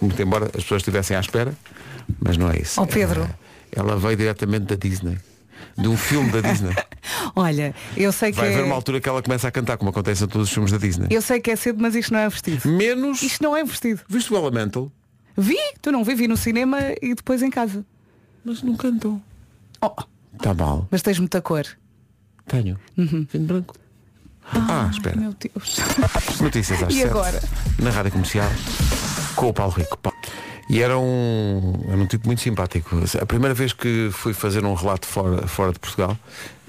muito 0.00 0.20
embora 0.20 0.46
as 0.46 0.62
pessoas 0.62 0.80
estivessem 0.82 1.16
à 1.16 1.20
espera, 1.20 1.52
mas 2.20 2.36
não 2.36 2.50
é 2.50 2.58
isso. 2.60 2.80
Ó, 2.80 2.86
Pedro. 2.86 3.22
Ela, 3.22 3.92
ela 3.92 3.96
veio 3.96 4.16
diretamente 4.16 4.66
da 4.66 4.74
Disney. 4.76 5.18
De 5.76 5.86
um 5.88 5.96
filme 5.96 6.30
da 6.30 6.40
Disney. 6.40 6.74
Olha, 7.36 7.74
eu 7.96 8.10
sei 8.12 8.30
que 8.32 8.38
Vai 8.38 8.48
haver 8.48 8.62
é... 8.62 8.64
uma 8.64 8.74
altura 8.74 9.00
que 9.00 9.08
ela 9.08 9.22
começa 9.22 9.46
a 9.46 9.50
cantar, 9.50 9.76
como 9.76 9.90
acontece 9.90 10.24
em 10.24 10.26
todos 10.26 10.48
os 10.48 10.52
filmes 10.54 10.72
da 10.72 10.78
Disney. 10.78 11.08
Eu 11.10 11.22
sei 11.22 11.40
que 11.40 11.50
é 11.50 11.56
cedo, 11.56 11.80
mas 11.80 11.94
isto 11.94 12.12
não 12.12 12.20
é 12.20 12.28
vestido. 12.28 12.68
Menos. 12.68 13.22
Isto 13.22 13.42
não 13.42 13.56
é 13.56 13.64
vestido. 13.64 14.00
Viste 14.08 14.32
o 14.32 14.36
Elemental? 14.36 14.90
Vi, 15.36 15.56
tu 15.80 15.92
não 15.92 16.02
vi, 16.02 16.14
vi 16.16 16.26
no 16.28 16.36
cinema 16.36 16.78
e 17.00 17.14
depois 17.14 17.42
em 17.42 17.50
casa. 17.50 17.84
Mas 18.44 18.62
não 18.62 18.76
cantou. 18.76 19.20
Oh, 19.80 19.92
Está 20.34 20.52
mal. 20.54 20.88
mas 20.90 21.02
tens 21.02 21.18
muita 21.18 21.40
cor. 21.40 21.64
Tenho. 22.46 22.78
Vinho 22.96 23.26
branco. 23.44 23.74
Ah, 24.52 24.88
espera. 24.90 25.16
Meu 25.16 25.34
Deus. 25.38 25.76
Notícias 26.40 26.82
às 26.82 26.92
E 26.92 26.98
sete, 26.98 27.10
agora? 27.10 27.40
Na 27.78 27.90
Rádio 27.90 28.12
Comercial. 28.12 28.50
Com 29.38 29.50
o 29.50 29.52
Paulo 29.54 29.72
Rico. 29.72 29.96
E 30.68 30.82
era 30.82 30.98
um, 30.98 31.80
era 31.86 31.96
um 31.96 32.06
tipo 32.06 32.26
muito 32.26 32.42
simpático. 32.42 32.96
A 33.20 33.24
primeira 33.24 33.54
vez 33.54 33.72
que 33.72 34.10
fui 34.12 34.34
fazer 34.34 34.64
um 34.64 34.74
relato 34.74 35.06
fora, 35.06 35.46
fora 35.46 35.72
de 35.72 35.78
Portugal, 35.78 36.18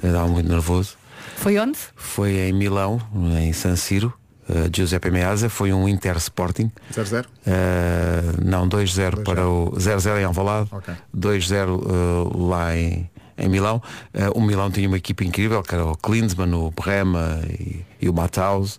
estava 0.02 0.27
muito 0.27 0.48
nervoso, 0.48 0.96
Foi 1.36 1.58
onde? 1.58 1.77
foi 1.96 2.32
em 2.38 2.54
Milão, 2.54 3.02
em 3.40 3.52
San 3.54 3.76
Siro. 3.76 4.13
Uh, 4.48 4.70
Giuseppe 4.76 5.12
Meazza 5.12 5.48
foi 5.50 5.72
um 5.74 5.88
Inter 5.88 6.18
Sporting 6.18 6.72
0-0? 6.94 7.26
Uh, 7.26 8.44
não, 8.44 8.68
2-0 8.70 9.24
para 9.24 9.48
o 9.48 9.72
0-0 9.74 10.20
em 10.22 10.24
Alvalade, 10.24 10.70
Ok. 10.72 10.94
2-0 11.16 11.68
uh, 11.70 12.48
lá 12.48 12.76
em, 12.76 13.10
em 13.39 13.49
Milão. 13.49 13.81
Uh, 14.13 14.38
o 14.38 14.41
Milão 14.41 14.70
tinha 14.70 14.88
uma 14.88 14.98
equipa 14.98 15.23
incrível, 15.23 15.63
que 15.63 15.73
era 15.73 15.85
o 15.85 15.95
Klinsmann, 15.95 16.53
o 16.53 16.71
Brema 16.71 17.41
e, 17.49 17.85
e 18.02 18.09
o 18.09 18.13
Matthaus. 18.13 18.75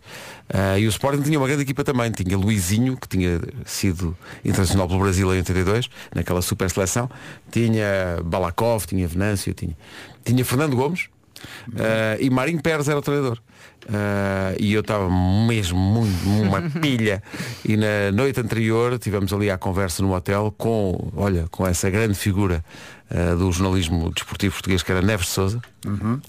Uh, 0.52 0.78
e 0.78 0.86
o 0.86 0.90
Sporting 0.90 1.22
tinha 1.22 1.38
uma 1.38 1.46
grande 1.46 1.62
equipa 1.62 1.82
também. 1.82 2.10
Tinha 2.10 2.36
Luizinho, 2.36 2.96
que 2.96 3.08
tinha 3.08 3.40
sido 3.64 4.16
internacional 4.44 4.86
pelo 4.86 5.00
Brasil 5.00 5.26
em 5.34 5.38
82, 5.38 5.88
naquela 6.14 6.42
super 6.42 6.70
seleção. 6.70 7.08
Tinha 7.50 8.20
Balakov, 8.24 8.86
tinha 8.86 9.06
Venâncio, 9.08 9.54
tinha, 9.54 9.76
tinha 10.24 10.44
Fernando 10.44 10.76
Gomes. 10.76 11.08
uh, 11.68 12.20
e 12.20 12.28
Marinho 12.28 12.60
Pérez 12.60 12.88
era 12.88 12.98
o 12.98 13.02
treinador. 13.02 13.38
Uh, 13.88 14.54
e 14.60 14.74
eu 14.74 14.82
estava 14.82 15.08
mesmo 15.10 15.78
muito 15.78 16.28
uma 16.28 16.60
pilha 16.80 17.22
e 17.64 17.78
na 17.78 18.12
noite 18.12 18.38
anterior 18.38 18.98
tivemos 18.98 19.32
ali 19.32 19.50
à 19.50 19.56
conversa 19.56 20.02
no 20.02 20.14
hotel 20.14 20.54
com 20.56 21.10
olha 21.16 21.46
com 21.50 21.66
essa 21.66 21.88
grande 21.88 22.14
figura 22.14 22.62
uh, 23.10 23.36
do 23.36 23.50
jornalismo 23.52 24.10
desportivo 24.12 24.54
português 24.54 24.82
que 24.82 24.90
era 24.90 25.02
Neves 25.02 25.26
de 25.26 25.32
Souza 25.32 25.62
uh, 25.86 26.20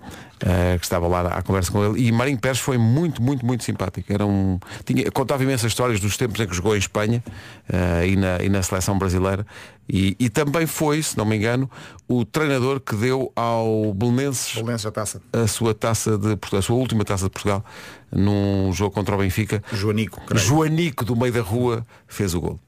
que 0.78 0.84
estava 0.84 1.08
lá 1.08 1.28
à 1.28 1.42
conversa 1.42 1.72
com 1.72 1.84
ele 1.84 2.08
e 2.08 2.12
Marinho 2.12 2.40
Pérez 2.40 2.60
foi 2.60 2.78
muito 2.78 3.22
muito 3.22 3.46
muito 3.46 3.64
simpático 3.64 4.12
era 4.12 4.26
um 4.26 4.60
tinha 4.86 5.10
contava 5.12 5.44
imensas 5.44 5.72
histórias 5.72 6.00
dos 6.00 6.18
tempos 6.18 6.40
em 6.40 6.48
que 6.48 6.56
jogou 6.56 6.76
em 6.76 6.80
Espanha 6.80 7.24
uh, 7.70 8.06
e, 8.06 8.16
na, 8.16 8.42
e 8.42 8.50
na 8.50 8.62
seleção 8.62 8.98
brasileira 8.98 9.46
e, 9.90 10.16
e 10.20 10.30
também 10.30 10.66
foi 10.66 11.02
se 11.02 11.18
não 11.18 11.26
me 11.26 11.36
engano 11.36 11.70
o 12.08 12.26
treinador 12.26 12.80
que 12.80 12.96
deu 12.96 13.32
ao 13.36 13.94
Belenenses 13.94 14.56
Belenenses 14.56 14.86
a 14.86 14.92
taça. 14.92 15.22
a 15.34 15.48
sua 15.48 15.74
taça 15.74 16.18
de 16.18 16.36
Portugal, 16.36 16.60
a 16.60 16.62
sua 16.62 16.76
última 16.76 17.04
taça 17.04 17.26
de 17.26 17.30
Portugal 17.30 17.64
num 18.12 18.74
jogo 18.74 18.94
contra 18.94 19.16
o 19.16 19.18
Benfica. 19.18 19.64
Joanico, 19.72 20.22
creio. 20.26 20.44
Joanico 20.44 21.06
do 21.06 21.16
meio 21.16 21.32
da 21.32 21.42
rua 21.42 21.86
fez 22.08 22.34
o 22.34 22.42
gol. 22.42 22.60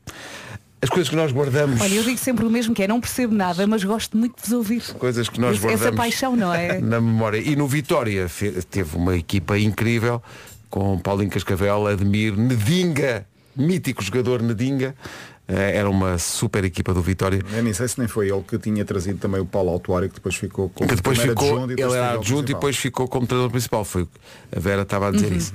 As 0.83 0.89
coisas 0.89 1.09
que 1.09 1.15
nós 1.15 1.31
guardamos, 1.31 1.79
Olha, 1.81 1.95
eu 1.95 2.03
digo 2.03 2.17
sempre 2.17 2.45
o 2.45 2.49
mesmo 2.49 2.75
que 2.75 2.83
é, 2.83 2.87
não 2.87 2.99
percebo 2.99 3.33
nada, 3.33 3.65
mas 3.65 3.83
gosto 3.83 4.17
muito 4.17 4.35
de 4.35 4.41
vos 4.43 4.51
ouvir. 4.51 4.83
coisas 4.99 5.29
que 5.29 5.39
nós 5.39 5.55
Essa 5.57 5.67
guardamos 5.67 5.95
paixão, 5.97 6.35
não 6.35 6.53
é? 6.53 6.79
na 6.83 6.99
memória. 6.99 7.37
E 7.37 7.55
no 7.55 7.67
Vitória 7.67 8.29
teve 8.69 8.97
uma 8.97 9.15
equipa 9.15 9.57
incrível 9.57 10.21
com 10.69 10.99
Paulinho 10.99 11.29
Cascavel, 11.31 11.87
Admir, 11.87 12.35
Nedinga, 12.35 13.25
mítico 13.55 14.03
jogador 14.03 14.41
Nedinga. 14.41 14.93
Eh, 15.47 15.77
Era 15.77 15.89
uma 15.89 16.17
super 16.17 16.63
equipa 16.63 16.93
do 16.93 17.01
Vitória. 17.01 17.41
Eu 17.53 17.63
nem 17.63 17.73
sei 17.73 17.87
se 17.87 17.99
nem 17.99 18.07
foi 18.07 18.29
ele 18.29 18.41
que 18.47 18.57
tinha 18.57 18.83
trazido 18.85 19.19
também 19.19 19.39
o 19.41 19.45
Paulo 19.45 19.69
Autuário, 19.71 20.07
que 20.09 20.15
depois 20.15 20.35
ficou 20.35 20.69
como 20.69 20.89
Que 20.89 20.95
depois 20.95 21.19
ficou, 21.19 21.63
adjunto 21.63 21.73
ele 21.73 21.81
era 21.93 22.11
adjunto 22.13 22.51
e 22.51 22.53
depois 22.55 22.75
ficou 22.77 23.07
como 23.07 23.27
treinador 23.27 23.51
principal. 23.51 23.83
Foi, 23.85 24.07
a 24.55 24.59
Vera 24.59 24.81
estava 24.83 25.09
a 25.09 25.11
dizer 25.11 25.31
Uhum. 25.31 25.37
isso. 25.37 25.53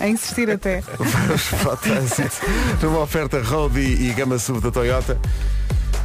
A 0.00 0.08
insistir 0.08 0.50
até. 0.50 0.82
Vamos 0.98 1.44
para 1.62 1.72
o 1.72 1.76
trânsito. 1.76 2.36
Numa 2.82 3.00
oferta 3.00 3.40
Road 3.40 3.80
e, 3.80 4.12
Gama 4.12 4.38
SUV 4.38 4.60
da 4.60 4.70
Toyota. 4.70 5.18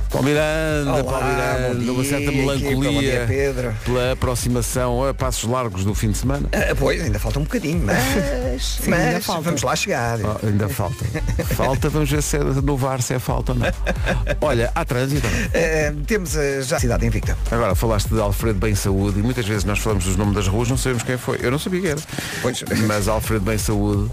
Paulo 0.10 0.26
Miranda, 0.28 0.92
Olá, 0.92 1.04
Paulo 1.04 1.26
Miranda, 1.26 1.86
bom 1.86 1.92
uma 1.94 2.02
dia, 2.04 2.10
certa 2.10 2.32
melancolia 2.32 3.00
dia, 3.00 3.26
Pedro. 3.28 3.76
pela 3.86 4.12
aproximação 4.14 5.08
a 5.08 5.14
passos 5.14 5.48
largos 5.48 5.86
do 5.86 5.94
fim 5.94 6.10
de 6.10 6.18
semana. 6.18 6.50
Ah, 6.52 6.76
pois, 6.78 7.04
ainda 7.04 7.20
falta 7.20 7.38
um 7.40 7.44
bocadinho, 7.44 7.86
mas, 7.86 8.80
ainda 8.84 9.12
mas 9.14 9.26
falta. 9.26 9.42
vamos 9.44 9.62
lá 9.62 9.76
chegar. 9.76 10.18
Oh, 10.20 10.46
ainda 10.48 10.68
falta. 10.68 11.06
Falta, 11.56 11.90
vamos 11.90 12.10
ver 12.10 12.24
se 12.24 12.38
é 12.38 12.40
no 12.40 12.78
VAR 12.78 13.02
se 13.02 13.14
é 13.14 13.20
falta 13.20 13.52
ou 13.52 13.58
não. 13.58 13.68
Olha, 14.42 14.72
há 14.74 14.86
trânsito. 14.86 15.28
Ah, 15.28 15.94
temos 16.08 16.36
ah, 16.38 16.62
já 16.62 16.78
a 16.78 16.80
cidade 16.80 17.06
invicta. 17.06 17.38
Agora 17.52 17.76
falaste 17.76 18.10
de 18.10 18.20
Alfredo 18.20 18.60
Bem 18.60 18.74
Saúde 18.76 19.20
e 19.20 19.24
muitas 19.24 19.46
vezes 19.46 19.64
nós 19.64 19.80
falamos 19.80 20.06
dos 20.06 20.16
nomes 20.16 20.34
das 20.36 20.48
ruas, 20.48 20.70
não 20.70 20.78
sabemos 20.78 21.04
quem 21.04 21.18
foi. 21.18 21.38
Eu 21.42 21.52
não 21.52 21.60
sabia 21.60 21.82
quem 21.82 21.90
era. 21.92 22.02
Pois. 22.42 22.64
Mas 22.88 23.08
Alfredo 23.08 23.46
Bem 23.46 23.58
Saúde 23.58 24.10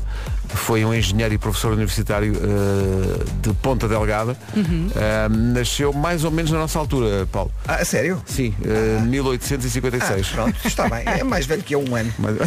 foi 0.48 0.84
um 0.84 0.94
engenheiro 0.94 1.34
e 1.34 1.38
professor 1.38 1.72
universitário 1.72 2.34
eh, 2.34 3.24
de 3.42 3.52
Ponta 3.54 3.88
Delgada. 3.88 4.36
Eh, 4.56 5.28
nasceu 5.30 5.85
mais 5.92 6.24
ou 6.24 6.30
menos 6.30 6.50
na 6.50 6.58
nossa 6.58 6.78
altura, 6.78 7.26
Paulo. 7.30 7.50
Ah, 7.66 7.76
a 7.76 7.84
sério? 7.84 8.22
Sim, 8.26 8.54
eh, 8.64 8.98
Ah, 9.00 9.02
1856. 9.04 10.28
pronto, 10.28 10.56
está 10.64 10.88
bem. 10.88 11.02
É 11.06 11.22
mais 11.24 11.46
velho 11.46 11.62
que 11.62 11.74
eu 11.74 11.80
um 11.80 11.94
ano. 11.96 12.12
Mas- 12.18 12.36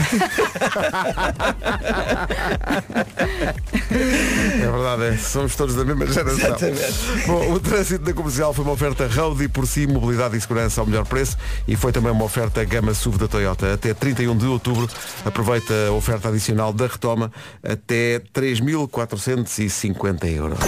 é 3.91 4.71
verdade, 4.71 5.03
é. 5.05 5.17
somos 5.17 5.55
todos 5.55 5.75
da 5.75 5.83
mesma 5.85 6.05
geração. 6.07 6.37
Exatamente. 6.37 6.93
Bom, 7.27 7.53
o 7.53 7.59
trânsito 7.59 8.03
da 8.05 8.13
comercial 8.13 8.53
foi 8.53 8.63
uma 8.63 8.73
oferta 8.73 9.07
Road 9.07 9.43
e 9.43 9.47
por 9.47 9.67
si, 9.67 9.87
mobilidade 9.87 10.37
e 10.37 10.41
segurança 10.41 10.81
ao 10.81 10.87
melhor 10.87 11.05
preço 11.05 11.37
e 11.67 11.75
foi 11.75 11.91
também 11.91 12.11
uma 12.11 12.23
oferta 12.23 12.63
Gama 12.63 12.93
SUV 12.93 13.17
da 13.17 13.27
Toyota. 13.27 13.73
Até 13.73 13.93
31 13.93 14.35
de 14.37 14.45
outubro, 14.45 14.87
aproveita 15.25 15.73
a 15.87 15.91
oferta 15.91 16.29
adicional 16.29 16.71
da 16.73 16.87
retoma 16.87 17.31
até 17.63 18.19
3.450 18.33 20.25
euros. 20.27 20.59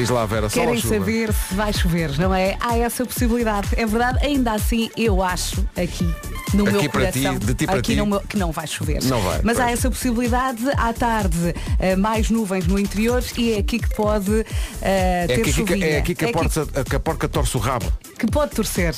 Diz 0.00 0.08
lá, 0.08 0.24
Vera, 0.24 0.48
só 0.48 0.60
Querem 0.60 0.78
a 0.78 0.80
saber 0.80 1.30
se 1.30 1.54
vai 1.54 1.72
chover, 1.74 2.18
não 2.18 2.34
é? 2.34 2.56
Há 2.58 2.74
essa 2.78 3.04
possibilidade. 3.04 3.68
É 3.76 3.84
verdade, 3.84 4.18
ainda 4.24 4.52
assim 4.52 4.90
eu 4.96 5.22
acho 5.22 5.60
aqui 5.76 6.04
no 6.54 6.64
Aqui 6.66 6.72
meu 6.72 6.90
para 6.90 7.12
ti, 7.12 7.20
coração 7.20 7.38
de 7.38 7.54
ti 7.54 7.66
para 7.66 7.78
aqui 7.80 7.94
ti. 7.96 8.02
meu- 8.02 8.20
que 8.20 8.38
não 8.38 8.50
vai 8.50 8.66
chover. 8.66 9.02
Não 9.04 9.20
vai, 9.20 9.40
Mas 9.44 9.58
há 9.60 9.64
pois. 9.64 9.78
essa 9.78 9.90
possibilidade 9.90 10.62
à 10.78 10.90
tarde, 10.94 11.54
eh, 11.78 11.96
mais 11.96 12.30
nuvens 12.30 12.66
no 12.66 12.78
interior 12.78 13.22
e 13.36 13.52
é 13.52 13.58
aqui 13.58 13.78
que 13.78 13.94
pode 13.94 14.40
eh, 14.80 15.24
É 15.24 15.26
ter 15.26 15.32
aqui, 15.34 15.42
que- 15.44 15.52
chuvinha. 15.52 15.86
é 15.86 15.98
aqui 15.98 16.14
que, 16.14 16.24
a 16.24 16.28
É 16.28 16.32
porca, 16.32 16.66
que 16.84 16.96
a 16.96 17.00
porca 17.00 17.28
torce 17.28 17.54
o 17.58 17.60
rabo. 17.60 17.92
Que 18.20 18.26
pode 18.26 18.54
torcer. 18.54 18.94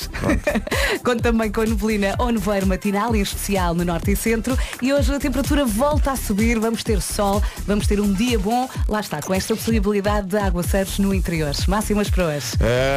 Conto 1.05 1.23
também 1.23 1.51
com 1.53 1.63
neblina 1.63 2.17
ou 2.19 2.31
nevoeiro 2.31 2.67
matinal, 2.67 3.15
em 3.15 3.23
especial 3.23 3.73
no 3.73 3.85
norte 3.85 4.11
e 4.11 4.17
centro. 4.17 4.59
E 4.81 4.93
hoje 4.93 5.15
a 5.15 5.21
temperatura 5.21 5.65
volta 5.65 6.11
a 6.11 6.17
subir, 6.17 6.59
vamos 6.59 6.83
ter 6.83 7.01
sol, 7.01 7.41
vamos 7.65 7.87
ter 7.87 8.01
um 8.01 8.13
dia 8.13 8.37
bom. 8.37 8.69
Lá 8.89 8.99
está, 8.99 9.23
com 9.23 9.33
esta 9.33 9.55
possibilidade 9.55 10.27
de 10.27 10.37
aguaceiros 10.37 10.99
no 10.99 11.15
interior. 11.15 11.53
Máximas 11.69 12.11
para 12.11 12.27
hoje. 12.27 12.47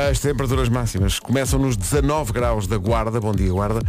As 0.09 0.19
temperaturas 0.19 0.67
máximas 0.67 1.19
começam 1.19 1.59
nos 1.59 1.77
19 1.77 2.33
graus 2.33 2.65
da 2.65 2.77
Guarda, 2.77 3.19
bom 3.19 3.31
dia 3.31 3.51
Guarda, 3.51 3.81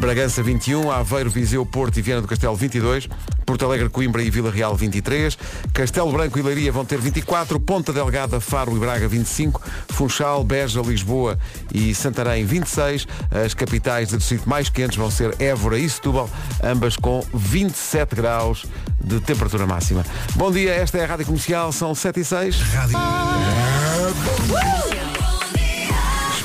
Bragança 0.00 0.42
21, 0.42 0.90
Aveiro, 0.90 1.30
Viseu, 1.30 1.64
Porto 1.64 1.98
e 1.98 2.02
Viana 2.02 2.22
do 2.22 2.28
Castelo 2.28 2.56
22, 2.56 3.08
Porto 3.46 3.64
Alegre, 3.64 3.88
Coimbra 3.88 4.22
e 4.22 4.30
Vila 4.30 4.50
Real 4.50 4.74
23, 4.74 5.38
Castelo 5.72 6.10
Branco 6.10 6.38
e 6.38 6.42
Leiria 6.42 6.72
vão 6.72 6.84
ter 6.84 6.98
24, 6.98 7.60
Ponta 7.60 7.92
Delgada, 7.92 8.40
Faro 8.40 8.76
e 8.76 8.80
Braga 8.80 9.06
25, 9.06 9.62
Funchal, 9.90 10.42
Beja, 10.42 10.80
Lisboa 10.80 11.38
e 11.72 11.83
Santarém 11.92 12.44
26, 12.44 13.08
as 13.44 13.52
capitais 13.52 14.08
de 14.08 14.16
distrito 14.16 14.48
mais 14.48 14.68
quentes 14.68 14.96
vão 14.96 15.10
ser 15.10 15.34
Évora 15.40 15.76
e 15.76 15.88
Setúbal, 15.90 16.30
ambas 16.62 16.96
com 16.96 17.26
27 17.34 18.14
graus 18.14 18.64
de 19.00 19.18
temperatura 19.20 19.66
máxima. 19.66 20.04
Bom 20.36 20.52
dia, 20.52 20.72
esta 20.72 20.98
é 20.98 21.04
a 21.04 21.06
Rádio 21.06 21.26
Comercial, 21.26 21.72
são 21.72 21.94
7 21.94 22.20
e 22.20 22.24
6. 22.24 22.56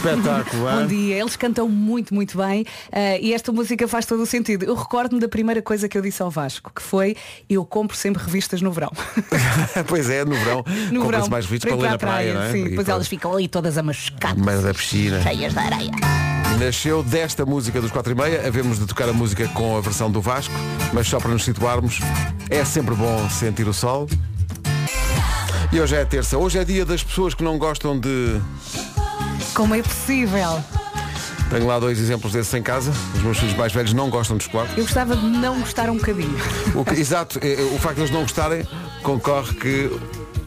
Espetáculo, 0.04 0.63
Bom 0.63 0.81
hein? 0.81 0.88
dia, 0.88 1.18
eles 1.19 1.36
cantam 1.36 1.68
muito, 1.68 2.13
muito 2.13 2.38
bem 2.38 2.66
eh, 2.92 3.19
e 3.22 3.34
esta 3.34 3.51
música 3.51 3.86
faz 3.88 4.06
todo 4.06 4.24
o 4.24 4.25
sentido. 4.25 4.63
Eu 4.63 4.74
recordo-me 4.75 5.19
da 5.19 5.28
primeira 5.28 5.62
coisa 5.62 5.90
que 5.90 5.98
eu 5.98 6.01
disse 6.01 6.22
ao 6.22 6.31
Vasco, 6.31 6.72
que 6.74 6.81
foi 6.81 7.18
eu 7.50 7.66
compro 7.66 7.98
sempre 7.98 8.24
revistas 8.24 8.62
no 8.62 8.72
verão. 8.72 8.92
pois 9.88 10.10
é, 10.10 10.24
no 10.24 10.36
verão. 10.36 10.63
No 10.92 11.06
verão, 11.06 11.28
mais 11.28 11.46
vistos 11.46 11.69
para 11.69 11.78
para 11.78 11.86
ler 11.86 11.92
na 11.92 11.98
praia, 11.98 12.31
praia, 12.31 12.34
não 12.34 12.42
é? 12.44 12.51
sim, 12.54 12.66
E 12.66 12.69
depois 12.69 12.86
para- 12.86 12.94
elas 12.96 13.07
ficam 13.07 13.34
ali 13.34 13.48
todas 13.50 13.78
a 13.78 13.84
machucar, 13.84 14.36
no 14.38 14.46
meio 14.46 14.62
da 14.62 14.74
piscina. 14.74 15.22
cheias 15.22 15.54
de 15.54 15.60
areia. 15.60 15.92
Nasceu 16.60 17.04
desta 17.04 17.45
música 17.45 17.80
dos 17.81 17.92
4 17.92 18.12
e 18.13 18.16
meia. 18.16 18.48
Havemos 18.48 18.80
de 18.80 18.86
tocar 18.86 19.07
a 19.10 19.13
música 19.13 19.48
com 19.50 19.78
a 19.78 19.81
versão 19.81 20.10
do 20.10 20.22
Vasco, 20.22 20.54
mas 20.94 21.07
só 21.07 21.19
para 21.19 21.31
nos 21.31 21.44
situarmos, 21.44 22.00
é 22.50 22.63
sempre 22.66 22.95
bom 22.95 23.30
sentir 23.30 23.68
o 23.68 23.74
sol. 23.74 24.07
E 25.72 25.80
hoje 25.80 25.95
é 25.95 26.04
terça. 26.06 26.38
Hoje 26.38 26.57
é 26.57 26.63
dia 26.63 26.86
das 26.86 27.04
pessoas 27.04 27.34
que 27.34 27.44
não 27.44 27.57
gostam 27.57 28.00
de. 28.00 28.40
Como 29.54 29.75
é 29.75 29.81
possível? 29.81 30.63
Tenho 31.50 31.66
lá 31.66 31.80
dois 31.80 32.00
exemplos 32.00 32.31
desses 32.34 32.54
em 32.54 32.62
casa. 32.62 32.92
Os 33.16 33.22
meus 33.24 33.38
filhos 33.40 33.56
mais 33.56 33.74
velhos 33.74 33.94
não 33.94 34.10
gostam 34.10 34.38
de 34.38 34.44
chocolate. 34.46 34.72
Eu 34.78 34.84
gostava 34.84 35.16
de 35.16 35.25
não 35.25 35.60
gostar 35.60 35.90
um 35.90 35.96
bocadinho. 35.98 36.36
O 36.75 36.86
que- 36.86 36.94
exato, 37.00 37.40
é- 37.42 37.54
é 37.54 37.63
o 37.63 37.80
facto 37.80 37.96
de 37.96 38.01
eles 38.01 38.12
não 38.12 38.22
gostarem 38.22 38.68
concorre 39.04 39.56
que 39.56 39.92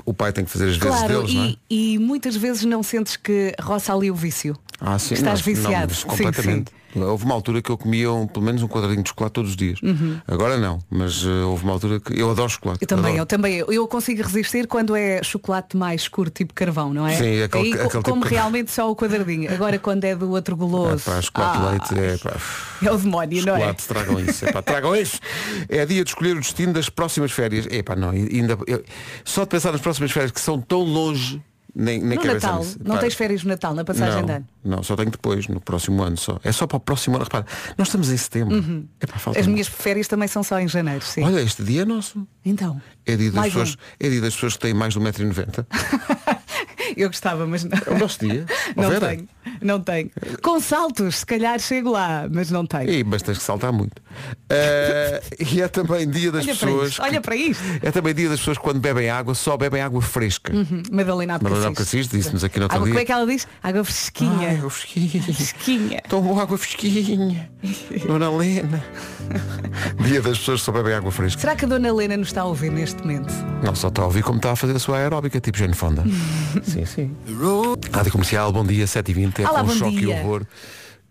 o 0.04 0.14
pai 0.14 0.32
tem 0.32 0.44
que 0.44 0.50
fazer 0.50 0.68
as 0.70 0.76
vezes 0.76 0.98
Claro, 0.98 1.08
deles, 1.22 1.34
não 1.34 1.44
é? 1.44 1.54
e, 1.68 1.94
e 1.94 1.98
muitas 1.98 2.36
vezes 2.36 2.64
não 2.64 2.82
sentes 2.82 3.16
que 3.16 3.54
roça 3.60 3.92
ali 3.92 4.10
o 4.10 4.14
vício. 4.14 4.56
Ah, 4.80 4.98
sim, 4.98 5.14
Estás 5.14 5.40
não, 5.40 5.44
viciado. 5.54 5.92
Não, 5.92 6.00
Sim, 6.00 6.06
completamente. 6.06 6.72
Houve 6.94 7.24
uma 7.24 7.34
altura 7.34 7.62
que 7.62 7.70
eu 7.70 7.78
comia 7.78 8.12
um- 8.12 8.26
pelo 8.26 8.44
menos 8.44 8.62
um 8.62 8.68
quadradinho 8.68 9.02
de 9.02 9.08
chocolate 9.08 9.32
todos 9.34 9.50
os 9.50 9.56
dias. 9.56 9.78
Agora 10.26 10.56
não, 10.58 10.78
mas 10.90 11.24
eh, 11.24 11.44
houve 11.44 11.64
uma 11.64 11.72
altura 11.72 12.00
que 12.00 12.18
eu 12.20 12.30
adoro 12.30 12.48
chocolate. 12.48 12.78
Uhum. 12.80 12.84
Eu 12.84 12.86
também, 12.96 13.10
eu 13.12 13.22
adoro. 13.22 13.26
também. 13.26 13.54
Eu, 13.56 13.72
eu 13.72 13.88
consigo 13.88 14.22
resistir 14.22 14.66
quando 14.66 14.94
é 14.96 15.22
chocolate 15.22 15.76
mais 15.76 16.02
escuro, 16.02 16.30
tipo 16.30 16.52
carvão, 16.54 16.92
não 16.92 17.06
é? 17.06 17.16
Sim, 17.16 17.42
aquele- 17.42 17.64
Aí 17.64 17.72
aquele 17.74 17.88
tipo 17.88 18.02
como 18.02 18.22
de- 18.24 18.30
realmente 18.30 18.70
só 18.70 18.90
o 18.90 18.96
quadradinho. 18.96 19.52
Agora 19.52 19.78
quando 19.78 20.04
é 20.04 20.14
do 20.14 20.30
outro 20.30 20.56
goloso. 20.56 21.04
pá, 21.04 21.20
chocolate 21.20 21.58
ah, 21.58 21.70
leite 21.70 21.98
é 21.98 22.16
pá, 22.18 22.36
é 22.82 22.90
o 22.92 22.96
demónio, 22.98 23.44
não 23.46 23.54
é? 23.56 23.58
chocolate, 23.74 23.86
tragam 23.88 24.20
isso. 24.20 24.44
Epá, 24.46 24.62
tragam 24.62 24.96
isso. 24.96 25.20
É 25.68 25.86
dia 25.86 26.04
de 26.04 26.10
escolher 26.10 26.36
o 26.36 26.40
destino 26.40 26.72
das 26.72 26.88
próximas 26.88 27.32
férias. 27.32 27.66
Epá, 27.70 27.94
não, 27.96 28.10
ainda, 28.10 28.58
eu- 28.66 28.82
só 29.24 29.42
de 29.42 29.48
pensar 29.48 29.72
nas 29.72 29.80
próximas 29.80 30.10
férias 30.10 30.30
que 30.30 30.40
são 30.40 30.60
tão 30.60 30.80
longe, 30.82 31.40
nem, 31.74 32.00
nem 32.02 32.18
No 32.18 32.24
Natal. 32.24 32.58
nisso. 32.60 32.78
Não 32.84 32.94
Pá, 32.96 33.00
tens 33.00 33.14
férias 33.14 33.42
no 33.44 33.48
Natal, 33.50 33.74
na 33.74 33.84
passagem 33.84 34.20
não, 34.20 34.26
de 34.26 34.32
ano. 34.32 34.48
não, 34.64 34.82
só 34.82 34.94
tenho 34.96 35.10
depois, 35.10 35.48
no 35.48 35.60
próximo 35.60 36.02
ano 36.02 36.16
só. 36.16 36.38
É 36.44 36.52
só 36.52 36.66
para 36.66 36.76
o 36.76 36.80
próximo 36.80 37.16
ano. 37.16 37.24
Repara, 37.24 37.46
nós 37.78 37.88
estamos 37.88 38.10
em 38.10 38.16
setembro. 38.16 38.56
Epá, 39.00 39.14
Uhum. 39.14 39.30
As 39.30 39.36
muito. 39.36 39.50
minhas 39.50 39.68
férias 39.68 40.08
também 40.08 40.28
são 40.28 40.42
só 40.42 40.58
em 40.60 40.68
janeiro, 40.68 41.04
sim. 41.04 41.22
Olha, 41.22 41.40
este 41.40 41.62
dia 41.62 41.82
é 41.82 41.84
nosso. 41.84 42.26
Então. 42.44 42.80
É 43.06 43.16
dia, 43.16 43.30
das 43.30 43.44
pessoas, 43.46 43.74
um. 43.74 43.76
é 44.06 44.08
dia 44.10 44.20
das 44.20 44.34
pessoas 44.34 44.52
que 44.54 44.58
têm 44.60 44.74
mais 44.74 44.94
de 44.94 45.00
1,90m. 45.00 45.66
Eu 46.96 47.08
gostava, 47.08 47.46
mas 47.46 47.64
não. 47.64 47.78
É 47.86 47.90
o 47.90 47.98
nosso 47.98 48.18
dia. 48.20 48.44
Não 48.76 48.88
Vera. 48.90 49.08
tenho, 49.08 49.28
não 49.60 49.80
tenho. 49.80 50.10
Com 50.42 50.60
saltos, 50.60 51.16
se 51.18 51.26
calhar 51.26 51.58
chego 51.58 51.90
lá, 51.90 52.26
mas 52.30 52.50
não 52.50 52.64
tenho. 52.66 52.90
E 52.90 53.04
mas 53.04 53.22
tens 53.22 53.38
que 53.38 53.44
saltar 53.44 53.72
muito. 53.72 54.00
Eh, 54.48 55.22
e 55.52 55.60
é 55.60 55.68
também 55.68 56.08
dia 56.08 56.30
das 56.32 56.44
Olha 56.46 56.54
para 56.56 56.66
pessoas. 56.68 56.88
isto, 56.90 57.02
olha 57.02 57.20
para 57.20 57.36
isto. 57.36 57.62
É 57.82 57.90
também 57.90 58.14
dia 58.14 58.28
das 58.28 58.38
pessoas 58.38 58.56
que 58.58 58.64
quando 58.64 58.80
bebem 58.80 59.10
água, 59.10 59.34
só 59.34 59.56
bebem 59.56 59.80
água 59.82 60.00
fresca. 60.00 60.52
Hum, 60.54 60.82
Madalena 60.90 61.34
Madalena 61.34 61.68
Abcacis. 61.68 62.06
Abcacis 62.06 62.08
disse-nos 62.08 62.44
aqui 62.44 62.58
no 62.58 62.64
outro 62.64 62.76
Água, 62.76 62.86
dia. 62.86 62.92
Como 62.94 63.02
é 63.02 63.04
que 63.04 63.12
ela 63.12 63.26
diz? 63.26 63.46
Água 63.62 63.84
fresquinha. 63.84 64.48
Ai, 64.48 64.56
água 64.56 64.70
fresquinha. 64.70 65.22
Fresquinha. 65.22 66.02
Tomo 66.08 66.40
água 66.40 66.58
fresquinha. 66.58 67.50
Dona 68.06 68.30
Lena. 68.30 68.82
Dia 70.04 70.20
das 70.22 70.38
pessoas 70.38 70.60
que 70.60 70.66
só 70.66 70.72
bebem 70.72 70.94
água 70.94 71.10
fresca. 71.10 71.40
Será 71.40 71.54
que 71.56 71.64
a 71.64 71.68
Dona 71.68 71.88
Helena 71.88 72.16
nos 72.16 72.28
está 72.28 72.42
a 72.42 72.44
ouvir 72.46 72.70
neste 72.70 73.00
momento? 73.02 73.32
Não 73.62 73.74
só 73.74 73.88
está 73.88 74.02
a 74.02 74.06
ouvir 74.06 74.22
como 74.22 74.36
está 74.38 74.52
a 74.52 74.56
fazer 74.56 74.74
a 74.76 74.78
sua 74.78 74.98
aeróbica, 74.98 75.40
tipo 75.40 75.58
Jane 75.58 75.74
Fonda. 75.74 76.02
sim, 76.62 76.81
sim. 76.86 77.14
Rádio 77.92 78.12
Comercial, 78.12 78.52
bom 78.52 78.64
dia, 78.64 78.84
7h20. 78.86 79.40
É 79.40 79.48
Olá, 79.48 79.60
com 79.60 79.66
bom 79.68 79.74
choque 79.74 79.96
dia. 79.96 80.16
e 80.16 80.20
horror 80.20 80.46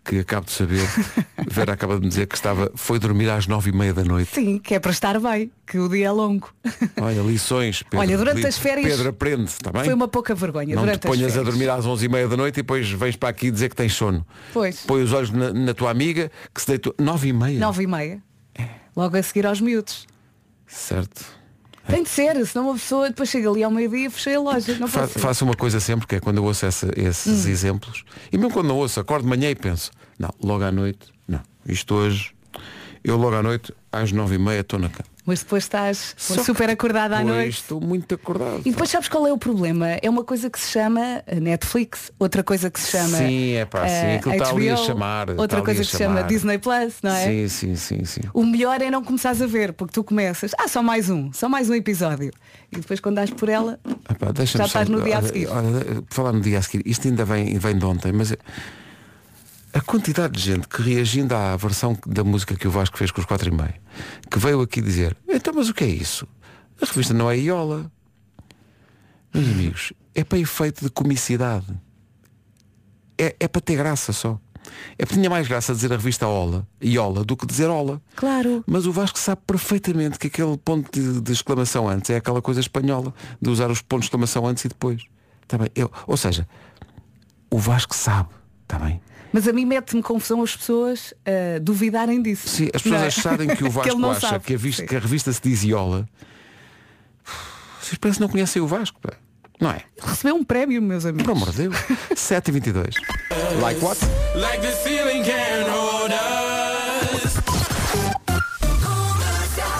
que 0.04 0.18
acabo 0.18 0.46
de 0.46 0.52
saber. 0.52 0.84
Vera 1.48 1.74
acaba 1.74 1.94
de 1.94 2.00
me 2.00 2.08
dizer 2.08 2.26
que 2.26 2.34
estava, 2.34 2.72
foi 2.74 2.98
dormir 2.98 3.30
às 3.30 3.46
9h30 3.46 3.92
da 3.92 4.02
noite. 4.04 4.34
Sim, 4.34 4.58
que 4.58 4.74
é 4.74 4.80
para 4.80 4.90
estar 4.90 5.20
bem, 5.20 5.52
que 5.64 5.78
o 5.78 5.88
dia 5.88 6.08
é 6.08 6.10
longo. 6.10 6.52
Olha, 7.00 7.20
lições. 7.20 7.82
Pedro, 7.84 8.00
Olha, 8.00 8.16
durante 8.18 8.40
li- 8.40 8.46
as 8.48 8.58
férias- 8.58 8.90
Pedro 8.96 9.10
aprende, 9.10 9.44
está 9.44 9.70
bem? 9.70 9.84
Foi 9.84 9.94
uma 9.94 10.08
pouca 10.08 10.34
vergonha 10.34 10.74
Não 10.74 10.82
te 10.82 10.86
durante 10.86 11.06
as 11.06 11.10
ponhas 11.16 11.38
a 11.38 11.42
dormir 11.44 11.70
às 11.70 11.86
11h30 11.86 12.28
da 12.28 12.36
noite 12.36 12.56
e 12.56 12.62
depois 12.62 12.90
vens 12.90 13.14
para 13.14 13.28
aqui 13.28 13.48
dizer 13.50 13.68
que 13.68 13.76
tens 13.76 13.92
sono. 13.94 14.26
Pois. 14.52 14.80
Põe 14.80 15.02
os 15.04 15.12
olhos 15.12 15.30
na, 15.30 15.52
na 15.52 15.72
tua 15.72 15.90
amiga 15.92 16.32
que 16.52 16.60
se 16.60 16.66
deitou. 16.66 16.92
9h30. 16.94 17.58
Nove 17.58 17.82
e 17.84 17.86
meia. 17.86 18.22
Logo 18.96 19.16
a 19.16 19.22
seguir 19.22 19.46
aos 19.46 19.60
miúdos. 19.60 20.06
Certo. 20.66 21.24
Tem 21.88 22.02
de 22.02 22.08
ser, 22.08 22.46
senão 22.46 22.66
uma 22.68 22.74
pessoa 22.74 23.08
depois 23.08 23.28
chega 23.28 23.50
ali 23.50 23.62
ao 23.62 23.70
meio-dia 23.70 24.06
e 24.06 24.10
fecha 24.10 24.36
a 24.36 24.40
loja. 24.40 24.76
Não 24.78 24.86
Fa 24.88 25.06
faço 25.08 25.44
uma 25.44 25.54
coisa 25.54 25.80
sempre, 25.80 26.06
que 26.06 26.14
é 26.16 26.20
quando 26.20 26.38
eu 26.38 26.44
ouço 26.44 26.64
essa- 26.64 26.86
Hum. 26.86 26.90
esses 26.96 27.46
exemplos, 27.46 28.04
e 28.30 28.38
mesmo 28.38 28.52
quando 28.52 28.68
não 28.68 28.76
ouço, 28.76 29.00
acordo 29.00 29.24
de 29.24 29.28
manhã 29.28 29.50
e 29.50 29.54
penso, 29.54 29.90
não, 30.18 30.30
logo 30.42 30.62
à 30.64 30.70
noite, 30.72 31.08
não, 31.26 31.40
isto 31.66 31.94
hoje, 31.94 32.32
eu 33.02 33.16
logo 33.16 33.34
à 33.36 33.42
noite, 33.42 33.74
às 33.90 34.12
nove 34.12 34.36
e 34.36 34.38
meia 34.38 34.60
estou 34.60 34.78
na 34.78 34.88
cama. 34.88 35.11
Mas 35.24 35.40
depois 35.40 35.62
estás 35.62 36.14
Só 36.16 36.42
super 36.42 36.68
acordada 36.68 37.16
à 37.16 37.24
noite. 37.24 37.50
Estou 37.50 37.80
muito 37.80 38.14
acordado. 38.14 38.62
E 38.64 38.70
depois 38.70 38.90
sabes 38.90 39.08
qual 39.08 39.26
é 39.26 39.32
o 39.32 39.38
problema? 39.38 39.90
É 40.02 40.10
uma 40.10 40.24
coisa 40.24 40.50
que 40.50 40.58
se 40.58 40.72
chama 40.72 41.22
Netflix, 41.40 42.10
outra 42.18 42.42
coisa 42.42 42.68
que 42.70 42.80
se 42.80 42.90
chama 42.90 43.18
Sim, 43.18 43.52
é 43.52 43.64
pá, 43.64 43.86
sim, 43.86 43.94
eh, 43.94 44.16
aquilo 44.16 44.34
está 44.34 44.50
ali 44.50 44.68
a 44.68 44.76
chamar, 44.76 45.28
está 45.28 45.42
outra 45.42 45.62
coisa 45.62 45.80
que 45.80 45.90
se 45.90 45.98
chama. 45.98 46.22
Disney 46.24 46.58
Plus, 46.58 46.94
não 47.02 47.12
é? 47.12 47.24
Sim, 47.24 47.48
sim, 47.48 47.76
sim, 47.76 48.04
sim. 48.04 48.20
O 48.34 48.44
melhor 48.44 48.82
é 48.82 48.90
não 48.90 49.04
começares 49.04 49.40
a 49.40 49.46
ver, 49.46 49.72
porque 49.72 49.94
tu 49.94 50.02
começas, 50.02 50.52
ah, 50.58 50.66
só 50.66 50.82
mais 50.82 51.08
um, 51.08 51.32
só 51.32 51.48
mais 51.48 51.70
um 51.70 51.74
episódio. 51.74 52.32
E 52.72 52.76
depois 52.76 52.98
quando 52.98 53.16
dás 53.16 53.30
por 53.30 53.48
ela, 53.48 53.78
Já 54.44 54.64
estás 54.64 54.88
no 54.88 55.02
dia 55.02 55.18
a 55.18 55.22
seguir. 55.22 55.46
olha, 55.46 56.02
falar 56.08 56.32
no 56.32 56.40
dia 56.40 56.58
a 56.58 56.62
seguir, 56.62 56.82
isto 56.84 57.06
ainda 57.06 57.24
vem, 57.24 57.56
vem 57.58 57.78
de 57.78 57.84
ontem, 57.84 58.12
mas 58.12 58.34
a 59.72 59.80
quantidade 59.80 60.34
de 60.34 60.40
gente 60.40 60.68
que 60.68 60.82
reagindo 60.82 61.34
à 61.34 61.56
versão 61.56 61.96
da 62.06 62.22
música 62.22 62.54
que 62.54 62.68
o 62.68 62.70
Vasco 62.70 62.98
fez 62.98 63.10
com 63.10 63.20
os 63.20 63.26
4 63.26 63.48
e 63.48 63.50
meio, 63.50 63.74
que 64.30 64.38
veio 64.38 64.60
aqui 64.60 64.80
dizer, 64.80 65.16
então 65.28 65.54
mas 65.54 65.68
o 65.68 65.74
que 65.74 65.84
é 65.84 65.88
isso? 65.88 66.26
A 66.80 66.84
revista 66.84 67.14
não 67.14 67.30
é 67.30 67.38
Iola. 67.38 67.90
Meus 69.32 69.48
amigos, 69.48 69.92
é 70.14 70.24
para 70.24 70.38
efeito 70.38 70.84
de 70.84 70.90
comicidade. 70.90 71.66
É, 73.16 73.36
é 73.38 73.48
para 73.48 73.60
ter 73.60 73.76
graça 73.76 74.12
só. 74.12 74.38
É 74.98 75.04
porque 75.04 75.16
tinha 75.16 75.30
mais 75.30 75.48
graça 75.48 75.74
dizer 75.74 75.92
a 75.92 75.96
revista 75.96 76.26
Ola, 76.26 76.66
Iola, 76.82 77.24
do 77.24 77.36
que 77.36 77.46
dizer 77.46 77.68
Ola. 77.68 78.00
claro, 78.14 78.62
Mas 78.66 78.86
o 78.86 78.92
Vasco 78.92 79.18
sabe 79.18 79.42
perfeitamente 79.46 80.18
que 80.18 80.28
aquele 80.28 80.56
ponto 80.56 80.90
de, 80.92 81.20
de 81.20 81.32
exclamação 81.32 81.88
antes 81.88 82.10
é 82.10 82.16
aquela 82.16 82.40
coisa 82.40 82.60
espanhola, 82.60 83.12
de 83.40 83.50
usar 83.50 83.70
os 83.70 83.80
pontos 83.82 84.04
de 84.04 84.08
exclamação 84.08 84.46
antes 84.46 84.64
e 84.64 84.68
depois. 84.68 85.02
Tá 85.48 85.58
bem? 85.58 85.68
Eu, 85.74 85.90
ou 86.06 86.16
seja, 86.16 86.46
o 87.50 87.58
Vasco 87.58 87.94
sabe, 87.94 88.30
está 88.62 88.78
bem? 88.78 89.00
Mas 89.32 89.48
a 89.48 89.52
mim 89.52 89.64
mete-me 89.64 90.02
confusão 90.02 90.42
as 90.42 90.54
pessoas 90.56 91.14
a 91.26 91.58
duvidarem 91.58 92.20
disso. 92.22 92.48
Sim, 92.48 92.68
as 92.74 92.82
pessoas 92.82 93.00
Não 93.00 93.04
é? 93.04 93.06
acharem 93.08 93.48
que 93.56 93.64
o 93.64 93.70
Vasco 93.72 93.98
não 93.98 94.10
acha 94.10 94.28
sabe. 94.28 94.44
que 94.44 94.54
a, 94.54 94.58
vista- 94.58 94.86
que 94.86 94.96
a 94.96 94.98
revista 95.00 95.32
se 95.32 95.40
diz 95.42 95.62
Iola. 95.64 96.06
Vocês 97.80 97.98
parecem 97.98 98.18
que 98.18 98.20
não 98.20 98.28
conhecem 98.28 98.62
o 98.62 98.66
Vasco, 98.66 99.00
pá. 99.00 99.14
não 99.60 99.70
é? 99.70 99.80
Recebeu 100.00 100.34
um 100.36 100.44
prémio, 100.44 100.80
meus 100.80 101.04
amigos. 101.04 101.24
Por 101.26 101.32
amor 101.32 101.50
de 101.50 101.56
Deus. 101.68 101.76
7h22. 102.14 102.94
Like 103.60 103.84
what? 103.84 103.98
Like 104.36 104.60
the 104.60 104.72
ceiling 104.72 105.22
can 105.24 105.66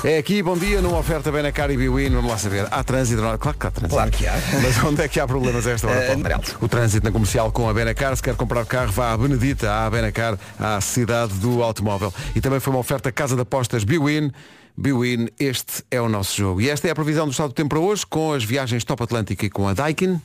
É 0.04 0.18
aqui, 0.18 0.42
bom 0.42 0.58
dia, 0.58 0.82
numa 0.82 0.98
oferta 0.98 1.30
bem 1.30 1.44
na 1.44 1.52
cara 1.52 1.72
e 1.72 1.76
Biwin, 1.76 2.10
vamos 2.10 2.28
lá 2.28 2.36
saber. 2.36 2.66
Há 2.72 2.82
trânsito, 2.82 3.22
não? 3.22 3.38
claro 3.38 3.56
que 3.56 3.66
há 3.68 3.70
trânsito. 3.70 3.94
Claro 3.94 4.10
que 4.10 4.26
há. 4.26 4.34
Mas 4.60 4.82
onde 4.82 5.00
é 5.00 5.06
que 5.06 5.20
há 5.20 5.28
problemas 5.28 5.64
a 5.64 5.70
esta 5.70 5.86
hora? 5.86 6.00
Eh, 6.00 6.16
o 6.60 6.66
trânsito 6.66 7.06
na 7.06 7.12
comercial 7.12 7.52
com 7.52 7.68
a 7.68 7.72
Benacar, 7.72 8.16
se 8.16 8.22
quer 8.22 8.34
comprar 8.34 8.66
carro, 8.66 8.90
vá 8.90 9.12
à 9.12 9.16
Benedita, 9.16 9.72
à 9.72 9.88
Benacar, 9.88 10.36
à 10.58 10.80
cidade 10.80 11.34
do 11.34 11.62
automóvel. 11.62 12.12
E 12.34 12.40
também 12.40 12.58
foi 12.58 12.72
uma 12.72 12.80
oferta 12.80 13.12
Casa 13.12 13.36
de 13.36 13.42
Apostas 13.42 13.84
Biwin. 13.84 14.32
Biwin, 14.76 15.28
este 15.38 15.84
é 15.88 16.00
o 16.00 16.08
nosso 16.08 16.36
jogo. 16.36 16.60
E 16.60 16.68
esta 16.68 16.88
é 16.88 16.90
a 16.90 16.94
previsão 16.96 17.26
do 17.26 17.30
estado 17.30 17.50
do 17.50 17.54
tempo 17.54 17.68
para 17.68 17.78
hoje, 17.78 18.04
com 18.04 18.32
as 18.32 18.42
viagens 18.42 18.82
Top 18.82 19.00
Atlântico 19.04 19.44
e 19.44 19.50
com 19.50 19.68
a 19.68 19.72
Daikin. 19.72 20.20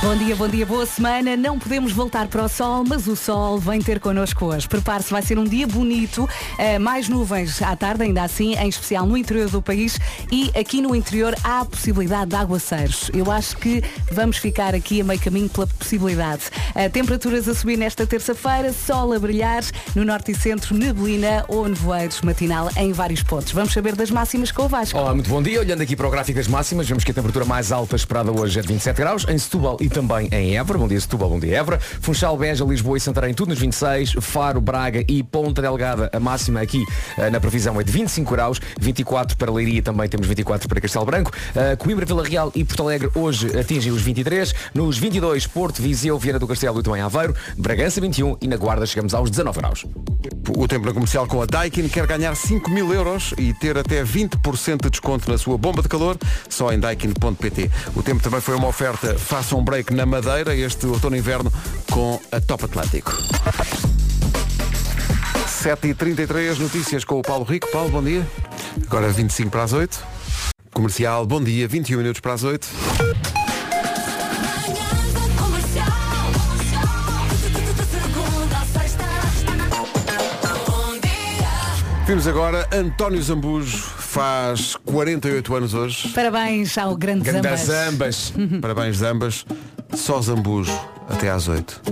Bom 0.00 0.16
dia, 0.16 0.36
bom 0.36 0.46
dia, 0.46 0.64
boa 0.64 0.86
semana. 0.86 1.36
Não 1.36 1.58
podemos 1.58 1.90
voltar 1.90 2.28
para 2.28 2.44
o 2.44 2.48
sol, 2.48 2.84
mas 2.86 3.08
o 3.08 3.16
sol 3.16 3.58
vem 3.58 3.82
ter 3.82 3.98
connosco 3.98 4.44
hoje. 4.44 4.68
Prepare-se, 4.68 5.10
vai 5.10 5.20
ser 5.22 5.36
um 5.40 5.44
dia 5.44 5.66
bonito. 5.66 6.26
Eh, 6.56 6.78
mais 6.78 7.08
nuvens 7.08 7.60
à 7.60 7.74
tarde, 7.74 8.04
ainda 8.04 8.22
assim, 8.22 8.54
em 8.54 8.68
especial 8.68 9.04
no 9.04 9.16
interior 9.16 9.50
do 9.50 9.60
país. 9.60 9.98
E 10.30 10.52
aqui 10.56 10.80
no 10.80 10.94
interior 10.94 11.34
há 11.42 11.60
a 11.60 11.64
possibilidade 11.64 12.30
de 12.30 12.36
aguaceiros. 12.36 13.10
Eu 13.12 13.28
acho 13.30 13.56
que 13.56 13.82
vamos 14.12 14.36
ficar 14.36 14.72
aqui 14.72 15.00
a 15.00 15.04
meio 15.04 15.18
caminho 15.18 15.48
pela 15.48 15.66
possibilidade. 15.66 16.44
Eh, 16.76 16.88
temperaturas 16.88 17.48
a 17.48 17.54
subir 17.54 17.76
nesta 17.76 18.06
terça-feira, 18.06 18.72
sol 18.72 19.12
a 19.12 19.18
brilhar 19.18 19.64
no 19.96 20.04
norte 20.04 20.30
e 20.30 20.34
centro, 20.34 20.76
neblina 20.76 21.44
ou 21.48 21.68
nevoeiros 21.68 22.20
matinal 22.22 22.70
em 22.76 22.92
vários 22.92 23.24
pontos. 23.24 23.52
Vamos 23.52 23.72
saber 23.72 23.96
das 23.96 24.12
máximas 24.12 24.52
com 24.52 24.62
o 24.62 24.68
Vasco. 24.68 24.96
Olá, 24.96 25.12
muito 25.12 25.28
bom 25.28 25.42
dia. 25.42 25.58
Olhando 25.58 25.82
aqui 25.82 25.96
para 25.96 26.06
o 26.06 26.10
gráfico 26.10 26.38
das 26.38 26.46
máximas, 26.46 26.88
vemos 26.88 27.02
que 27.02 27.10
a 27.10 27.14
temperatura 27.14 27.44
mais 27.44 27.72
alta 27.72 27.96
esperada 27.96 28.30
hoje 28.30 28.60
é 28.60 28.62
de 28.62 28.68
27 28.68 28.96
graus, 28.96 29.26
em 29.28 29.36
Setúbal 29.36 29.76
e 29.80 29.88
também 29.98 30.28
em 30.30 30.56
Évora. 30.56 30.78
Bom 30.78 30.86
dia 30.86 31.00
Setúbal, 31.00 31.28
bom 31.28 31.40
dia 31.40 31.56
Évora. 31.56 31.80
Funchal, 31.80 32.36
Beja, 32.36 32.64
Lisboa 32.64 32.96
e 32.96 33.00
Santarém, 33.00 33.34
tudo 33.34 33.48
nos 33.48 33.58
26. 33.58 34.14
Faro, 34.20 34.60
Braga 34.60 35.04
e 35.08 35.24
Ponta 35.24 35.60
Delgada, 35.60 36.08
a 36.12 36.20
máxima 36.20 36.60
aqui 36.60 36.84
eh, 37.16 37.28
na 37.30 37.40
previsão 37.40 37.80
é 37.80 37.82
de 37.82 37.90
25 37.90 38.30
graus. 38.30 38.60
24 38.78 39.36
para 39.36 39.50
Leiria, 39.50 39.82
também 39.82 40.08
temos 40.08 40.28
24 40.28 40.68
para 40.68 40.80
Castelo 40.80 41.04
Branco. 41.04 41.32
Eh, 41.56 41.74
Coimbra, 41.74 42.06
Vila 42.06 42.22
Real 42.22 42.52
e 42.54 42.62
Porto 42.64 42.84
Alegre 42.84 43.10
hoje 43.12 43.58
atingem 43.58 43.90
os 43.90 44.00
23. 44.00 44.54
Nos 44.72 44.98
22, 44.98 45.48
Porto, 45.48 45.82
Viseu, 45.82 46.16
Vieira 46.16 46.38
do 46.38 46.46
Castelo 46.46 46.78
e 46.78 46.82
também 46.84 47.02
Aveiro. 47.02 47.34
Bragança 47.56 48.00
21 48.00 48.36
e 48.40 48.46
na 48.46 48.56
Guarda 48.56 48.86
chegamos 48.86 49.14
aos 49.14 49.30
19 49.30 49.58
graus. 49.58 49.84
O 50.56 50.68
tempo 50.68 50.86
na 50.86 50.92
comercial 50.92 51.26
com 51.26 51.42
a 51.42 51.46
Daikin 51.46 51.88
quer 51.88 52.06
ganhar 52.06 52.34
5 52.36 52.70
mil 52.70 52.92
euros 52.92 53.34
e 53.36 53.52
ter 53.52 53.76
até 53.76 54.04
20% 54.04 54.82
de 54.82 54.90
desconto 54.90 55.30
na 55.30 55.36
sua 55.36 55.58
bomba 55.58 55.82
de 55.82 55.88
calor, 55.88 56.16
só 56.48 56.72
em 56.72 56.78
daikin.pt. 56.78 57.70
O 57.96 58.02
tempo 58.02 58.22
também 58.22 58.40
foi 58.40 58.54
uma 58.54 58.68
oferta, 58.68 59.18
faça 59.18 59.56
um 59.56 59.64
break 59.64 59.77
na 59.90 60.04
Madeira, 60.04 60.54
este 60.54 60.86
outono 60.86 61.16
e 61.16 61.18
inverno, 61.18 61.52
com 61.90 62.20
a 62.32 62.40
Top 62.40 62.64
Atlântico. 62.64 63.12
7h33, 65.46 66.58
notícias 66.58 67.04
com 67.04 67.18
o 67.18 67.22
Paulo 67.22 67.44
Rico. 67.44 67.68
Paulo, 67.70 67.90
bom 67.90 68.02
dia. 68.02 68.26
Agora 68.86 69.08
25 69.08 69.50
para 69.50 69.62
as 69.64 69.72
8. 69.72 70.04
Comercial, 70.72 71.26
bom 71.26 71.42
dia, 71.42 71.66
21 71.66 71.98
minutos 71.98 72.20
para 72.20 72.34
as 72.34 72.44
8. 72.44 72.66
Vimos 82.06 82.26
agora 82.26 82.66
António 82.72 83.22
Zambujo 83.22 83.97
faz 84.08 84.74
48 84.86 85.54
anos 85.54 85.74
hoje. 85.74 86.08
Parabéns 86.08 86.78
ao 86.78 86.96
grande 86.96 87.24
Grandes 87.24 87.60
Zambas. 87.66 88.32
ambas. 88.32 88.32
Parabéns, 88.60 88.96
Zambas. 88.96 89.46
Só 89.94 90.20
Zambujo, 90.22 90.72
até 91.08 91.30
às 91.30 91.46
8. 91.46 91.82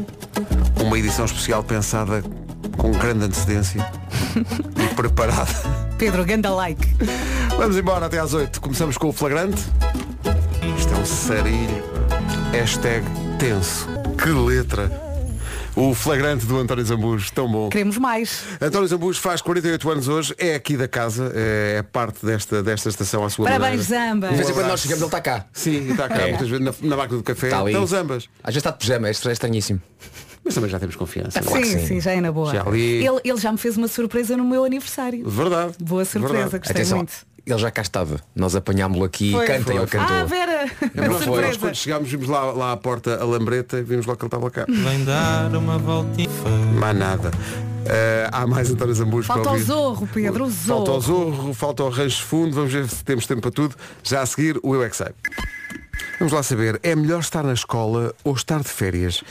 Uma 0.82 0.98
edição 0.98 1.26
especial 1.26 1.62
pensada 1.62 2.22
com 2.78 2.90
grande 2.92 3.26
antecedência 3.26 3.86
e 4.90 4.94
preparada. 4.94 5.52
Pedro, 5.98 6.24
ganda 6.24 6.50
like. 6.50 6.86
Vamos 7.56 7.76
embora 7.76 8.06
até 8.06 8.18
às 8.18 8.32
8. 8.32 8.60
Começamos 8.60 8.96
com 8.96 9.08
o 9.08 9.12
flagrante. 9.12 9.62
Isto 10.78 10.94
é 10.94 10.96
um 10.96 11.06
sarilho. 11.06 11.84
Hashtag 12.52 13.04
tenso. 13.38 13.86
Que 14.22 14.30
letra. 14.30 15.05
O 15.76 15.94
flagrante 15.94 16.46
do 16.46 16.58
António 16.58 16.82
Zambujo, 16.86 17.30
tão 17.34 17.46
bom. 17.52 17.68
Queremos 17.68 17.98
mais. 17.98 18.44
António 18.60 18.88
Zambujo 18.88 19.20
faz 19.20 19.42
48 19.42 19.90
anos 19.90 20.08
hoje, 20.08 20.34
é 20.38 20.54
aqui 20.54 20.74
da 20.74 20.88
casa, 20.88 21.30
é 21.34 21.82
parte 21.82 22.24
desta, 22.24 22.62
desta 22.62 22.88
estação 22.88 23.22
à 23.22 23.28
sua 23.28 23.44
Parabéns, 23.44 23.86
maneira. 23.90 24.10
Zambas. 24.10 24.30
De 24.30 24.36
vez 24.36 24.48
em 24.48 24.52
quando 24.54 24.68
nós 24.68 24.80
chegamos, 24.80 25.02
ele 25.02 25.08
está 25.08 25.20
cá. 25.20 25.44
Sim, 25.52 25.90
está 25.90 26.08
cá 26.08 26.16
É. 26.22 26.28
muitas 26.30 26.48
vezes 26.48 26.64
na, 26.64 26.74
na 26.80 26.96
máquina 26.96 27.18
do 27.18 27.22
café. 27.22 27.48
Está 27.48 27.60
ali. 27.60 27.72
Estão 27.72 27.86
Zambas. 27.86 28.24
Às 28.42 28.54
vezes 28.54 28.56
está 28.56 28.70
de 28.70 28.78
pijama, 28.78 29.06
é 29.06 29.10
é 29.10 29.32
estranhíssimo. 29.32 29.82
Mas 30.46 30.54
também 30.54 30.70
já 30.70 30.78
temos 30.78 30.96
confiança. 30.96 31.42
Sim, 31.42 31.64
sim. 31.64 31.86
sim, 31.86 32.00
já 32.00 32.12
é 32.12 32.20
na 32.20 32.32
boa. 32.32 32.52
Já 32.52 32.62
ali- 32.66 33.04
Ele, 33.04 33.20
ele 33.24 33.36
já 33.38 33.52
me 33.52 33.58
fez 33.58 33.76
uma 33.76 33.88
surpresa 33.88 34.36
no 34.36 34.44
meu 34.44 34.64
aniversário. 34.64 35.28
Verdade. 35.28 35.74
Boa 35.80 36.04
surpresa, 36.04 36.34
Verdade. 36.34 36.58
gostei 36.58 36.76
Atenção, 36.76 36.96
muito. 36.98 37.12
ele 37.44 37.58
já 37.58 37.70
cá 37.70 37.82
estava. 37.82 38.20
Nós 38.34 38.54
apanhámos-lo 38.56 39.04
aqui 39.04 39.32
Foi. 39.32 39.44
e 39.44 39.48
canta, 39.48 39.74
ele 39.74 39.86
cantou. 39.86 40.16
Ah, 40.16 40.24
Vera! 40.24 40.52
É, 40.94 41.04
A 41.04 41.08
nós, 41.08 41.24
surpresa. 41.24 41.46
nós 41.48 41.56
quando 41.56 41.74
chegámos 41.74 42.08
vimos 42.10 42.28
lá, 42.28 42.44
lá 42.52 42.72
à 42.72 42.76
porta 42.76 43.20
a 43.20 43.24
lambreta 43.24 43.78
e 43.78 43.82
vimos 43.82 44.06
logo 44.06 44.18
que 44.18 44.24
ele 44.24 44.28
estava 44.28 44.50
cá. 44.50 44.64
Vem 44.68 45.04
dar 45.04 45.54
uma 45.56 45.76
voltinha. 45.78 46.28
Mais 46.78 46.96
nada. 46.96 47.30
Eh, 47.88 48.28
há 48.32 48.46
mais 48.46 48.68
António 48.70 48.94
Zambujo 48.94 49.26
Falta 49.28 49.52
o 49.52 49.58
zorro, 49.60 50.08
Pedro, 50.12 50.46
o 50.46 50.50
Falta 50.50 50.90
o 50.92 51.00
zorro. 51.00 51.32
zorro, 51.34 51.54
falta 51.54 51.84
o 51.84 51.88
rancho 51.88 52.24
fundo, 52.24 52.54
vamos 52.54 52.72
ver 52.72 52.88
se 52.88 53.04
temos 53.04 53.26
tempo 53.26 53.42
para 53.42 53.50
tudo. 53.52 53.74
Já 54.02 54.22
a 54.22 54.26
seguir, 54.26 54.58
o 54.62 54.74
Eu 54.74 54.82
é 54.84 54.88
que 54.88 54.96
Sei. 54.96 55.08
Vamos 56.18 56.32
lá 56.32 56.42
saber, 56.42 56.80
é 56.82 56.96
melhor 56.96 57.20
estar 57.20 57.42
na 57.44 57.52
escola 57.52 58.14
ou 58.24 58.34
estar 58.34 58.60
de 58.60 58.68
férias? 58.68 59.22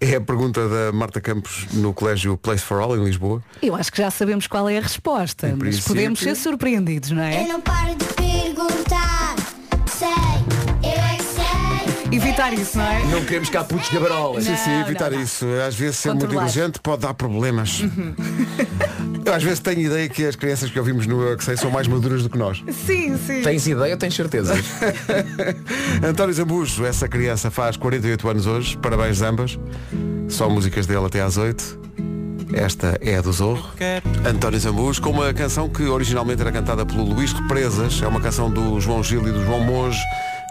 É 0.00 0.14
a 0.14 0.20
pergunta 0.20 0.68
da 0.68 0.92
Marta 0.92 1.20
Campos 1.20 1.66
no 1.72 1.92
Colégio 1.92 2.36
Place 2.36 2.62
for 2.62 2.80
All, 2.80 2.96
em 2.96 3.02
Lisboa. 3.04 3.42
Eu 3.60 3.74
acho 3.74 3.90
que 3.90 3.98
já 3.98 4.10
sabemos 4.10 4.46
qual 4.46 4.68
é 4.68 4.78
a 4.78 4.80
resposta, 4.80 5.54
mas 5.60 5.80
podemos 5.80 6.20
ser 6.20 6.36
surpreendidos, 6.36 7.10
não 7.10 7.22
Eu 7.22 7.28
é? 7.28 7.46
não 7.48 7.60
paro 7.60 7.96
de 7.96 8.04
perguntar. 8.14 9.34
Sei, 9.86 10.08
eu 10.84 10.90
é 10.90 11.16
que 11.16 11.22
sei. 11.24 12.16
Evitar 12.16 12.52
isso, 12.52 12.78
não 12.78 12.84
é? 12.84 13.04
Não 13.06 13.24
queremos 13.24 13.50
cá 13.50 13.64
putos 13.64 13.88
gabarolas. 13.90 14.44
Sim, 14.44 14.56
sim, 14.56 14.70
evitar 14.80 15.10
não, 15.10 15.18
não. 15.18 15.24
isso. 15.24 15.44
Às 15.66 15.74
vezes 15.74 15.96
ser 15.96 16.10
muito 16.10 16.26
Controlar. 16.26 16.46
inteligente 16.46 16.78
pode 16.80 17.02
dar 17.02 17.14
problemas. 17.14 17.80
Eu 19.28 19.34
às 19.34 19.42
vezes 19.42 19.60
tenho 19.60 19.80
ideia 19.82 20.08
que 20.08 20.24
as 20.24 20.34
crianças 20.34 20.70
que 20.70 20.78
ouvimos 20.78 21.06
no 21.06 21.20
Eu 21.22 21.36
que 21.36 21.44
Sei 21.44 21.54
são 21.54 21.70
mais 21.70 21.86
maduras 21.86 22.22
do 22.22 22.30
que 22.30 22.38
nós. 22.38 22.62
Sim, 22.86 23.16
sim. 23.18 23.42
Tens 23.42 23.66
ideia, 23.66 23.94
tens 23.94 24.14
certeza. 24.14 24.54
António 26.02 26.32
Zambujo, 26.34 26.84
essa 26.86 27.06
criança 27.06 27.50
faz 27.50 27.76
48 27.76 28.26
anos 28.28 28.46
hoje. 28.46 28.78
Parabéns, 28.78 29.20
ambas. 29.20 29.58
Só 30.28 30.48
músicas 30.48 30.86
dele 30.86 31.04
até 31.04 31.20
às 31.20 31.36
8. 31.36 31.78
Esta 32.54 32.98
é 33.02 33.16
a 33.16 33.20
do 33.20 33.30
Zorro. 33.30 33.68
António 34.26 34.58
Zambujo, 34.58 35.02
com 35.02 35.10
uma 35.10 35.32
canção 35.34 35.68
que 35.68 35.82
originalmente 35.82 36.40
era 36.40 36.50
cantada 36.50 36.86
pelo 36.86 37.04
Luís 37.04 37.32
Represas. 37.34 38.00
É 38.02 38.06
uma 38.08 38.20
canção 38.22 38.50
do 38.50 38.80
João 38.80 39.02
Gil 39.04 39.28
e 39.28 39.32
do 39.32 39.44
João 39.44 39.60
Monge, 39.60 40.00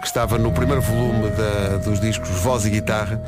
que 0.01 0.05
estava 0.07 0.37
no 0.37 0.51
primeiro 0.51 0.81
volume 0.83 1.29
da- 1.31 1.77
dos 1.77 1.99
discos 1.99 2.29
Voz 2.29 2.65
e 2.65 2.69
Guitarra. 2.69 3.19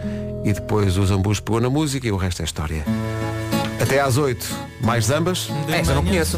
E 0.46 0.54
depois 0.54 0.96
o 0.98 1.06
Zambujo 1.08 1.42
pegou 1.42 1.60
na 1.60 1.70
música 1.72 2.08
e 2.08 2.12
o 2.12 2.18
resto 2.18 2.44
é 2.44 2.46
história. 2.46 2.84
Até 3.80 4.00
às 4.02 4.18
8, 4.18 4.46
mais 4.82 5.06
Zambas. 5.06 5.50
Essa 5.70 5.92
eu 5.92 5.96
não 5.96 6.06
conheço. 6.06 6.38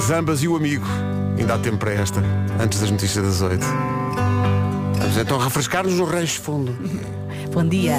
Zambas 0.00 0.42
e 0.42 0.48
o 0.48 0.56
amigo. 0.56 0.84
Ainda 1.38 1.54
há 1.54 1.58
tempo 1.58 1.78
para 1.78 1.92
esta, 1.92 2.22
antes 2.60 2.80
das 2.80 2.90
notícias 2.90 3.24
das 3.24 3.40
8. 3.40 3.64
Vamos 4.98 5.16
então 5.16 5.38
refrescar-nos 5.38 5.94
no 5.94 6.04
rancho 6.04 6.40
fundo. 6.40 6.76
Bom 7.52 7.66
dia. 7.66 7.96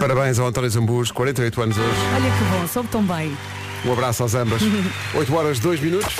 Parabéns 0.00 0.38
ao 0.38 0.46
António 0.46 0.70
Zambujo, 0.70 1.12
48 1.14 1.62
anos 1.62 1.78
hoje. 1.78 1.88
Olha 2.14 2.30
que 2.30 2.44
bom, 2.44 2.66
soube 2.66 2.88
tão 2.88 3.04
bem. 3.04 3.36
Um 3.84 3.92
abraço 3.92 4.22
aos 4.22 4.34
ambas. 4.34 4.62
8 5.14 5.34
horas, 5.34 5.58
2 5.60 5.80
minutos. 5.80 6.14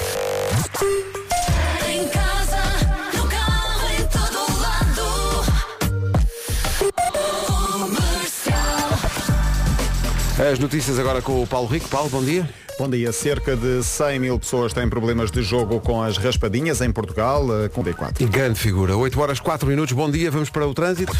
As 10.51 10.59
notícias 10.59 10.99
agora 10.99 11.23
com 11.23 11.41
o 11.41 11.47
Paulo 11.47 11.69
Rico. 11.69 11.89
Paulo, 11.89 12.11
bom 12.11 12.21
dia. 12.21 12.49
Bom 12.77 12.91
dia. 12.91 13.13
Cerca 13.13 13.55
de 13.55 13.81
100 13.81 14.19
mil 14.19 14.39
pessoas 14.41 14.73
têm 14.73 14.89
problemas 14.89 15.31
de 15.31 15.41
jogo 15.41 15.79
com 15.79 16.03
as 16.03 16.17
raspadinhas 16.17 16.81
em 16.81 16.91
Portugal, 16.91 17.47
eh, 17.63 17.69
com 17.69 17.81
D4. 17.81 18.21
E 18.21 18.25
grande 18.25 18.59
figura. 18.59 18.97
8 18.97 19.21
horas, 19.21 19.39
4 19.39 19.69
minutos. 19.69 19.93
Bom 19.93 20.11
dia, 20.11 20.33
vamos 20.33 20.51
para 20.51 20.67
o 20.67 20.75
trânsito 20.75 21.13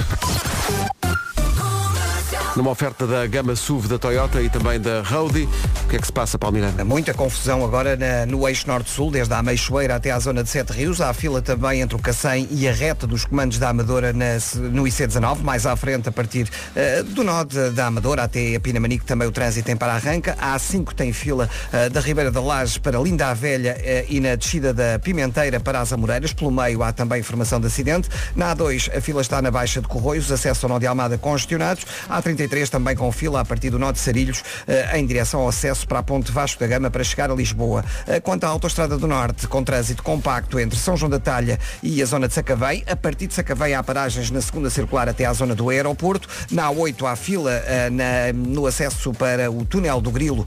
numa 2.57 2.71
oferta 2.71 3.07
da 3.07 3.27
gama 3.27 3.57
SUV 3.57 3.89
da 3.89 3.99
Toyota 3.99 4.41
e 4.43 4.51
também 4.51 4.79
da 4.79 5.03
Audi. 5.11 5.49
O 5.85 5.89
que 5.89 5.97
é 5.97 5.99
que 5.99 6.07
se 6.07 6.13
passa, 6.13 6.39
Miranda? 6.53 6.85
Muita 6.85 7.15
confusão 7.15 7.65
agora 7.65 7.97
na, 7.97 8.27
no 8.27 8.47
eixo 8.47 8.67
norte-sul, 8.67 9.11
desde 9.11 9.33
a 9.33 9.39
Ameixoeira 9.39 9.97
até 9.97 10.11
à 10.11 10.19
zona 10.19 10.43
de 10.43 10.51
Sete 10.51 10.73
Rios. 10.73 11.01
Há 11.01 11.13
fila 11.15 11.41
também 11.41 11.81
entre 11.81 11.97
o 11.97 11.99
Cacém 11.99 12.47
e 12.51 12.69
a 12.69 12.73
reta 12.73 13.07
dos 13.07 13.25
comandos 13.25 13.59
da 13.59 13.71
Amadora 13.71 14.13
na, 14.13 14.35
no 14.71 14.85
IC19, 14.85 15.39
mais 15.41 15.65
à 15.67 15.75
frente, 15.77 16.09
a 16.09 16.13
partir 16.13 16.49
uh, 16.49 17.05
do 17.05 17.25
norte 17.25 17.57
da 17.71 17.87
Amadora 17.87 18.25
até 18.25 18.55
a 18.55 18.61
Pinamanique, 18.61 19.05
também 19.05 19.27
o 19.27 19.33
trânsito 19.33 19.67
tem 19.67 19.77
para 19.77 19.95
arranca. 19.95 20.37
A 20.39 20.57
A5 20.57 20.93
tem 20.93 21.13
fila 21.13 21.49
uh, 21.73 21.91
da 21.91 22.01
Ribeira 22.01 22.31
da 22.31 22.41
Laje 22.41 22.79
para 22.79 22.99
Linda 22.99 23.29
a 23.29 23.35
Velha 23.35 23.77
uh, 23.79 24.13
e 24.13 24.21
na 24.21 24.35
descida 24.35 24.75
da 24.75 24.99
Pimenteira 24.99 25.59
para 25.59 25.81
as 25.81 25.93
Amoreiras. 25.93 26.33
Pelo 26.33 26.51
meio 26.51 26.83
há 26.83 26.93
também 26.93 27.21
informação 27.21 27.61
de 27.61 27.67
acidente. 27.67 28.09
Na 28.37 28.55
A2 28.55 28.95
a 28.95 29.01
fila 29.01 29.23
está 29.23 29.41
na 29.41 29.51
Baixa 29.51 29.81
de 29.81 29.89
Corroios, 29.89 30.31
acesso 30.31 30.67
ao 30.67 30.71
Nó 30.71 30.79
de 30.79 30.87
Almada 30.87 31.17
congestionados. 31.17 31.87
Há 32.09 32.21
30 32.21 32.42
também 32.71 32.97
com 32.97 33.11
fila 33.13 33.41
a 33.41 33.45
partir 33.45 33.71
do 33.71 33.79
norte 33.79 33.97
de 33.97 34.03
Sarilhos 34.03 34.43
eh, 34.67 34.99
em 34.99 35.07
direção 35.07 35.41
ao 35.41 35.49
acesso 35.49 35.87
para 35.87 35.99
a 35.99 36.03
Ponte 36.03 36.33
Vasco 36.33 36.61
da 36.61 36.67
Gama 36.67 36.91
para 36.91 37.05
chegar 37.05 37.31
a 37.31 37.35
Lisboa. 37.35 37.85
Eh, 38.07 38.21
quanto 38.21 38.45
à 38.45 38.49
Autostrada 38.49 38.97
do 38.97 39.07
Norte, 39.07 39.47
com 39.47 39.63
trânsito 39.63 40.03
compacto 40.03 40.59
entre 40.59 40.79
São 40.79 40.97
João 40.97 41.11
da 41.11 41.19
Talha 41.19 41.59
e 41.83 42.03
a 42.03 42.07
zona 42.07 42.29
de 42.29 42.35
Sacavém, 42.35 42.85
a 42.87 42.97
partir 42.97 43.27
de 43.27 43.35
Sacavém 43.35 43.75
há 43.75 43.83
paragens 43.83 44.31
na 44.31 44.41
segunda 44.41 44.71
circular 44.71 45.09
até 45.09 45.25
à 45.25 45.33
zona 45.33 45.55
do 45.55 45.71
aeroporto. 45.71 46.29
Na 46.51 46.69
A8 46.69 47.11
há 47.11 47.17
fila 47.17 47.53
eh, 47.53 47.91
na, 47.91 48.33
no 48.33 48.67
acesso 48.67 49.13
para 49.13 49.51
o 49.51 49.65
túnel 49.65 50.01
do 50.01 50.11
Grilo 50.11 50.47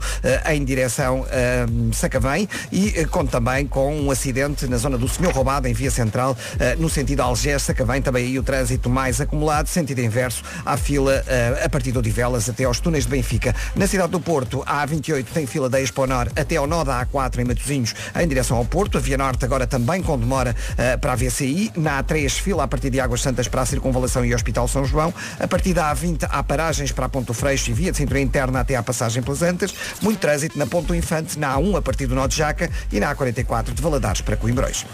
em 0.50 0.64
direção 0.64 1.24
a 1.24 1.94
Sacavém 1.94 2.48
e 2.72 3.04
conto 3.06 3.30
também 3.30 3.66
com 3.66 3.94
um 3.94 4.10
acidente 4.10 4.66
na 4.66 4.76
zona 4.76 4.98
do 4.98 5.08
Senhor 5.08 5.32
Roubado 5.32 5.68
em 5.68 5.72
via 5.72 5.90
central 5.90 6.36
no 6.78 6.88
sentido 6.88 7.20
Algés-Sacavém. 7.20 8.02
Também 8.02 8.26
aí 8.26 8.38
o 8.38 8.42
trânsito 8.42 8.90
mais 8.90 9.20
acumulado, 9.20 9.68
sentido 9.68 10.00
inverso, 10.00 10.42
à 10.64 10.76
fila 10.76 11.24
a 11.62 11.68
partir 11.68 11.85
de 11.92 11.98
Odivelas 11.98 12.48
até 12.48 12.64
aos 12.64 12.80
túneis 12.80 13.04
de 13.04 13.10
Benfica. 13.10 13.54
Na 13.74 13.86
cidade 13.86 14.12
do 14.12 14.20
Porto, 14.20 14.62
a 14.66 14.86
A28 14.86 15.26
tem 15.32 15.46
fila 15.46 15.68
da 15.68 15.80
Expo 15.80 16.06
Nor 16.06 16.28
até 16.36 16.56
ao 16.56 16.66
nó 16.66 16.84
da 16.84 17.04
A4 17.04 17.38
em 17.38 17.44
Matosinhos 17.44 17.94
em 18.14 18.28
direção 18.28 18.56
ao 18.56 18.64
Porto. 18.64 18.98
A 18.98 19.00
Via 19.00 19.16
Norte 19.16 19.44
agora 19.44 19.66
também 19.66 20.02
com 20.02 20.18
demora 20.18 20.54
eh, 20.76 20.96
para 20.96 21.12
a 21.12 21.16
VCI. 21.16 21.72
Na 21.76 22.02
A3, 22.02 22.30
fila 22.40 22.64
a 22.64 22.68
partir 22.68 22.90
de 22.90 23.00
Águas 23.00 23.22
Santas 23.22 23.48
para 23.48 23.62
a 23.62 23.66
Circunvalação 23.66 24.24
e 24.24 24.34
Hospital 24.34 24.68
São 24.68 24.84
João. 24.84 25.12
A 25.38 25.46
partir 25.46 25.74
da 25.74 25.94
A20 25.94 26.26
há 26.28 26.42
paragens 26.42 26.92
para 26.92 27.06
a 27.06 27.08
Ponto 27.08 27.32
Freixo 27.34 27.70
e 27.70 27.74
via 27.74 27.90
de 27.90 27.98
cintura 27.98 28.20
interna 28.20 28.60
até 28.60 28.76
à 28.76 28.82
passagem 28.82 29.22
pelas 29.22 29.42
Antas. 29.42 29.74
Muito 30.02 30.18
trânsito 30.18 30.58
na 30.58 30.66
Ponto 30.66 30.94
Infante, 30.94 31.38
na 31.38 31.56
A1 31.56 31.78
a 31.78 31.82
partir 31.82 32.06
do 32.06 32.14
nó 32.14 32.26
de 32.26 32.36
Jaca 32.36 32.70
e 32.92 33.00
na 33.00 33.14
A44 33.14 33.72
de 33.72 33.82
Valadares 33.82 34.20
para 34.20 34.36
Coimbrões. 34.36 34.84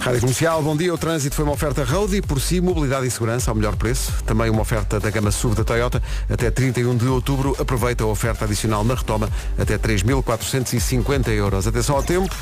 Rádio 0.00 0.20
Comercial, 0.20 0.62
bom 0.62 0.76
dia. 0.76 0.92
O 0.92 0.98
trânsito 0.98 1.34
foi 1.34 1.44
uma 1.44 1.54
oferta 1.54 1.84
Road 1.84 2.16
e 2.16 2.22
por 2.22 2.40
si, 2.40 2.60
mobilidade 2.60 3.06
e 3.06 3.10
segurança 3.10 3.50
ao 3.50 3.54
melhor 3.54 3.76
preço. 3.76 4.12
Também 4.24 4.50
uma 4.50 4.62
oferta 4.62 5.00
da 5.00 5.10
gama 5.10 5.30
SUV 5.30 5.54
da 5.56 5.64
Toyota. 5.64 6.02
Até 6.30 6.50
31 6.50 6.96
de 6.96 7.06
outubro, 7.06 7.56
aproveita 7.58 8.04
a 8.04 8.06
oferta 8.06 8.44
adicional 8.44 8.84
na 8.84 8.94
retoma 8.94 9.28
até 9.58 9.78
3.450 9.78 11.28
euros. 11.28 11.66
Atenção 11.66 11.96
ao 11.96 12.02
tempo. 12.02 12.34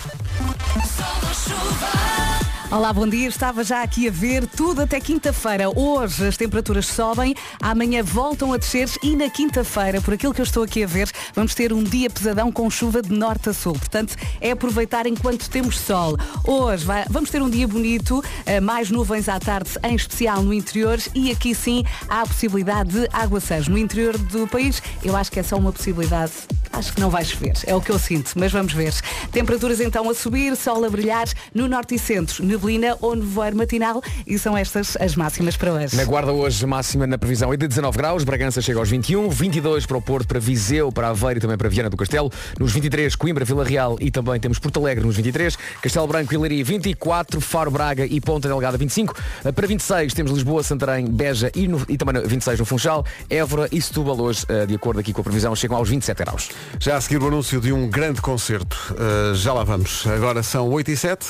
Olá, 2.73 2.91
bom 2.91 3.07
dia. 3.07 3.29
Estava 3.29 3.63
já 3.63 3.83
aqui 3.83 4.09
a 4.09 4.11
ver 4.11 4.47
tudo 4.47 4.81
até 4.81 4.99
quinta-feira. 4.99 5.69
Hoje 5.79 6.27
as 6.27 6.39
temperaturas 6.39 6.87
sobem, 6.87 7.35
amanhã 7.61 8.03
voltam 8.03 8.51
a 8.51 8.57
descer 8.57 8.89
e 9.03 9.15
na 9.15 9.29
quinta-feira, 9.29 10.01
por 10.01 10.15
aquilo 10.15 10.33
que 10.33 10.41
eu 10.41 10.45
estou 10.45 10.63
aqui 10.63 10.83
a 10.83 10.87
ver, 10.87 11.11
vamos 11.35 11.55
ter 11.55 11.71
um 11.71 11.85
dia 11.85 12.09
pesadão 12.09 12.51
com 12.51 12.71
chuva 12.71 13.03
de 13.03 13.13
norte 13.13 13.51
a 13.51 13.53
sul. 13.53 13.75
Portanto, 13.75 14.17
é 14.41 14.53
aproveitar 14.53 15.07
enquanto 15.07 15.51
temos 15.51 15.79
sol. 15.79 16.17
Hoje 16.47 16.87
vai- 16.87 17.05
vamos 17.11 17.29
ter 17.29 17.43
um 17.43 17.51
dia 17.51 17.69
bonito, 17.69 18.25
eh, 18.47 18.59
mais 18.59 18.91
nuvens 18.91 19.29
à 19.29 19.39
tarde, 19.39 19.73
em 19.85 19.95
especial 19.95 20.43
no 20.43 20.55
interior 20.55 20.99
e 21.15 21.31
aqui 21.31 21.55
sim 21.55 21.85
há 22.09 22.23
a 22.23 22.27
possibilidade 22.27 22.93
de 22.93 23.09
aguaceiros. 23.13 23.69
No 23.69 23.77
interior 23.77 24.17
do 24.17 24.49
país, 24.49 24.83
eu 25.05 25.15
acho 25.15 25.31
que 25.31 25.39
é 25.39 25.43
só 25.43 25.59
uma 25.59 25.73
possibilidade 25.73 26.33
acho 26.73 26.93
que 26.93 27.01
não 27.01 27.11
vai 27.11 27.25
chover. 27.25 27.53
É 27.67 27.75
o 27.75 27.81
que 27.81 27.91
eu 27.91 27.99
sinto, 27.99 28.33
mas 28.37 28.51
vamos 28.53 28.73
ver. 28.73 28.93
Temperaturas 29.31 29.81
então 29.81 30.09
a 30.09 30.15
subir, 30.15 30.57
sol 30.57 30.85
a 30.85 30.91
brilhar 30.91 31.27
no 31.55 31.69
norte 31.69 31.95
e 31.95 31.99
centro, 31.99 32.45
neblina 32.45 32.97
ou 33.01 33.15
nevoeiro 33.15 33.57
matinal 33.57 34.03
e 34.27 34.39
são 34.39 34.57
estas 34.57 34.97
as 34.97 35.15
máximas 35.17 35.57
para 35.57 35.73
hoje. 35.73 35.97
Na 35.97 36.05
Guarda 36.05 36.33
hoje 36.33 36.65
máxima 36.67 37.07
na 37.07 37.19
previsão 37.19 37.53
é 37.53 37.57
de 37.57 37.67
19 37.69 37.97
graus, 37.97 38.25
Bragança 38.25 38.61
chega 38.61 38.79
aos 38.79 38.89
21, 38.89 39.29
22 39.29 39.87
para 39.87 39.97
o 39.97 40.03
Porto, 40.03 40.27
para 40.29 40.41
Viseu, 40.41 40.91
para 40.91 41.09
Aveiro 41.09 41.39
e 41.39 41.41
também 41.41 41.57
para 41.59 41.69
Viana 41.69 41.91
do 41.91 41.97
Castelo, 41.97 42.31
nos 42.59 42.73
23 42.73 43.15
Coimbra, 43.17 43.45
Vila 43.45 43.65
Real 43.65 43.97
e 44.01 44.11
também 44.11 44.39
temos 44.41 44.59
Porto 44.59 44.81
Alegre 44.81 45.05
nos 45.05 45.17
23, 45.17 45.57
Castelo 45.83 46.07
Branco 46.07 46.33
e 46.35 46.37
Leiria 46.37 46.65
24, 46.65 47.41
Faro 47.41 47.71
Braga 47.71 48.07
e 48.07 48.21
Ponta 48.21 48.49
Delgada 48.49 48.77
25, 48.79 49.15
Eh, 49.45 49.53
para 49.53 49.67
26 49.67 50.13
temos 50.15 50.33
Lisboa, 50.33 50.63
Santarém, 50.63 51.07
Beja 51.07 51.51
e, 51.55 51.67
no- 51.69 51.85
e 51.89 51.97
também 51.97 52.15
no 52.15 52.29
26 52.29 52.59
no 52.59 52.65
Funchal, 52.65 53.05
Évora 53.29 53.69
e 53.73 53.81
Setúbal 53.81 54.21
hoje, 54.21 54.45
eh, 54.49 54.67
de 54.67 54.75
acordo 54.75 55.01
aqui 55.01 55.13
com 55.13 55.21
a 55.21 55.25
previsão, 55.25 55.55
chegam 55.57 55.77
aos 55.77 55.89
27 55.89 56.19
graus. 56.19 56.49
Já 56.79 56.97
a 56.97 57.01
seguir 57.01 57.23
o 57.23 57.27
anúncio 57.29 57.61
de 57.61 57.73
um 57.73 57.89
grande 57.89 58.21
concerto. 58.21 58.77
Uh, 58.93 59.35
já 59.35 59.53
lá 59.53 59.65
vamos. 59.65 60.07
Agora 60.07 60.43
são 60.43 60.69
8 60.69 60.91
e 60.91 60.97
7. 60.97 61.27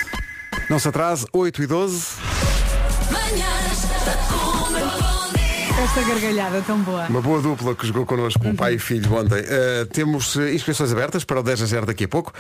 Não 0.70 0.78
se 0.78 0.88
atrase, 0.88 1.26
8 1.32 1.62
e 1.62 1.66
12. 1.66 2.06
Manhãs 3.10 3.82
da 4.04 4.16
Comercial. 4.32 5.12
Esta 5.82 6.02
gargalhada 6.02 6.62
tão 6.62 6.78
boa. 6.80 7.06
Uma 7.08 7.20
boa 7.20 7.40
dupla 7.40 7.74
que 7.74 7.86
jogou 7.86 8.06
connosco, 8.06 8.46
um 8.46 8.54
pai 8.54 8.74
e 8.74 8.78
filho 8.78 9.12
ontem. 9.14 9.40
Uh, 9.40 9.86
temos 9.86 10.36
uh, 10.36 10.48
inscrições 10.48 10.92
abertas 10.92 11.24
para 11.24 11.40
o 11.40 11.42
10 11.42 11.62
a 11.62 11.66
0 11.66 11.86
daqui 11.86 12.04
a 12.04 12.08
pouco. 12.08 12.32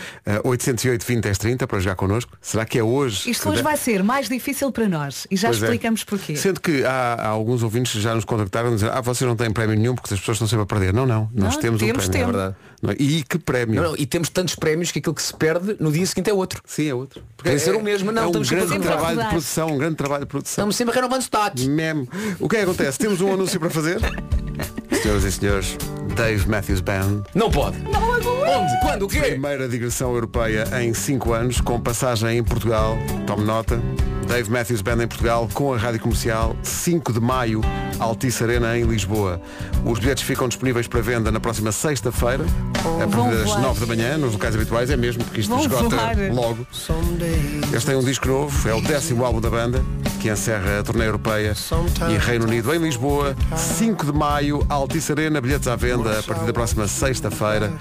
Uh, 0.44 0.48
808 0.50 1.04
20 1.04 1.22
10 1.22 1.38
30 1.38 1.66
para 1.66 1.80
jogar 1.80 1.96
connosco. 1.96 2.32
Será 2.40 2.64
que 2.64 2.78
é 2.78 2.84
hoje? 2.84 3.28
Isto 3.30 3.48
hoje 3.48 3.58
de- 3.58 3.62
vai 3.64 3.76
ser 3.76 4.04
mais 4.04 4.28
difícil 4.28 4.70
para 4.70 4.88
nós 4.88 5.26
e 5.30 5.36
já 5.36 5.48
Pois 5.48 5.60
é. 5.62 5.64
explicamos 5.66 6.04
porquê. 6.04 6.36
Sendo 6.36 6.60
que 6.60 6.84
há, 6.84 7.14
há 7.14 7.28
alguns 7.28 7.62
ouvintes 7.62 7.92
que 7.92 8.00
já 8.00 8.14
nos 8.14 8.24
contactaram 8.24 8.68
a 8.68 8.74
dizer 8.74 8.90
ah, 8.92 9.00
vocês 9.00 9.26
não 9.26 9.34
têm 9.36 9.50
prémio 9.50 9.76
nenhum 9.76 9.94
porque 9.96 10.12
as 10.14 10.20
pessoas 10.20 10.36
estão 10.36 10.46
sempre 10.46 10.62
a 10.62 10.66
perder. 10.66 10.92
Não, 10.92 11.06
não. 11.06 11.28
Nós 11.34 11.54
Não, 11.54 11.60
temos, 11.60 11.82
um 11.82 11.86
temos, 11.86 12.06
prémio. 12.06 12.26
temos. 12.26 12.34
É 12.34 12.38
verdade. 12.38 12.56
Não 12.82 12.90
é? 12.90 12.96
E 12.98 13.22
que 13.22 13.38
prémio? 13.38 13.80
Não, 13.80 13.90
não, 13.90 13.96
e 13.96 14.04
temos 14.04 14.28
tantos 14.28 14.56
prémios 14.56 14.90
que 14.90 14.98
aquilo 14.98 15.14
que 15.14 15.22
se 15.22 15.32
perde 15.32 15.76
no 15.78 15.92
dia 15.92 16.04
seguinte 16.04 16.28
é 16.28 16.34
outro. 16.34 16.60
Sim, 16.66 16.88
é 16.88 16.94
outro. 16.94 17.22
Podia 17.36 17.56
ser 17.58 17.76
o 17.76 17.82
mesmo, 17.82 18.10
não, 18.10 18.22
é 18.22 18.26
um 18.26 18.28
estamos 18.28 18.50
grande 18.50 18.78
trabalho 18.80 19.22
de 19.22 19.28
produção, 19.28 19.68
um 19.68 19.78
grande 19.78 19.96
trabalho 19.96 20.24
de 20.24 20.28
produção. 20.28 20.52
Estamos 20.52 20.76
sempre 20.76 20.94
renovando 20.94 21.22
estoques. 21.22 21.64
Mesmo. 21.64 22.08
O 22.40 22.48
que 22.48 22.56
é 22.56 22.58
que 22.58 22.64
acontece? 22.64 22.98
Temos 22.98 23.20
um 23.20 23.32
anúncio 23.32 23.60
para 23.60 23.70
fazer. 23.70 24.00
Senhoras 25.00 25.24
e 25.24 25.32
senhores, 25.32 25.76
Dave 26.14 26.48
Matthews 26.48 26.80
Band. 26.80 27.22
Não 27.34 27.50
pode. 27.50 27.76
Onde? 27.78 28.80
Quando? 28.80 29.06
O 29.06 29.08
quê? 29.08 29.20
Primeira 29.20 29.68
digressão 29.68 30.14
europeia 30.14 30.64
em 30.80 30.92
5 30.92 31.32
anos, 31.32 31.60
com 31.60 31.80
passagem 31.80 32.38
em 32.38 32.44
Portugal. 32.44 32.96
Tome 33.26 33.44
nota. 33.44 33.80
Dave 34.28 34.50
Matthews 34.50 34.80
Band 34.80 35.02
em 35.02 35.08
Portugal, 35.08 35.48
com 35.52 35.74
a 35.74 35.76
rádio 35.76 36.00
comercial, 36.00 36.56
5 36.62 37.12
de 37.12 37.20
maio, 37.20 37.60
Altice 37.98 38.42
Arena 38.44 38.78
em 38.78 38.84
Lisboa. 38.84 39.40
Os 39.84 39.98
bilhetes 39.98 40.22
ficam 40.22 40.48
disponíveis 40.48 40.86
para 40.86 41.00
venda 41.00 41.30
na 41.30 41.40
próxima 41.40 41.72
sexta-feira, 41.72 42.44
a 42.88 43.06
partir 43.06 43.36
das 43.36 43.44
voar. 43.44 43.60
9 43.60 43.80
da 43.80 43.86
manhã, 43.86 44.18
nos 44.18 44.32
locais 44.32 44.54
habituais, 44.54 44.90
é 44.90 44.96
mesmo, 44.96 45.24
porque 45.24 45.40
isto 45.40 45.50
Vão 45.50 45.60
esgota 45.60 45.96
voar. 45.96 46.16
logo. 46.32 46.66
Este 47.72 47.86
tem 47.86 47.96
um 47.96 48.04
disco 48.04 48.28
novo, 48.28 48.68
é 48.68 48.74
o 48.74 48.80
décimo 48.80 49.24
álbum 49.24 49.40
da 49.40 49.50
banda, 49.50 49.82
que 50.20 50.28
encerra 50.30 50.80
a 50.80 50.82
turnê 50.82 51.06
europeia 51.06 51.54
e 52.10 52.18
Reino 52.18 52.44
Unido 52.44 52.74
em 52.74 52.78
Lisboa, 52.78 53.34
5 53.56 54.06
de 54.06 54.12
maio, 54.12 54.64
Altice 54.68 55.12
Arena, 55.12 55.40
bilhetes 55.40 55.68
à 55.68 55.76
venda 55.76 56.18
a 56.18 56.22
partir 56.22 56.44
da 56.44 56.52
próxima 56.52 56.86
sexta-feira, 56.86 57.72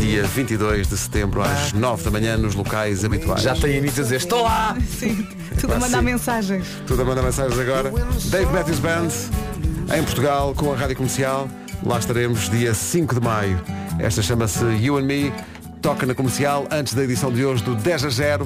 dia 0.00 0.22
22 0.24 0.88
de 0.88 0.96
setembro, 0.96 1.42
às 1.42 1.72
9 1.72 2.04
da 2.04 2.10
manhã, 2.10 2.36
nos 2.36 2.54
locais 2.54 3.04
habituais. 3.04 3.42
Já 3.42 3.54
tem 3.54 3.78
a 3.78 3.80
dizer, 3.80 4.16
estou 4.16 4.42
lá! 4.42 4.76
Sim, 4.98 5.26
tudo 5.60 5.74
a 5.74 5.78
mandar 5.78 5.98
sim. 5.98 6.04
mensagens. 6.04 6.66
Tudo 6.86 7.02
a 7.02 7.04
mandar 7.04 7.22
mensagens 7.22 7.58
agora. 7.58 7.92
Dave 8.26 8.52
Matthews 8.52 8.78
Band, 8.78 9.08
em 9.96 10.02
Portugal, 10.02 10.54
com 10.56 10.72
a 10.72 10.76
rádio 10.76 10.96
comercial. 10.96 11.48
Lá 11.84 11.98
estaremos 11.98 12.48
dia 12.48 12.72
5 12.74 13.14
de 13.16 13.20
maio. 13.20 13.60
Esta 13.98 14.22
chama-se 14.22 14.64
You 14.80 14.98
and 14.98 15.02
Me. 15.02 15.32
Toca 15.80 16.06
na 16.06 16.14
comercial 16.14 16.66
antes 16.70 16.94
da 16.94 17.02
edição 17.02 17.32
de 17.32 17.44
hoje 17.44 17.62
do 17.62 17.74
10 17.74 18.04
a 18.04 18.08
0. 18.10 18.44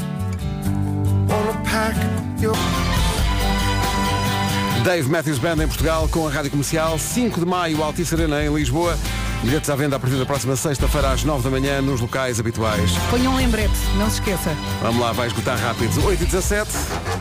Dave 4.85 5.09
Matthews 5.09 5.38
Band 5.38 5.62
em 5.62 5.67
Portugal 5.67 6.09
com 6.09 6.29
a 6.29 6.31
Rádio 6.31 6.50
Comercial, 6.50 6.99
5 6.99 7.41
de 7.41 7.47
maio, 7.47 7.83
Altice 7.83 8.15
Arena 8.15 8.43
em 8.43 8.55
Lisboa. 8.55 8.97
Bilhetes 9.43 9.69
à 9.69 9.76
venda 9.76 9.97
a 9.97 9.99
partir 9.99 10.17
da 10.17 10.25
próxima 10.25 10.57
sexta-feira 10.57 11.11
às 11.11 11.25
9 11.25 11.45
da 11.45 11.50
manhã 11.50 11.83
nos 11.83 12.00
locais 12.00 12.41
habituais. 12.41 12.93
Ponha 13.11 13.29
um 13.29 13.37
lembrete, 13.37 13.75
não 13.99 14.09
se 14.09 14.21
esqueça. 14.21 14.57
Vamos 14.81 15.00
lá, 15.00 15.12
vai 15.12 15.26
esgotar 15.26 15.59
rápido. 15.59 16.05
8 16.05 16.23
e 16.23 16.27
17. 16.27 16.70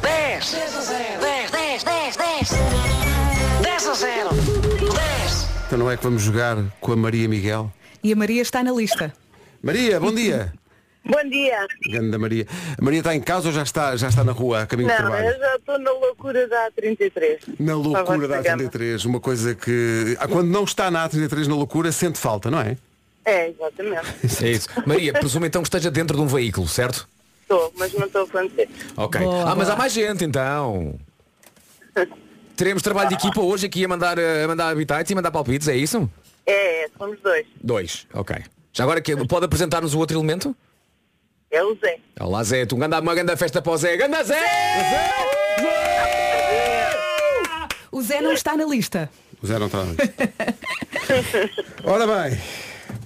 10 0.02 0.52
10 0.52 1.52
10 1.52 1.84
10 1.84 2.16
10 2.16 2.50
10 3.62 3.88
a 3.88 3.94
0 3.94 4.30
10 4.80 5.48
Então 5.68 5.80
não 5.80 5.92
é 5.92 5.98
que 5.98 6.04
vamos 6.04 6.22
jogar 6.22 6.58
com 6.80 6.94
a 6.94 6.96
Maria 6.96 7.28
Miguel? 7.28 7.72
E 8.06 8.14
a 8.14 8.16
Maria 8.16 8.44
está 8.44 8.64
na 8.64 8.72
lista. 8.72 9.12
Maria, 9.64 10.00
bom 10.00 10.14
dia. 10.14 10.54
Bom 11.08 11.30
dia. 11.30 11.68
Grande 11.88 12.18
Maria. 12.18 12.48
A 12.80 12.84
Maria 12.84 13.00
está 13.00 13.16
em 13.16 13.22
casa 13.22 13.48
ou 13.50 13.54
já 13.54 13.62
está, 13.62 13.96
já 13.96 14.10
está 14.10 14.24
na 14.24 14.32
rua, 14.32 14.62
a 14.62 14.66
caminho 14.66 14.90
do 14.90 14.92
Não, 14.92 14.98
trabalho? 14.98 15.28
eu 15.28 15.38
já 15.38 15.56
estou 15.56 15.78
na 15.78 15.92
loucura 15.92 16.48
da 16.48 16.72
A33. 16.72 17.40
Na 17.60 17.76
loucura 17.76 18.28
da 18.28 18.40
a 18.40 18.42
vossa 18.42 18.58
A33, 18.58 19.06
uma 19.06 19.20
coisa 19.20 19.54
que 19.54 20.18
ah, 20.20 20.28
quando 20.28 20.50
não 20.50 20.64
está 20.64 20.90
na 20.90 21.08
A33 21.08 21.46
na 21.46 21.56
loucura, 21.56 21.92
sente 21.92 22.18
falta, 22.18 22.50
não 22.50 22.60
é? 22.60 22.76
É, 23.24 23.50
exatamente. 23.50 24.06
É 24.44 24.50
isso. 24.50 24.68
Maria, 24.84 25.14
presumo 25.14 25.46
então 25.46 25.62
que 25.62 25.68
esteja 25.68 25.92
dentro 25.92 26.18
de 26.18 26.24
um 26.24 26.28
veículo, 26.28 26.68
certo? 26.68 27.08
Estou, 27.42 27.72
mas 27.78 27.94
não 27.94 28.08
estou 28.08 28.22
a 28.22 28.26
acontecer. 28.26 28.68
Ok. 28.98 29.22
Boa, 29.22 29.52
ah, 29.52 29.56
mas 29.56 29.70
há 29.70 29.76
mais 29.76 29.94
gente 29.94 30.26
então. 30.26 31.00
Teremos 32.58 32.82
trabalho 32.82 33.10
de 33.10 33.16
equipa 33.16 33.42
hoje 33.42 33.68
aqui 33.68 33.86
a 33.86 33.88
mandar, 33.88 34.18
a 34.20 34.48
mandar 34.48 34.70
habitats 34.70 35.12
e 35.12 35.14
mandar 35.14 35.30
palpites, 35.30 35.68
é 35.68 35.76
isso? 35.76 36.10
É, 36.46 36.86
é, 36.86 36.90
somos 36.98 37.20
dois. 37.22 37.48
Dois. 37.62 38.08
Ok. 38.14 38.36
Já 38.72 38.84
agora 38.84 39.02
que 39.02 39.16
pode 39.26 39.46
apresentar-nos 39.46 39.94
o 39.94 40.00
outro 40.00 40.18
elemento? 40.18 40.56
É 41.50 41.64
o 41.64 41.76
Zé. 41.76 42.00
Olá 42.20 42.44
Zé, 42.44 42.66
tu 42.66 42.76
ganda 42.76 43.00
uma 43.00 43.16
grande 43.16 43.36
festa 43.38 43.62
para 43.62 43.72
o 43.72 43.78
Zé. 43.78 43.96
Ganda 43.96 44.24
Zé! 44.24 44.40
O 47.92 48.02
Zé 48.02 48.20
não 48.22 48.34
está 48.34 48.58
na 48.58 48.66
lista. 48.66 49.10
O 49.42 49.48
Zé 49.48 49.58
não 49.58 49.68
está. 49.68 49.80
Ora 51.86 52.06
bem, 52.06 52.38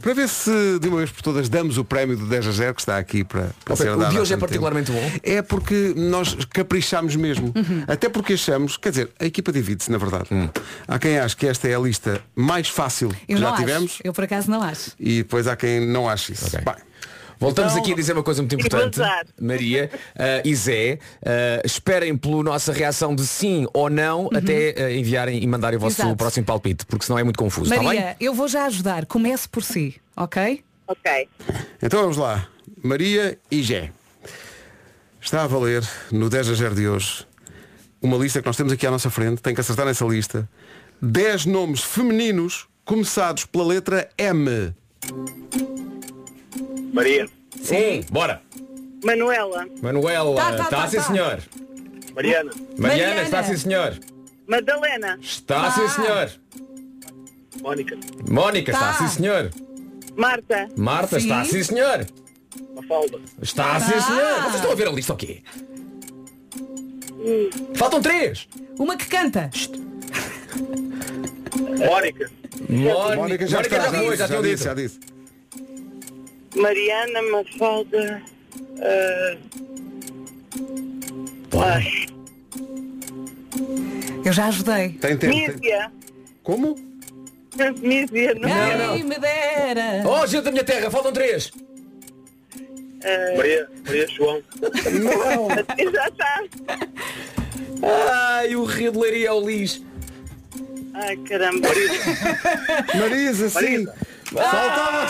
para 0.02 0.14
ver 0.14 0.28
se 0.30 0.80
de 0.80 0.88
uma 0.88 0.98
vez 0.98 1.12
por 1.12 1.22
todas 1.22 1.50
damos 1.50 1.78
o 1.78 1.84
prémio 1.86 2.18
do 2.18 2.26
10 2.26 2.48
a 2.48 2.52
0 2.52 2.74
que 2.76 2.82
está 2.82 2.98
aqui 2.98 3.24
para, 3.24 3.50
para 3.64 3.74
Ok, 3.74 3.86
ser 3.86 3.92
o 3.92 3.98
dado 3.98 4.12
de 4.12 4.18
há 4.18 4.22
hoje 4.22 4.34
é 4.34 4.38
tanto 4.38 4.50
tempo. 4.52 4.64
particularmente 4.70 4.92
bom. 4.92 5.12
É 5.24 5.42
porque 5.42 5.94
nós 5.96 6.36
caprichamos 6.50 7.16
mesmo. 7.16 7.54
Até 7.88 8.10
porque 8.10 8.34
achamos, 8.34 8.78
quer 8.78 8.90
dizer, 8.90 9.10
a 9.20 9.26
equipa 9.26 9.52
divide-se, 9.52 9.92
na 9.92 9.98
verdade. 9.98 10.28
Há 10.88 10.98
quem 11.00 11.18
ache 11.20 11.36
que 11.36 11.46
esta 11.48 11.68
é 11.68 11.76
a 11.76 11.80
lista 11.80 12.22
mais 12.36 12.68
fácil 12.70 13.10
que 13.10 13.34
Eu 13.34 13.38
já 13.38 13.46
não 13.48 13.54
acho. 13.54 13.62
tivemos 13.64 14.00
Eu 14.04 14.14
por 14.14 14.24
acaso 14.24 14.50
não 14.50 14.62
acho. 14.62 14.92
e 15.00 15.18
depois 15.20 15.48
há 15.48 15.56
quem 15.56 15.80
não 15.86 16.08
ache 16.10 16.34
isso. 16.34 16.48
Ok. 16.48 16.60
Bem, 16.66 16.76
Voltamos 17.40 17.72
Então, 17.72 17.84
aqui 17.84 17.94
a 17.94 17.96
dizer 17.96 18.14
uma 18.14 18.24
coisa 18.24 18.42
muito 18.42 18.54
importante. 18.56 19.00
Maria 19.40 19.90
eh, 20.16 20.42
e 20.44 20.54
Zé, 20.54 21.00
eh, 21.22 21.62
esperem 21.64 22.18
pela 22.18 22.44
nossa 22.44 22.74
reação 22.74 23.16
de 23.16 23.26
sim 23.26 23.66
ou 23.74 23.90
não 23.90 24.30
até 24.34 24.72
eh, 24.72 24.98
enviarem 24.98 25.42
e 25.42 25.48
mandarem 25.48 25.78
o 25.78 25.80
vosso 25.80 26.02
Exato. 26.02 26.18
próximo 26.18 26.46
palpite, 26.46 26.86
porque 26.86 27.06
senão 27.06 27.18
é 27.18 27.24
muito 27.24 27.40
confuso. 27.40 27.70
Bem? 27.70 27.82
Maria, 27.82 28.18
eu 28.20 28.34
vou 28.34 28.48
já 28.50 28.66
ajudar. 28.66 29.06
Comece 29.06 29.48
por 29.48 29.64
si, 29.64 29.96
ok? 30.18 30.64
Ok. 30.86 31.30
Então 31.82 32.02
vamos 32.02 32.18
lá. 32.18 32.46
Maria 32.84 33.38
e 33.50 33.64
Gé. 33.64 33.92
Está 35.22 35.44
a 35.44 35.48
valer, 35.48 35.84
no 36.12 36.30
10 36.30 36.50
a 36.50 36.54
0 36.54 36.76
de 36.76 36.88
hoje, 36.88 37.26
uma 38.02 38.18
lista 38.18 38.42
que 38.42 38.48
nós 38.48 38.58
temos 38.58 38.74
aqui 38.74 38.86
à 38.86 38.92
nossa 38.92 39.10
frente. 39.10 39.42
Tem 39.42 39.54
que 39.54 39.62
acertar 39.62 39.86
nessa 39.86 40.04
lista. 40.06 40.50
10 41.02 41.46
nomes 41.46 41.82
femininos 41.82 42.68
começados 42.84 43.46
pela 43.46 43.66
letra 43.66 44.10
M. 44.18 44.74
Maria, 46.94 47.28
Sim. 47.62 48.04
Bora. 48.12 48.42
Manuela. 49.04 49.66
Manuela, 49.82 50.36
Tá, 50.36 50.44
tá, 50.56 50.64
está 50.64 50.70
tá, 50.82 50.88
sim 50.88 50.98
tá. 50.98 51.04
senhor. 51.04 51.40
Mariana, 52.16 52.52
Mariana, 52.78 53.06
Mariana. 53.14 53.22
está 53.24 53.44
sim 53.44 53.58
senhor. 53.58 53.98
Madalena. 54.48 55.18
Está 55.22 55.72
sim 55.72 55.88
senhor. 55.90 56.32
Mónica, 57.62 57.98
Mónica, 58.30 58.72
Tá. 58.72 58.78
está 58.78 58.94
sim 58.94 59.08
senhor. 59.18 59.52
Marta. 60.18 60.68
Marta, 60.76 61.20
Sim. 61.20 61.28
está 61.28 61.46
sim 61.46 61.64
senhor. 61.64 62.06
Mafalda, 62.76 63.20
Está 63.42 63.80
sim 63.80 64.00
senhor. 64.02 64.42
Vocês 64.42 64.56
estão 64.56 64.72
a 64.72 64.76
ver 64.76 64.88
a 64.88 64.92
lista 64.92 65.14
o 65.14 65.18
quê? 65.18 65.42
Faltam 67.76 68.02
três. 68.02 68.48
Uma 68.78 68.98
que 68.98 69.06
canta. 69.06 69.50
Mónica, 71.78 72.30
Mónica, 72.70 73.16
Mónica 73.16 73.48
já 73.48 73.58
Mónica 73.58 73.76
está. 73.78 73.90
já 73.92 73.92
já 73.92 74.16
já 74.16 74.28
tinham 74.28 74.42
disse, 74.42 74.56
dito. 74.56 74.64
já 74.64 74.74
disse. 74.74 75.00
Mariana, 76.56 77.22
Mafalda. 77.32 78.22
ah, 78.82 79.38
Bora. 81.50 81.82
Eu 84.26 84.34
já 84.34 84.48
ajudei. 84.48 84.90
Tem 84.90 85.18
tempo. 85.18 85.34
tem- 85.34 85.48
Mísia. 85.50 85.92
Como? 86.44 86.76
Mísia, 87.82 88.36
não 88.36 88.50
é? 88.50 88.94
Quem 88.94 89.04
me 89.04 89.18
dera. 89.20 90.04
Oh, 90.08 90.26
gente 90.28 90.44
da 90.44 90.52
minha 90.52 90.64
terra, 90.64 90.90
faltam 90.92 91.12
três. 91.12 91.52
Maria, 93.38 93.68
Maria 93.86 94.08
João, 94.10 94.42
Já 95.94 96.08
está. 96.08 96.44
Ai, 98.42 98.56
o 98.56 98.66
Rio 98.66 98.92
de 98.92 98.98
Leiria 99.00 99.30
é 99.30 99.32
o 99.32 99.48
lixo. 99.48 99.86
Ai, 100.94 101.16
caramba. 101.18 101.70
Marisa, 103.00 103.50
sim. 103.50 103.88
Faltava. 104.26 105.08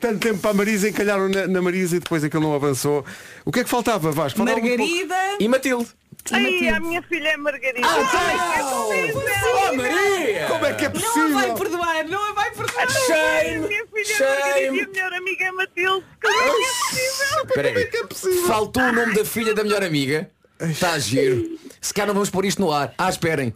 Tanto 0.00 0.18
tempo 0.18 0.38
para 0.40 0.50
a 0.50 0.54
Marisa, 0.54 0.88
encalharam 0.88 1.28
na, 1.28 1.46
na 1.46 1.62
Marisa 1.62 1.96
e 1.96 2.00
depois 2.00 2.24
aquilo 2.24 2.42
não 2.42 2.54
avançou. 2.54 3.04
O 3.44 3.52
que 3.52 3.60
é 3.60 3.64
que 3.64 3.70
faltava, 3.70 4.10
Vasco? 4.10 4.38
Faltava 4.38 4.58
um 4.58 4.62
pouco- 4.62 4.78
Margarida. 4.78 5.14
E 5.38 5.48
Matilde. 5.48 5.88
Ai, 6.32 6.68
a 6.68 6.80
minha 6.80 7.02
filha 7.02 7.28
é 7.30 7.36
Margarida. 7.36 7.86
Oh, 7.88 9.76
Maria! 9.76 10.46
Como 10.48 10.66
é 10.66 10.74
que 10.74 10.84
é 10.84 10.88
Não 10.88 10.96
a 10.98 11.02
possível? 11.02 11.32
vai 11.32 11.54
perdoar, 11.54 12.04
não 12.08 12.22
a 12.30 12.32
vai 12.32 12.50
perdoar. 12.50 12.84
A 12.84 12.88
Shame! 12.88 13.68
minha 13.68 13.86
filha 13.86 14.14
é 14.14 14.28
Margarida 14.28 14.58
Shame! 14.60 14.78
e 14.78 14.80
a 14.82 14.88
melhor 14.88 15.12
amiga 15.14 15.44
é 15.44 15.52
Matilde. 15.52 16.06
Como 16.22 16.34
é 16.34 16.44
que 16.44 16.50
é 16.50 16.68
possível? 16.68 17.44
Espera 17.44 17.68
aí. 17.68 18.42
é 18.42 18.46
Faltou 18.46 18.82
o 18.82 18.92
nome 18.92 19.14
da 19.14 19.24
filha 19.24 19.54
da 19.54 19.62
melhor 19.64 19.82
amiga. 19.82 20.30
Está 20.60 20.98
giro. 20.98 21.58
Se 21.80 21.94
calhar 21.94 22.08
não 22.08 22.14
vamos 22.14 22.28
pôr 22.30 22.44
isto 22.44 22.60
no 22.60 22.70
ar. 22.70 22.92
Ah, 22.98 23.08
esperem. 23.08 23.54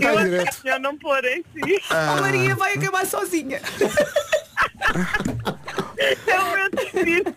Eu 0.00 0.08
acho 0.16 0.24
direto. 0.24 0.44
que 0.44 0.60
é 0.60 0.64
melhor 0.64 0.80
não 0.80 0.96
pôr 0.96 1.24
em 1.24 1.44
si. 1.52 1.82
A 1.90 2.20
Maria 2.20 2.54
vai 2.54 2.74
acabar 2.74 3.04
sozinha. 3.04 3.60
É 5.98 6.38
o 6.40 6.52
meu 6.54 6.70
destino. 6.70 7.34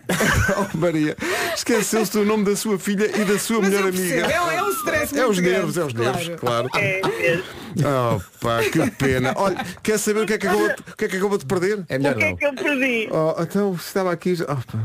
Oh, 0.50 0.76
Maria, 0.76 1.16
esqueceu-se 1.54 2.10
do 2.12 2.24
nome 2.24 2.44
da 2.44 2.56
sua 2.56 2.76
filha 2.78 3.04
e 3.16 3.24
da 3.24 3.38
sua 3.38 3.60
Mas 3.60 3.70
melhor 3.70 3.88
amiga. 3.88 4.26
É, 4.26 4.56
é 4.56 4.62
um 4.62 4.70
stress 4.70 5.16
É 5.18 5.26
os 5.26 5.38
nervos, 5.38 5.78
é 5.78 5.84
os 5.84 5.94
nervos, 5.94 6.28
claro. 6.40 6.68
É 6.74 7.00
mesmo. 7.06 7.44
Oh, 7.78 8.20
pá, 8.40 8.58
que 8.64 8.90
pena. 8.92 9.32
Olha, 9.36 9.64
quer 9.82 9.98
saber 9.98 10.20
o 10.22 10.26
que 10.26 10.34
é 10.34 10.38
que 10.38 10.46
acabou, 10.48 10.68
de- 10.68 10.74
o 10.92 10.96
que 10.96 11.04
é 11.04 11.08
que 11.08 11.16
acabou 11.16 11.38
de 11.38 11.46
perder? 11.46 11.84
É 11.88 11.96
O 11.96 12.02
melhor 12.02 12.16
que 12.16 12.22
é 12.24 12.30
não. 12.30 12.36
que 12.36 12.44
eu 12.46 12.54
perdi? 12.54 13.08
Oh, 13.12 13.40
então 13.42 13.72
estava 13.74 14.12
aqui. 14.12 14.34
já- 14.34 14.44
oh, 14.48 14.56
pá. 14.56 14.78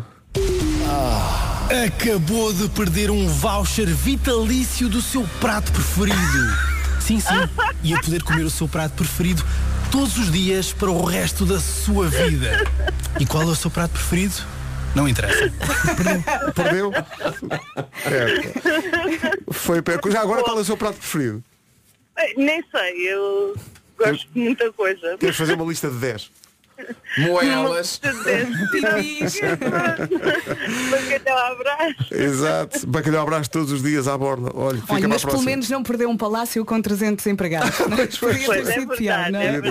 Acabou 1.86 2.53
de 2.53 2.69
perder 2.69 3.10
um 3.10 3.27
voucher 3.27 3.88
vitalício 3.88 4.88
do 4.88 5.01
seu 5.01 5.23
prato 5.41 5.71
preferido. 5.71 6.17
Sim, 7.01 7.19
sim. 7.19 7.49
Ia 7.84 7.99
poder 7.99 8.21
comer 8.23 8.43
o 8.43 8.49
seu 8.51 8.67
prato 8.67 8.93
preferido 8.93 9.43
todos 9.95 10.17
os 10.17 10.29
dias 10.29 10.73
para 10.73 10.89
o 10.89 11.05
resto 11.05 11.45
da 11.45 11.58
sua 11.58 12.10
vida. 12.10 12.65
E 13.17 13.25
qual 13.25 13.43
é 13.43 13.45
o 13.45 13.55
seu 13.55 13.71
prato 13.71 13.91
preferido? 13.91 14.36
Não 14.93 15.08
interessa. 15.08 15.49
Perdeu? 16.53 16.91
É. 18.03 19.53
Foi 19.53 19.81
perco. 19.81 20.12
Já 20.12 20.19
agora 20.19 20.43
qual 20.43 20.58
é 20.58 20.62
o 20.62 20.65
seu 20.65 20.75
prato 20.75 20.97
preferido? 20.97 21.41
Nem 22.36 22.62
sei, 22.69 23.08
eu 23.08 23.55
gosto 23.97 24.27
de 24.34 24.39
muita 24.41 24.69
coisa. 24.73 25.17
Queres 25.17 25.38
fazer 25.38 25.53
uma 25.53 25.63
lista 25.63 25.89
de 25.89 25.95
10? 25.95 26.29
Moelas. 27.17 28.01
Bacalhau 30.91 31.57
brás. 31.57 31.95
Exato. 32.11 32.88
Bacalhau 32.88 33.23
abraço 33.23 33.49
todos 33.49 33.71
os 33.71 33.81
dias 33.81 34.07
à 34.07 34.17
borda. 34.17 34.51
Olha, 34.53 34.79
fica 34.81 34.93
Olha, 34.93 35.05
a 35.05 35.09
mas 35.09 35.23
pelo 35.25 35.41
menos 35.41 35.69
não 35.69 35.83
perdeu 35.83 36.09
um 36.09 36.17
palácio 36.17 36.63
com 36.65 36.81
300 36.81 37.25
empregados. 37.27 37.79
não 37.79 37.97
é? 37.97 38.07
Podia 38.07 38.45
Pois, 38.45 38.67
ter 38.67 38.81
é 38.81 38.85
pior, 38.95 39.31
não 39.31 39.39
é 39.39 39.45
é? 39.45 39.61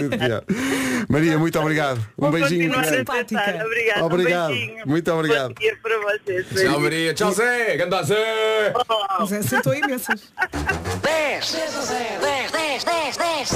Maria, 1.08 1.38
muito 1.38 1.58
obrigado. 1.58 1.98
Um 2.18 2.22
Vou 2.22 2.32
beijinho. 2.32 2.72
a. 2.74 3.64
Obrigada. 3.64 4.04
Obrigado. 4.04 4.52
Um. 4.52 4.82
Muito 4.86 5.12
obrigado. 5.12 5.54
Tchau, 5.54 6.80
Maria. 6.80 7.14
Tchau, 7.14 7.32
Zé. 7.32 7.76
Ganda 7.76 8.02
Zé. 8.02 8.72
Mas 9.20 9.32
é, 9.32 9.42
sentou 9.42 9.74
imensas. 9.74 10.32
10, 11.02 11.52
10 11.52 11.76
a 11.76 11.80
0, 11.82 12.20
10, 12.20 12.50
10, 12.52 12.84
10, 12.84 13.16
10. 13.16 13.50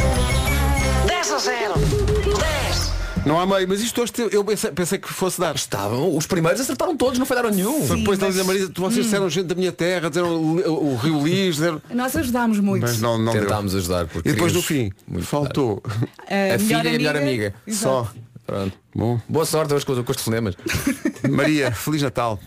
10 1.07 1.33
a 1.33 1.39
0, 1.39 1.75
10. 1.77 2.88
Não 3.27 3.39
há 3.39 3.45
meio, 3.47 3.69
mas 3.69 3.83
isto 3.83 4.01
hoje 4.01 4.13
te- 4.13 4.29
eu 4.33 4.43
pensei, 4.45 4.71
pensei 4.71 4.99
que 4.99 5.09
fosse 5.13 5.39
dar. 5.39 5.55
Estavam, 5.55 6.17
os 6.17 6.27
primeiros 6.27 6.61
acertaram 6.61 6.97
todos, 6.97 7.19
não 7.19 7.27
falharam 7.27 7.51
nenhum. 7.51 7.81
Depois 7.81 7.99
mas- 8.05 8.13
estão 8.15 8.29
a 8.29 8.31
dizer, 8.31 8.45
Marisa, 8.45 8.71
tu- 8.71 8.81
vocês 8.81 9.05
disseram 9.05 9.29
gente 9.29 9.47
da 9.47 9.55
minha 9.55 9.71
terra, 9.73 10.09
disseram 10.09 10.35
o, 10.35 10.93
o 10.93 10.97
Rio 10.97 11.23
Lis, 11.27 11.57
disseram... 11.57 11.83
Nós 11.93 12.17
ajudámos 12.17 12.59
muito. 12.61 12.83
mas 12.83 13.01
não, 13.01 13.19
não 13.19 13.33
deu. 13.33 13.43
Tentámos 13.43 13.75
ajudar 13.75 14.07
porque 14.07 14.29
E 14.29 14.33
depois 14.33 14.53
no 14.53 14.63
queríamos 14.63 14.95
fim, 14.97 15.13
muito 15.13 15.27
faltou. 15.27 15.83
A, 16.27 16.55
A 16.55 16.59
filha 16.59 16.77
e 16.85 16.89
a 16.89 16.99
melhor 16.99 17.17
amiga. 17.17 17.55
Exato. 17.67 17.83
Só. 17.83 18.13
Pronto. 18.47 18.79
Bom, 18.95 19.21
Boa 19.29 19.45
sorte 19.45 19.75
hoje 19.75 19.85
com, 19.85 19.93
os- 19.93 19.99
com 20.05 20.11
os 20.11 20.17
telefonemas. 20.17 20.55
Maria, 21.29 21.71
Feliz 21.73 22.01
Natal. 22.03 22.39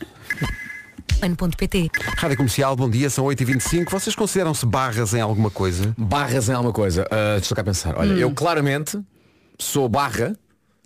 Ano.pt 1.22 1.92
Rádio 2.18 2.38
Comercial, 2.38 2.76
bom 2.76 2.90
dia, 2.90 3.08
são 3.08 3.26
8h25. 3.26 3.88
Vocês 3.92 4.16
consideram-se 4.16 4.66
barras 4.66 5.14
em 5.14 5.22
alguma 5.22 5.52
coisa? 5.52 5.94
Barras 5.96 6.50
em 6.50 6.54
alguma 6.54 6.74
coisa. 6.74 7.06
Ah, 7.12 7.38
estou 7.38 7.56
cá 7.56 7.62
a 7.62 7.66
pensar. 7.66 7.96
Olha, 7.96 8.14
eu 8.14 8.32
claramente 8.32 9.00
sou 9.60 9.88
barra 9.88 10.36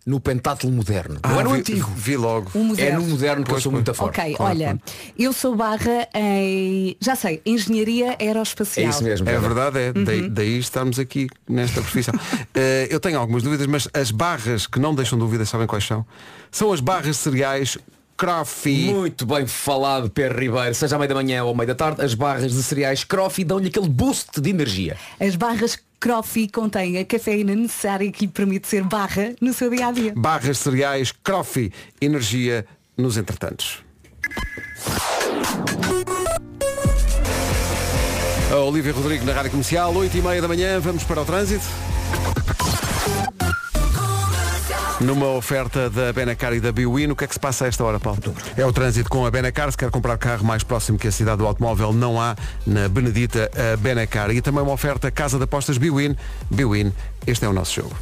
no 0.06 0.20
pentátulo 0.20 0.72
moderno. 0.72 1.20
não 1.24 1.40
é 1.40 1.44
no 1.44 1.50
Ah, 1.50 1.54
vi, 1.54 1.60
antigo. 1.60 1.92
Vi 1.96 2.16
logo. 2.18 2.52
É 2.78 2.92
no 2.96 3.02
moderno 3.08 3.44
que 3.44 3.52
eu 3.52 3.60
sou 3.60 3.72
muito 3.72 3.92
forte. 3.94 4.20
Ok, 4.20 4.36
olha, 4.40 4.80
eu 5.18 5.34
sou 5.34 5.56
barra 5.56 6.08
em. 6.14 6.96
Já 7.02 7.16
sei, 7.16 7.42
engenharia 7.46 8.16
É 8.20 8.28
aeroespacial. 8.28 8.90
isso 8.90 9.04
mesmo. 9.04 9.28
É 9.28 9.40
verdade, 9.40 9.80
é. 9.80 9.94
Daí, 9.94 10.30
daí 10.30 10.60
estamos 10.60 11.00
aqui 11.00 11.28
nesta 11.50 11.82
profissão. 11.82 12.14
Eh, 12.58 12.88
eu 12.90 13.00
tenho 13.02 13.20
algumas 13.20 13.44
dúvidas, 13.44 13.68
mas 13.68 13.88
as 13.94 14.12
barras 14.12 14.66
que 14.66 14.80
não 14.80 14.96
deixam 14.96 15.18
dúvidas, 15.20 15.50
sabem 15.50 15.68
quais 15.68 15.84
são? 15.86 16.06
São 16.50 16.72
as 16.72 16.80
barras 16.80 17.08
de 17.18 17.22
cereais 17.22 17.78
Croffy. 18.18 18.94
Muito 18.94 19.26
bem 19.26 19.46
falado, 19.46 20.10
Pedro 20.10 20.40
Ribeiro. 20.40 20.74
Seja 20.74 20.96
à 20.96 21.00
meia 21.00 21.10
da 21.10 21.16
manhã 21.16 21.44
ou 21.44 21.52
à 21.52 21.56
meia 21.56 21.68
da 21.68 21.76
tarde, 21.76 22.02
as 22.02 22.14
barras 22.14 22.54
de 22.54 22.64
cereais 22.64 23.04
Crofi 23.04 23.44
dão-lhe 23.44 23.68
aquele 23.68 23.90
boost 23.90 24.40
de 24.40 24.50
energia. 24.50 24.96
As 25.20 25.36
barras 25.36 25.78
Crofi 26.00 26.48
contêm 26.48 26.98
a 26.98 27.06
cafeína 27.06 27.56
necessária 27.56 28.12
que 28.12 28.28
permite 28.28 28.68
ser 28.68 28.84
barra 28.84 29.34
no 29.42 29.54
seu 29.54 29.70
dia 29.70 29.88
a 29.88 29.92
dia. 29.92 30.14
Barras 30.16 30.60
cereais 30.60 31.12
Croffy. 31.12 31.72
Energia 32.00 32.66
nos 32.98 33.18
entretantos. 33.18 33.84
A 38.52 38.58
Olivia 38.58 38.94
Rodrigo 38.94 39.26
na 39.26 39.34
Rádio 39.34 39.52
Comercial, 39.52 39.94
8 39.94 40.18
e 40.18 40.22
meia 40.22 40.42
da 40.42 40.48
manhã, 40.48 40.80
vamos 40.80 41.04
para 41.04 41.22
o 41.22 41.26
trânsito. 41.26 41.66
Numa 45.06 45.28
oferta 45.28 45.88
da 45.88 46.12
Benacar 46.12 46.52
e 46.54 46.60
da 46.60 46.72
Biwin, 46.72 47.12
o 47.12 47.16
que 47.16 47.26
é 47.26 47.28
que 47.28 47.34
se 47.36 47.40
passa 47.40 47.66
a 47.66 47.68
esta 47.68 47.84
hora, 47.84 48.00
Paulo? 48.00 48.20
É 48.58 48.66
o 48.66 48.74
trânsito 48.74 49.08
com 49.08 49.24
a 49.24 49.30
Benacar. 49.30 49.70
Se 49.70 49.78
quer 49.78 49.92
comprar 49.92 50.18
carro 50.18 50.44
mais 50.44 50.64
próximo 50.64 50.98
que 50.98 51.08
a 51.08 51.12
cidade 51.12 51.38
do 51.38 51.46
automóvel, 51.46 51.94
não 51.94 52.20
há 52.20 52.36
na 52.66 52.90
Benedita 52.90 53.52
a 53.56 53.78
Benacar. 53.78 54.32
E 54.32 54.42
também 54.42 54.64
uma 54.64 54.72
oferta 54.72 55.12
Casa 55.12 55.38
de 55.38 55.44
Apostas 55.44 55.78
Biwin. 55.78 56.16
Biwin, 56.50 56.92
este 57.28 57.46
é 57.46 57.48
o 57.48 57.54
nosso 57.54 57.76
jogo. 57.82 57.96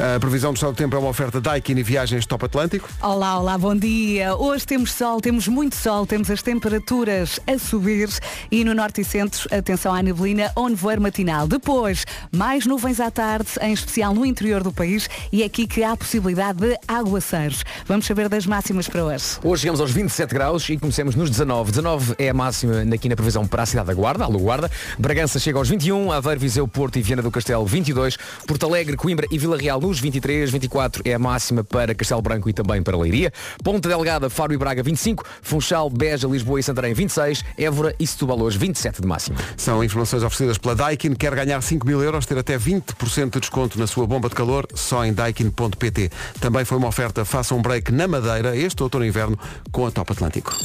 A 0.00 0.18
previsão 0.18 0.50
do 0.50 0.56
estado 0.56 0.72
do 0.72 0.76
tempo 0.76 0.96
é 0.96 0.98
uma 0.98 1.10
oferta 1.10 1.42
Daikin 1.42 1.76
e 1.76 1.82
viagens 1.82 2.24
Top 2.24 2.42
Atlântico. 2.42 2.88
Olá, 3.02 3.38
olá, 3.38 3.58
bom 3.58 3.76
dia. 3.76 4.34
Hoje 4.34 4.66
temos 4.66 4.94
sol, 4.94 5.20
temos 5.20 5.46
muito 5.46 5.76
sol, 5.76 6.06
temos 6.06 6.30
as 6.30 6.40
temperaturas 6.40 7.38
a 7.46 7.58
subir 7.58 8.08
e 8.50 8.64
no 8.64 8.72
norte 8.72 9.02
e 9.02 9.04
centro, 9.04 9.46
atenção 9.54 9.94
à 9.94 10.02
neblina 10.02 10.50
ou 10.56 10.70
nevoeiro 10.70 11.02
matinal. 11.02 11.46
Depois, 11.46 12.06
mais 12.32 12.64
nuvens 12.64 12.98
à 12.98 13.10
tarde, 13.10 13.50
em 13.60 13.74
especial 13.74 14.14
no 14.14 14.24
interior 14.24 14.62
do 14.62 14.72
país 14.72 15.06
e 15.30 15.42
é 15.42 15.44
aqui 15.44 15.66
que 15.66 15.82
há 15.82 15.92
a 15.92 15.96
possibilidade 15.98 16.60
de 16.60 16.78
aguaceiros. 16.88 17.62
Vamos 17.84 18.06
saber 18.06 18.30
das 18.30 18.46
máximas 18.46 18.88
para 18.88 19.04
hoje. 19.04 19.38
Hoje 19.44 19.60
chegamos 19.60 19.82
aos 19.82 19.90
27 19.90 20.32
graus 20.32 20.66
e 20.70 20.78
começamos 20.78 21.14
nos 21.14 21.28
19. 21.28 21.72
19 21.72 22.14
é 22.16 22.30
a 22.30 22.34
máxima 22.34 22.82
aqui 22.94 23.06
na 23.06 23.16
previsão 23.16 23.46
para 23.46 23.64
a 23.64 23.66
cidade 23.66 23.88
da 23.88 23.94
Guarda, 23.94 24.24
a 24.24 24.28
Guarda. 24.28 24.70
Bragança 24.98 25.38
chega 25.38 25.58
aos 25.58 25.68
21, 25.68 26.10
Aveiro, 26.10 26.40
Viseu, 26.40 26.66
Porto 26.66 26.98
e 26.98 27.02
Viana 27.02 27.20
do 27.20 27.30
Castelo 27.30 27.66
22, 27.66 28.16
Porto 28.46 28.64
Alegre, 28.64 28.96
Coimbra 28.96 29.26
e 29.30 29.36
Vila 29.36 29.58
Real 29.58 29.89
nos 29.90 29.98
23, 29.98 30.48
24 30.52 31.02
é 31.04 31.14
a 31.14 31.18
máxima 31.18 31.64
para 31.64 31.92
Castelo 31.96 32.22
Branco 32.22 32.48
e 32.48 32.52
também 32.52 32.80
para 32.80 32.96
Leiria. 32.96 33.32
Ponta 33.64 33.88
Delgada, 33.88 34.30
Faro 34.30 34.52
e 34.52 34.56
Braga 34.56 34.84
25, 34.84 35.24
Funchal, 35.42 35.90
Beja, 35.90 36.28
Lisboa 36.28 36.60
e 36.60 36.62
Santarém 36.62 36.94
26, 36.94 37.44
Évora 37.58 37.92
e 37.98 38.06
Setúbal 38.06 38.40
hoje 38.40 38.56
27 38.56 39.02
de 39.02 39.08
máxima. 39.08 39.36
São 39.56 39.82
informações 39.82 40.22
oferecidas 40.22 40.58
pela 40.58 40.76
Daikin. 40.76 41.14
Quer 41.14 41.34
ganhar 41.34 41.60
5 41.60 41.84
mil 41.84 42.00
euros, 42.00 42.24
ter 42.24 42.38
até 42.38 42.56
20% 42.56 43.30
de 43.30 43.40
desconto 43.40 43.80
na 43.80 43.86
sua 43.88 44.06
bomba 44.06 44.28
de 44.28 44.36
calor, 44.36 44.64
só 44.74 45.04
em 45.04 45.12
daikin.pt. 45.12 46.10
Também 46.40 46.64
foi 46.64 46.78
uma 46.78 46.86
oferta 46.86 47.24
Faça 47.24 47.52
um 47.52 47.60
break 47.60 47.90
na 47.90 48.06
Madeira, 48.06 48.56
este 48.56 48.80
outono 48.84 49.04
e 49.04 49.08
inverno, 49.08 49.36
com 49.72 49.86
a 49.86 49.90
Top 49.90 50.12
Atlântico. 50.12 50.56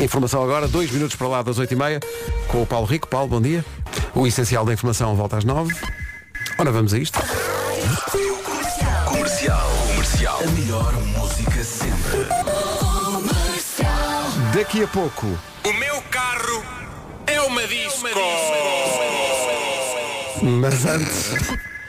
Informação 0.00 0.42
agora, 0.42 0.66
dois 0.66 0.90
minutos 0.90 1.14
para 1.14 1.28
lá 1.28 1.42
das 1.42 1.56
8h30, 1.56 2.02
com 2.48 2.62
o 2.62 2.66
Paulo 2.66 2.86
Rico. 2.86 3.06
Paulo, 3.06 3.28
bom 3.28 3.40
dia. 3.40 3.64
O 4.12 4.26
essencial 4.26 4.64
da 4.64 4.72
informação 4.72 5.14
volta 5.14 5.36
às 5.36 5.44
9 5.44 5.72
Ora, 6.58 6.70
vamos 6.70 6.92
a 6.94 6.98
isto. 6.98 7.18
Comercial. 9.06 9.70
Comercial. 9.88 10.40
A 10.42 10.46
melhor 10.52 10.92
música 11.04 11.64
sempre. 11.64 12.26
Daqui 14.54 14.82
a 14.82 14.88
pouco, 14.88 15.26
O 15.64 15.72
meu 15.74 16.02
carro 16.10 16.62
é 17.26 17.40
uma 17.42 17.62
disco. 17.66 18.08
mas 20.42 20.84
antes, 20.86 21.30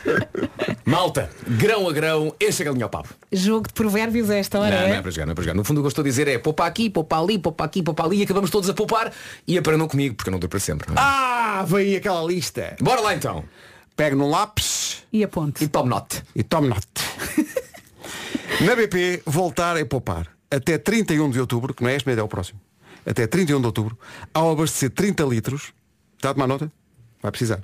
Malta, 0.85 1.29
grão 1.47 1.87
a 1.89 1.93
grão, 1.93 2.33
esse 2.39 2.61
é 2.61 2.65
galinha 2.65 2.85
ao 2.85 2.89
papo. 2.89 3.09
Jogo 3.31 3.67
de 3.67 3.73
provérbios 3.73 4.29
a 4.29 4.37
esta 4.37 4.59
hora, 4.59 4.75
Não, 4.81 4.87
não 4.87 4.93
é? 4.95 4.97
é 4.97 5.01
para 5.01 5.11
jogar, 5.11 5.25
não 5.25 5.31
é 5.31 5.35
para 5.35 5.43
jogar. 5.43 5.53
No 5.55 5.63
fundo 5.63 5.79
o 5.79 5.83
que 5.83 5.85
eu 5.87 5.89
estou 5.89 6.01
a 6.01 6.05
dizer 6.05 6.27
é 6.27 6.37
poupar 6.37 6.67
aqui, 6.67 6.89
poupar 6.89 7.19
ali, 7.21 7.37
poupar 7.39 7.65
aqui, 7.67 7.81
poupar 7.83 8.05
ali 8.05 8.19
e 8.19 8.23
acabamos 8.23 8.49
todos 8.49 8.69
a 8.69 8.73
poupar 8.73 9.11
e 9.47 9.57
aprendam 9.57 9.87
comigo, 9.87 10.15
porque 10.15 10.29
eu 10.29 10.31
não 10.31 10.39
dou 10.39 10.49
para 10.49 10.59
sempre. 10.59 10.87
não 10.89 10.95
é? 10.95 10.99
ah, 11.05 11.65
vem 11.67 11.79
aí 11.87 11.95
aquela 11.97 12.23
lista. 12.23 12.75
Bora 12.81 13.01
lá 13.01 13.13
então. 13.15 13.43
Pegue 14.01 14.15
num 14.15 14.31
lápis 14.31 15.03
E 15.13 15.23
a 15.23 15.27
ponte. 15.27 15.63
E 15.63 15.67
tome 15.67 15.89
note. 15.89 16.23
e 16.35 16.41
tome 16.41 16.67
note. 16.67 16.87
Na 18.65 18.75
BP, 18.75 19.21
voltar 19.27 19.77
é 19.77 19.85
poupar. 19.85 20.27
Até 20.49 20.79
31 20.79 21.29
de 21.29 21.39
outubro, 21.39 21.71
que 21.71 21.83
não 21.83 21.89
é 21.91 21.95
este 21.95 22.07
mês, 22.07 22.17
é 22.17 22.23
o 22.23 22.27
próximo. 22.27 22.59
Até 23.05 23.27
31 23.27 23.59
de 23.59 23.65
outubro, 23.67 23.95
ao 24.33 24.53
abastecer 24.53 24.89
30 24.89 25.23
litros, 25.25 25.71
está 26.15 26.31
a 26.31 26.33
tomar 26.33 26.47
nota? 26.47 26.71
Vai 27.21 27.31
precisar. 27.31 27.61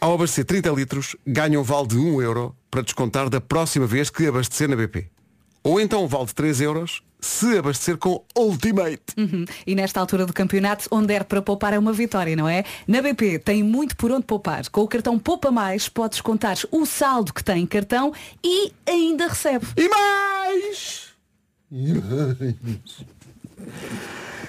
Ao 0.00 0.12
abastecer 0.12 0.44
30 0.44 0.70
litros, 0.70 1.14
ganha 1.24 1.60
um 1.60 1.62
vale 1.62 1.86
de 1.86 1.98
1 1.98 2.20
euro 2.20 2.56
para 2.68 2.82
descontar 2.82 3.30
da 3.30 3.40
próxima 3.40 3.86
vez 3.86 4.10
que 4.10 4.26
abastecer 4.26 4.68
na 4.68 4.74
BP. 4.74 5.08
Ou 5.62 5.80
então 5.80 6.06
vale 6.06 6.26
de 6.26 6.34
3 6.34 6.60
euros 6.60 7.02
se 7.20 7.58
abastecer 7.58 7.96
com 7.96 8.24
Ultimate. 8.36 9.02
Uhum. 9.16 9.44
E 9.66 9.74
nesta 9.74 10.00
altura 10.00 10.24
do 10.24 10.32
campeonato, 10.32 10.86
onde 10.90 11.08
der 11.08 11.24
para 11.24 11.42
poupar 11.42 11.72
é 11.72 11.78
uma 11.78 11.92
vitória, 11.92 12.36
não 12.36 12.48
é? 12.48 12.64
Na 12.86 13.02
BP 13.02 13.40
tem 13.40 13.62
muito 13.62 13.96
por 13.96 14.10
onde 14.12 14.24
poupar. 14.24 14.68
Com 14.70 14.82
o 14.82 14.88
cartão 14.88 15.18
Poupa 15.18 15.50
Mais, 15.50 15.88
podes 15.88 16.20
contar 16.20 16.56
o 16.70 16.86
saldo 16.86 17.34
que 17.34 17.42
tem 17.42 17.62
em 17.62 17.66
cartão 17.66 18.12
e 18.42 18.72
ainda 18.86 19.26
recebe. 19.26 19.66
E 19.76 19.88
mais! 19.88 21.08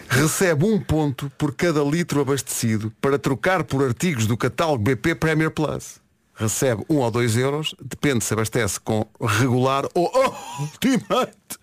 Recebe 0.09 0.65
um 0.65 0.79
ponto 0.79 1.31
por 1.37 1.53
cada 1.53 1.83
litro 1.83 2.21
abastecido 2.21 2.91
para 3.01 3.19
trocar 3.19 3.63
por 3.63 3.83
artigos 3.83 4.25
do 4.25 4.37
catálogo 4.37 4.83
BP 4.83 5.15
Premier 5.15 5.51
Plus. 5.51 5.99
Recebe 6.39 6.85
um 6.89 6.99
ou 6.99 7.11
dois 7.11 7.35
euros, 7.35 7.75
depende 7.81 8.23
se 8.23 8.33
abastece 8.33 8.79
com 8.79 9.05
regular 9.19 9.85
ou 9.93 10.09
Ultimate, 10.61 11.59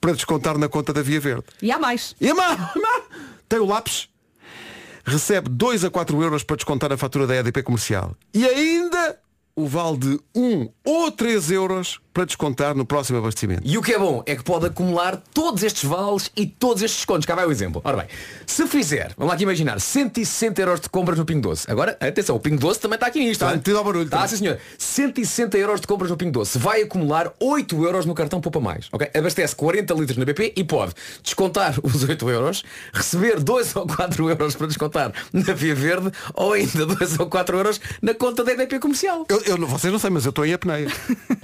para 0.00 0.12
descontar 0.12 0.58
na 0.58 0.68
conta 0.68 0.92
da 0.92 1.00
Via 1.02 1.20
Verde. 1.20 1.44
E 1.62 1.70
há 1.70 1.78
mais. 1.78 2.16
E 2.20 2.32
má, 2.34 2.72
tem 3.48 3.60
o 3.60 3.64
lápis. 3.64 4.08
Recebe 5.04 5.48
2 5.48 5.84
a 5.84 5.90
4 5.90 6.20
euros 6.20 6.42
para 6.42 6.56
descontar 6.56 6.92
a 6.92 6.96
fatura 6.96 7.28
da 7.28 7.36
EDP 7.36 7.62
comercial. 7.62 8.16
E 8.34 8.44
ainda 8.44 9.20
o 9.58 9.66
vale 9.66 9.96
de 9.96 10.20
1 10.36 10.68
ou 10.84 11.10
3 11.10 11.50
euros 11.50 11.98
para 12.14 12.24
descontar 12.24 12.74
no 12.74 12.84
próximo 12.86 13.18
abastecimento. 13.18 13.62
E 13.64 13.76
o 13.76 13.82
que 13.82 13.92
é 13.92 13.98
bom 13.98 14.22
é 14.26 14.34
que 14.34 14.42
pode 14.42 14.66
acumular 14.66 15.22
todos 15.32 15.62
estes 15.62 15.84
vales 15.84 16.30
e 16.36 16.46
todos 16.46 16.82
estes 16.82 17.00
descontos. 17.00 17.26
Cá 17.26 17.34
vai 17.34 17.46
o 17.46 17.50
exemplo. 17.50 17.80
Ora 17.84 17.96
bem, 17.98 18.06
se 18.46 18.66
fizer, 18.66 19.12
vamos 19.16 19.28
lá 19.28 19.34
aqui 19.34 19.44
imaginar, 19.44 19.80
160 19.80 20.60
euros 20.60 20.80
de 20.80 20.88
compras 20.88 21.18
no 21.18 21.24
Pingo 21.24 21.42
Doce. 21.42 21.70
Agora, 21.70 21.96
atenção, 22.00 22.34
o 22.34 22.40
Pingo 22.40 22.58
Doce 22.58 22.80
também 22.80 22.96
está 22.96 23.06
aqui 23.06 23.20
nisto. 23.20 23.44
Está 23.44 23.54
metido 23.54 23.78
ao 23.78 23.84
barulho. 23.84 24.04
Está, 24.04 24.26
sim 24.26 24.36
senhor. 24.36 24.58
160 24.78 25.58
euros 25.58 25.80
de 25.80 25.86
compras 25.86 26.10
no 26.10 26.16
Pingo 26.16 26.32
Doce. 26.32 26.58
Vai 26.58 26.82
acumular 26.82 27.32
8 27.38 27.84
euros 27.84 28.06
no 28.06 28.14
cartão 28.14 28.40
Poupa 28.40 28.58
Mais. 28.58 28.88
ok? 28.90 29.10
Abastece 29.14 29.54
40 29.54 29.94
litros 29.94 30.16
na 30.16 30.24
BP 30.24 30.54
e 30.56 30.64
pode 30.64 30.94
descontar 31.22 31.76
os 31.82 32.02
8 32.02 32.30
euros, 32.30 32.64
receber 32.92 33.40
2 33.40 33.76
ou 33.76 33.86
4 33.86 34.28
euros 34.28 34.56
para 34.56 34.66
descontar 34.66 35.12
na 35.32 35.52
Via 35.52 35.74
Verde 35.74 36.10
ou 36.34 36.52
ainda 36.52 36.84
2 36.84 37.20
ou 37.20 37.26
4 37.26 37.56
euros 37.56 37.80
na 38.02 38.14
conta 38.14 38.42
da 38.42 38.52
EDP 38.52 38.78
comercial. 38.80 39.24
Eu, 39.28 39.40
eu 39.48 39.58
não- 39.58 39.66
vocês 39.68 39.92
não 39.92 39.98
sei, 39.98 40.10
mas 40.10 40.24
eu 40.24 40.30
estou 40.30 40.44
em 40.46 40.52
apneia. 40.52 40.88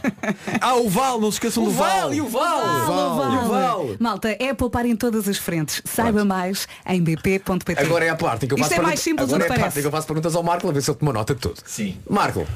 ah, 0.61 0.75
o 0.77 0.89
Val, 0.89 1.21
não 1.21 1.31
se 1.31 1.37
esqueçam 1.37 1.63
O 1.63 1.67
do 1.67 1.73
Val. 1.73 2.01
Val 2.01 2.15
e 2.15 2.21
o 2.21 2.29
Val. 2.29 2.61
Vale, 2.87 3.35
E 3.35 3.39
o 3.39 3.49
Val. 3.49 3.87
Malta, 3.99 4.37
é 4.39 4.55
poupar 4.55 4.87
em 4.87 4.97
todas 4.97 5.29
as 5.29 5.39
frentes. 5.39 5.83
Saiba 5.85 6.25
mais 6.25 6.67
em 6.87 7.03
bp.pt. 7.03 7.81
Agora 7.83 8.05
é 8.05 8.09
a 8.11 8.17
parte 8.17 8.45
em 8.45 8.49
que 8.49 8.55
eu 8.55 8.59
Isto 8.59 8.69
faço 8.69 8.81
é 8.81 8.83
mais 8.83 9.01
perguntas- 9.03 9.03
simples 9.03 9.29
Agora 9.29 9.43
é 9.43 9.47
a 9.47 9.49
parte 9.49 9.61
parece. 9.61 9.79
em 9.79 9.83
que 9.83 9.87
eu 9.87 9.91
faço 9.93 10.07
perguntas 10.07 10.35
ao 10.35 10.43
Marco 10.43 10.69
a 10.69 10.73
ver 10.73 10.83
se 10.83 10.91
ele 10.91 10.99
toma 10.99 11.13
nota 11.13 11.35
de 11.35 11.41
tudo. 11.41 11.57
Sim. 11.65 11.97
Marco, 12.09 12.47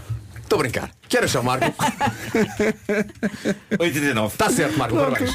estou 0.42 0.58
a 0.58 0.62
brincar. 0.62 0.90
Que 1.08 1.16
horas 1.16 1.30
são, 1.30 1.42
Marco? 1.42 1.66
8,39. 3.78 4.26
Está 4.28 4.50
certo, 4.50 4.78
Marco, 4.78 4.96
parabéns. 4.96 5.34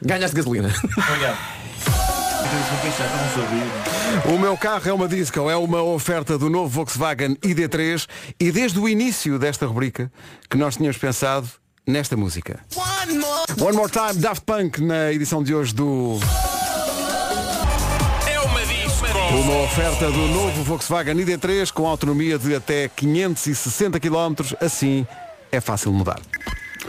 Ganhaste 0.00 0.36
gasolina. 0.36 0.72
Obrigado. 1.08 1.61
O 4.26 4.38
meu 4.38 4.56
carro 4.56 4.88
é 4.88 4.92
uma 4.92 5.08
disco, 5.08 5.48
é 5.48 5.56
uma 5.56 5.82
oferta 5.82 6.36
do 6.36 6.50
novo 6.50 6.68
Volkswagen 6.68 7.34
ID3 7.36 8.06
e 8.38 8.52
desde 8.52 8.78
o 8.78 8.88
início 8.88 9.38
desta 9.38 9.66
rubrica 9.66 10.12
que 10.50 10.56
nós 10.56 10.76
tínhamos 10.76 10.98
pensado 10.98 11.48
nesta 11.86 12.16
música. 12.16 12.60
One 13.58 13.76
More 13.76 13.90
Time, 13.90 14.20
Daft 14.20 14.44
Punk 14.44 14.82
na 14.82 15.12
edição 15.12 15.42
de 15.42 15.54
hoje 15.54 15.74
do... 15.74 16.18
É 18.30 18.40
uma 18.40 18.60
disco. 18.66 19.06
Uma 19.42 19.62
oferta 19.64 20.10
do 20.10 20.28
novo 20.28 20.62
Volkswagen 20.62 21.14
ID3 21.16 21.72
com 21.72 21.86
autonomia 21.86 22.38
de 22.38 22.54
até 22.54 22.88
560 22.88 23.98
km, 23.98 24.54
assim 24.60 25.06
é 25.50 25.60
fácil 25.60 25.92
mudar. 25.92 26.20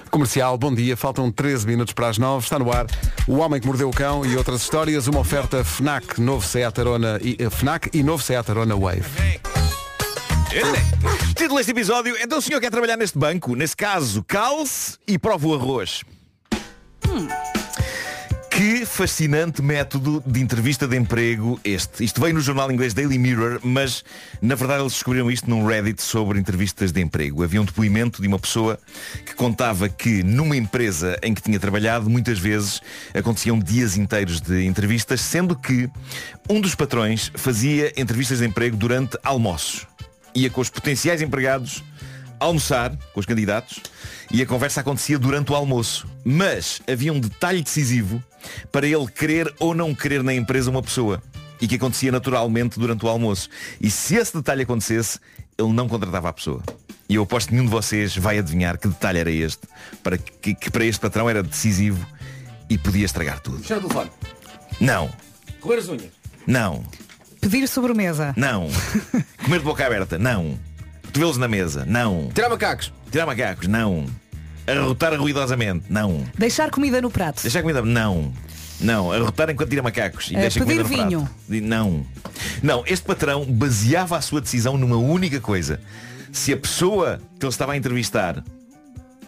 Comercial, 0.10 0.58
bom 0.58 0.74
dia, 0.74 0.96
faltam 0.96 1.32
13 1.32 1.66
minutos 1.66 1.94
para 1.94 2.08
as 2.08 2.18
9, 2.18 2.44
está 2.44 2.60
no 2.60 2.72
ar 2.72 2.86
O 3.28 3.38
Homem 3.38 3.60
que 3.60 3.68
Mordeu 3.68 3.90
o 3.90 3.94
Cão 3.94 4.26
e 4.26 4.38
outras 4.38 4.62
histórias, 4.62 5.08
uma 5.08 5.20
oferta 5.20 5.64
FNAC, 5.64 6.20
novo 6.20 6.46
Seat 6.46 6.80
Arona 6.80 7.20
e, 7.22 7.36
eh, 7.40 7.50
FNAC 7.50 7.90
e 7.94 8.04
novo 8.04 8.24
Seat 8.24 8.50
Arona 8.50 8.76
Wave. 8.76 9.04
Título 11.36 11.58
deste 11.58 11.72
episódio, 11.72 12.16
então 12.22 12.38
o 12.38 12.42
senhor 12.42 12.62
quer 12.62 12.70
trabalhar 12.70 12.96
neste 12.96 13.18
banco? 13.18 13.56
Nesse 13.56 13.76
caso, 13.76 14.24
calce 14.24 14.98
e 15.08 15.18
prova 15.18 15.48
o 15.48 15.56
arroz. 15.56 16.04
Que 18.56 18.86
fascinante 18.86 19.64
método 19.64 20.24
de 20.28 20.40
entrevista 20.40 20.88
de 20.88 20.96
emprego 20.96 21.60
este. 21.64 22.04
Isto 22.04 22.22
veio 22.22 22.36
no 22.36 22.40
jornal 22.40 22.72
inglês 22.72 22.94
Daily 22.94 23.18
Mirror, 23.18 23.60
mas 23.64 24.06
na 24.40 24.54
verdade 24.54 24.84
eles 24.84 24.94
descobriram 24.94 25.32
isto 25.32 25.50
num 25.50 25.66
Reddit 25.66 26.00
sobre 26.04 26.40
entrevistas 26.40 26.92
de 26.92 27.02
emprego. 27.02 27.44
Havia 27.44 27.60
um 27.60 27.66
depoimento 27.66 28.22
de 28.22 28.28
uma 28.28 28.38
pessoa 28.38 28.78
que 29.26 29.34
contava 29.34 29.90
que 29.90 30.22
numa 30.22 30.56
empresa 30.56 31.18
em 31.24 31.34
que 31.34 31.42
tinha 31.42 31.60
trabalhado, 31.60 32.12
muitas 32.12 32.38
vezes 32.38 32.80
aconteciam 33.12 33.58
dias 33.58 33.98
inteiros 33.98 34.40
de 34.40 34.64
entrevistas, 34.66 35.20
sendo 35.20 35.56
que 35.56 35.90
um 36.48 36.62
dos 36.62 36.76
patrões 36.76 37.32
fazia 37.34 37.92
entrevistas 38.00 38.38
de 38.38 38.46
emprego 38.46 38.78
durante 38.78 39.18
almoços. 39.24 39.88
Ia 40.36 40.52
com 40.52 40.62
os 40.62 40.70
potenciais 40.70 41.24
empregados 41.24 41.84
almoçar 42.44 42.96
com 43.14 43.20
os 43.20 43.26
candidatos 43.26 43.80
e 44.32 44.42
a 44.42 44.46
conversa 44.46 44.82
acontecia 44.82 45.18
durante 45.20 45.52
o 45.52 45.56
almoço. 45.56 46.08
Mas 46.24 46.82
havia 46.92 47.12
um 47.14 47.20
detalhe 47.20 47.62
decisivo 47.62 48.24
para 48.72 48.88
ele 48.88 49.08
querer 49.08 49.54
ou 49.60 49.74
não 49.74 49.94
querer 49.94 50.24
na 50.24 50.34
empresa 50.34 50.70
uma 50.70 50.82
pessoa. 50.82 51.22
E 51.62 51.68
que 51.68 51.76
acontecia 51.76 52.12
naturalmente 52.12 52.78
durante 52.80 53.06
o 53.06 53.08
almoço. 53.10 53.48
E 53.80 53.90
se 53.90 54.16
esse 54.16 54.34
detalhe 54.36 54.64
acontecesse, 54.64 55.20
ele 55.58 55.72
não 55.72 55.88
contratava 55.88 56.28
a 56.30 56.34
pessoa. 56.34 56.62
E 57.08 57.16
eu 57.16 57.24
aposto 57.24 57.48
que 57.50 57.54
nenhum 57.54 57.66
de 57.66 57.72
vocês 57.72 58.18
vai 58.18 58.38
adivinhar 58.40 58.78
que 58.78 58.88
detalhe 58.88 59.20
era 59.20 59.32
este. 59.32 59.62
Para 60.02 60.18
que, 60.18 60.54
que 60.56 60.70
para 60.72 60.84
este 60.84 61.00
patrão 61.00 61.30
era 61.30 61.42
decisivo 61.44 62.06
e 62.70 62.78
podia 62.78 63.06
estragar 63.06 63.40
tudo. 63.40 63.60
Fechar 63.60 63.78
o 63.78 63.82
telefone. 63.82 64.10
Não, 64.82 65.10
Correr 65.62 65.78
as 65.78 65.88
unhas. 65.88 66.12
não, 66.48 66.84
Pedir 67.40 67.68
sobremesa. 67.68 68.34
não. 68.36 68.68
Comer 69.44 69.60
de 69.60 69.66
boca 69.66 69.86
aberta, 69.86 70.18
não. 70.18 70.58
Cotovelos 71.14 71.38
na 71.38 71.48
mesa, 71.48 71.86
não. 71.86 72.30
Tirar 72.34 72.50
macacos. 72.50 72.92
Tirar 73.12 73.28
macacos, 73.28 73.68
não. 73.68 74.06
Arrotar 74.66 75.14
ruidosamente, 75.20 75.86
não. 75.90 76.24
Deixar 76.38 76.72
comida 76.72 77.00
no 77.02 77.12
prato. 77.12 77.44
Deixar 77.44 77.62
comida, 77.62 77.84
não. 77.84 78.34
Não, 78.82 79.12
arrotar 79.12 79.48
enquanto 79.52 79.70
tira 79.70 79.84
macacos 79.84 80.32
e 80.32 80.36
Eh, 80.36 80.42
deixa 80.42 80.60
pedir 80.60 80.82
comida 80.82 80.84
no 80.84 80.90
prato. 80.90 81.10
vinho. 81.10 81.30
Di- 81.48 81.62
Não. 81.62 82.04
Não, 82.64 82.84
este 82.88 83.06
patrão 83.06 83.46
baseava 83.46 84.18
a 84.18 84.22
sua 84.22 84.42
decisão 84.42 84.76
numa 84.78 84.98
única 84.98 85.40
coisa. 85.40 85.80
Se 86.32 86.52
a 86.52 86.58
pessoa 86.58 87.22
que 87.40 87.46
ele 87.46 87.52
estava 87.52 87.74
a 87.74 87.78
entrevistar 87.78 88.44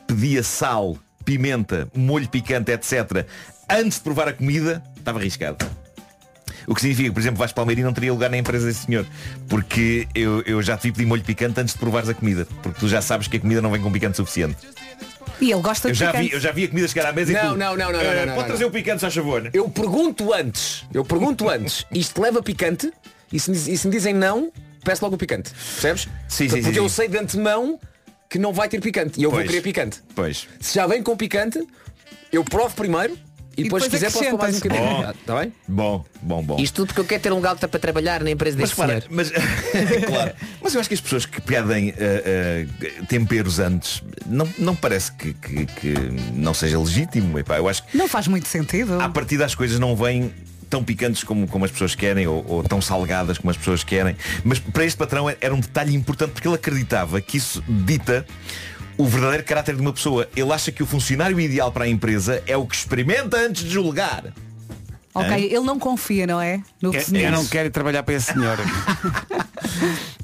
pedia 0.07 0.41
sal, 0.41 0.97
pimenta, 1.23 1.87
molho 1.95 2.27
picante, 2.27 2.71
etc. 2.71 3.27
Antes 3.69 3.99
de 3.99 4.03
provar 4.03 4.27
a 4.27 4.33
comida, 4.33 4.83
estava 4.97 5.19
arriscado. 5.19 5.63
O 6.67 6.73
que 6.75 6.81
significa 6.81 7.09
que, 7.09 7.13
por 7.13 7.19
exemplo, 7.19 7.37
Vasco 7.39 7.55
Palmeirinho 7.55 7.85
não 7.87 7.93
teria 7.93 8.11
lugar 8.11 8.29
na 8.29 8.37
empresa 8.37 8.65
desse 8.67 8.85
senhor. 8.85 9.05
Porque 9.47 10.07
eu, 10.15 10.41
eu 10.43 10.61
já 10.61 10.77
te 10.77 10.83
vi 10.83 10.91
pedir 10.91 11.05
molho 11.05 11.23
picante 11.23 11.59
antes 11.59 11.73
de 11.73 11.79
provares 11.79 12.09
a 12.09 12.13
comida. 12.13 12.47
Porque 12.63 12.79
tu 12.79 12.87
já 12.87 13.01
sabes 13.01 13.27
que 13.27 13.37
a 13.37 13.39
comida 13.39 13.61
não 13.61 13.71
vem 13.71 13.81
com 13.81 13.91
picante 13.91 14.17
suficiente. 14.17 14.57
E 15.41 15.51
ele 15.51 15.61
gosta 15.61 15.89
Eu 15.89 15.93
de 15.93 15.99
já, 15.99 16.07
picante. 16.11 16.29
vi, 16.29 16.33
eu 16.33 16.39
já 16.39 16.51
vi 16.51 16.63
a 16.63 16.67
comida 16.69 16.87
chegar 16.87 17.09
à 17.09 17.13
mesa 17.13 17.31
e 17.31 17.35
Não, 17.35 17.41
tu, 17.53 17.57
não, 17.57 17.75
não, 17.75 17.91
não, 17.91 17.99
"Eh, 17.99 18.03
não, 18.03 18.25
não, 18.27 18.33
Pode 18.35 18.37
não, 18.37 18.45
trazer 18.47 18.63
não. 18.63 18.69
o 18.69 18.71
picante, 18.71 19.01
só 19.01 19.11
favor. 19.11 19.49
Eu 19.53 19.69
pergunto 19.69 20.33
antes. 20.33 20.85
Eu 20.93 21.03
pergunto 21.03 21.49
antes. 21.49 21.85
Isto 21.91 22.21
leva 22.21 22.41
picante? 22.41 22.91
E 23.33 23.39
se, 23.39 23.51
e 23.51 23.77
se 23.77 23.87
me 23.87 23.93
dizem 23.93 24.13
não, 24.13 24.51
peço 24.83 25.03
logo 25.03 25.15
o 25.15 25.17
picante. 25.17 25.51
Percebes? 25.51 26.03
Sim, 26.27 26.47
sim, 26.47 26.47
Porque 26.49 26.63
sim, 26.73 26.77
eu 26.77 26.87
sim. 26.87 26.95
sei 26.95 27.07
de 27.09 27.17
antemão 27.17 27.79
que 28.29 28.39
não 28.39 28.53
vai 28.53 28.69
ter 28.69 28.79
picante. 28.79 29.19
E 29.19 29.23
eu 29.23 29.29
Pois. 29.29 29.43
vou 29.43 29.49
querer 29.51 29.61
picante. 29.61 29.99
Pois. 30.15 30.47
Se 30.61 30.73
já 30.75 30.87
vem 30.87 31.03
com 31.03 31.17
picante, 31.17 31.59
eu 32.31 32.43
provo 32.43 32.73
primeiro 32.73 33.17
e, 33.57 33.63
depois, 33.63 33.83
se 33.83 33.89
quiser 33.89 34.11
posso 34.11 34.29
pôr 34.29 34.37
mais 34.39 34.55
um 34.55 34.59
bocadinho. 34.59 34.83
Bom. 34.89 35.11
Está 35.11 35.39
bem? 35.39 35.53
Bom, 35.67 36.05
bom, 36.21 36.43
bom. 36.43 36.59
Isto 36.59 36.75
tudo 36.75 36.87
porque 36.87 37.01
eu 37.01 37.05
quero 37.05 37.21
ter 37.23 37.33
um 37.33 37.41
galta 37.41 37.67
para 37.67 37.79
trabalhar 37.79 38.23
na 38.23 38.29
empresa 38.31 38.57
Mas 38.59 38.69
deste 38.69 38.81
repara, 38.81 39.01
senhor. 39.01 39.15
mas, 39.15 39.31
claro, 40.05 40.31
mas 40.61 40.73
eu 40.73 40.79
acho 40.79 40.89
que 40.89 40.95
as 40.95 41.01
pessoas 41.01 41.25
que 41.25 41.41
pedem 41.41 41.93
eh, 41.97 42.67
eh, 42.81 42.91
temperos 43.07 43.59
antes 43.59 44.01
não, 44.25 44.47
não 44.57 44.75
parece 44.75 45.11
que, 45.13 45.33
que- 45.33 45.65
que 45.65 45.93
não 46.33 46.53
seja 46.53 46.77
legítimo. 46.79 47.37
Epá, 47.39 47.57
eu 47.57 47.67
acho 47.69 47.83
que 47.85 47.97
Não 47.97 48.07
faz 48.07 48.27
muito 48.27 48.47
sentido. 48.47 48.99
a 49.01 49.09
partir 49.09 49.37
das 49.37 49.55
coisas 49.55 49.79
não 49.79 49.95
vêm 49.95 50.31
tão 50.69 50.83
picantes 50.83 51.23
como, 51.23 51.47
como 51.47 51.63
as 51.63 51.71
pessoas 51.71 51.93
querem 51.93 52.25
ou, 52.27 52.43
ou 52.47 52.63
tão 52.63 52.81
salgadas 52.81 53.37
como 53.37 53.51
as 53.51 53.57
pessoas 53.57 53.83
querem. 53.83 54.15
Mas 54.43 54.57
para 54.59 54.83
este 54.83 54.97
patrão 54.97 55.29
era 55.39 55.53
um 55.53 55.59
detalhe 55.59 55.95
importante 55.95 56.31
porque 56.31 56.47
ele 56.47 56.55
acreditava 56.55 57.21
que 57.21 57.37
isso 57.37 57.63
dita 57.67 58.25
o 58.97 59.05
verdadeiro 59.05 59.43
caráter 59.43 59.75
de 59.75 59.81
uma 59.81 59.93
pessoa. 59.93 60.27
Ele 60.35 60.51
acha 60.51 60.71
que 60.71 60.81
o 60.83 60.85
funcionário 60.85 61.39
ideal 61.39 61.71
para 61.71 61.85
a 61.85 61.87
empresa 61.87 62.41
é 62.47 62.55
o 62.55 62.65
que 62.65 62.75
experimenta 62.75 63.37
antes 63.37 63.63
de 63.63 63.69
julgar. 63.69 64.25
Ok, 65.13 65.31
Hã? 65.31 65.37
ele 65.37 65.61
não 65.61 65.79
confia, 65.79 66.27
não 66.27 66.41
é? 66.41 66.61
No 66.81 66.93
É- 66.93 66.99
senhor. 66.99 67.25
eu 67.27 67.31
não 67.31 67.45
quero 67.45 67.69
trabalhar 67.71 68.03
para 68.03 68.15
esse 68.15 68.33
senhor. 68.33 68.57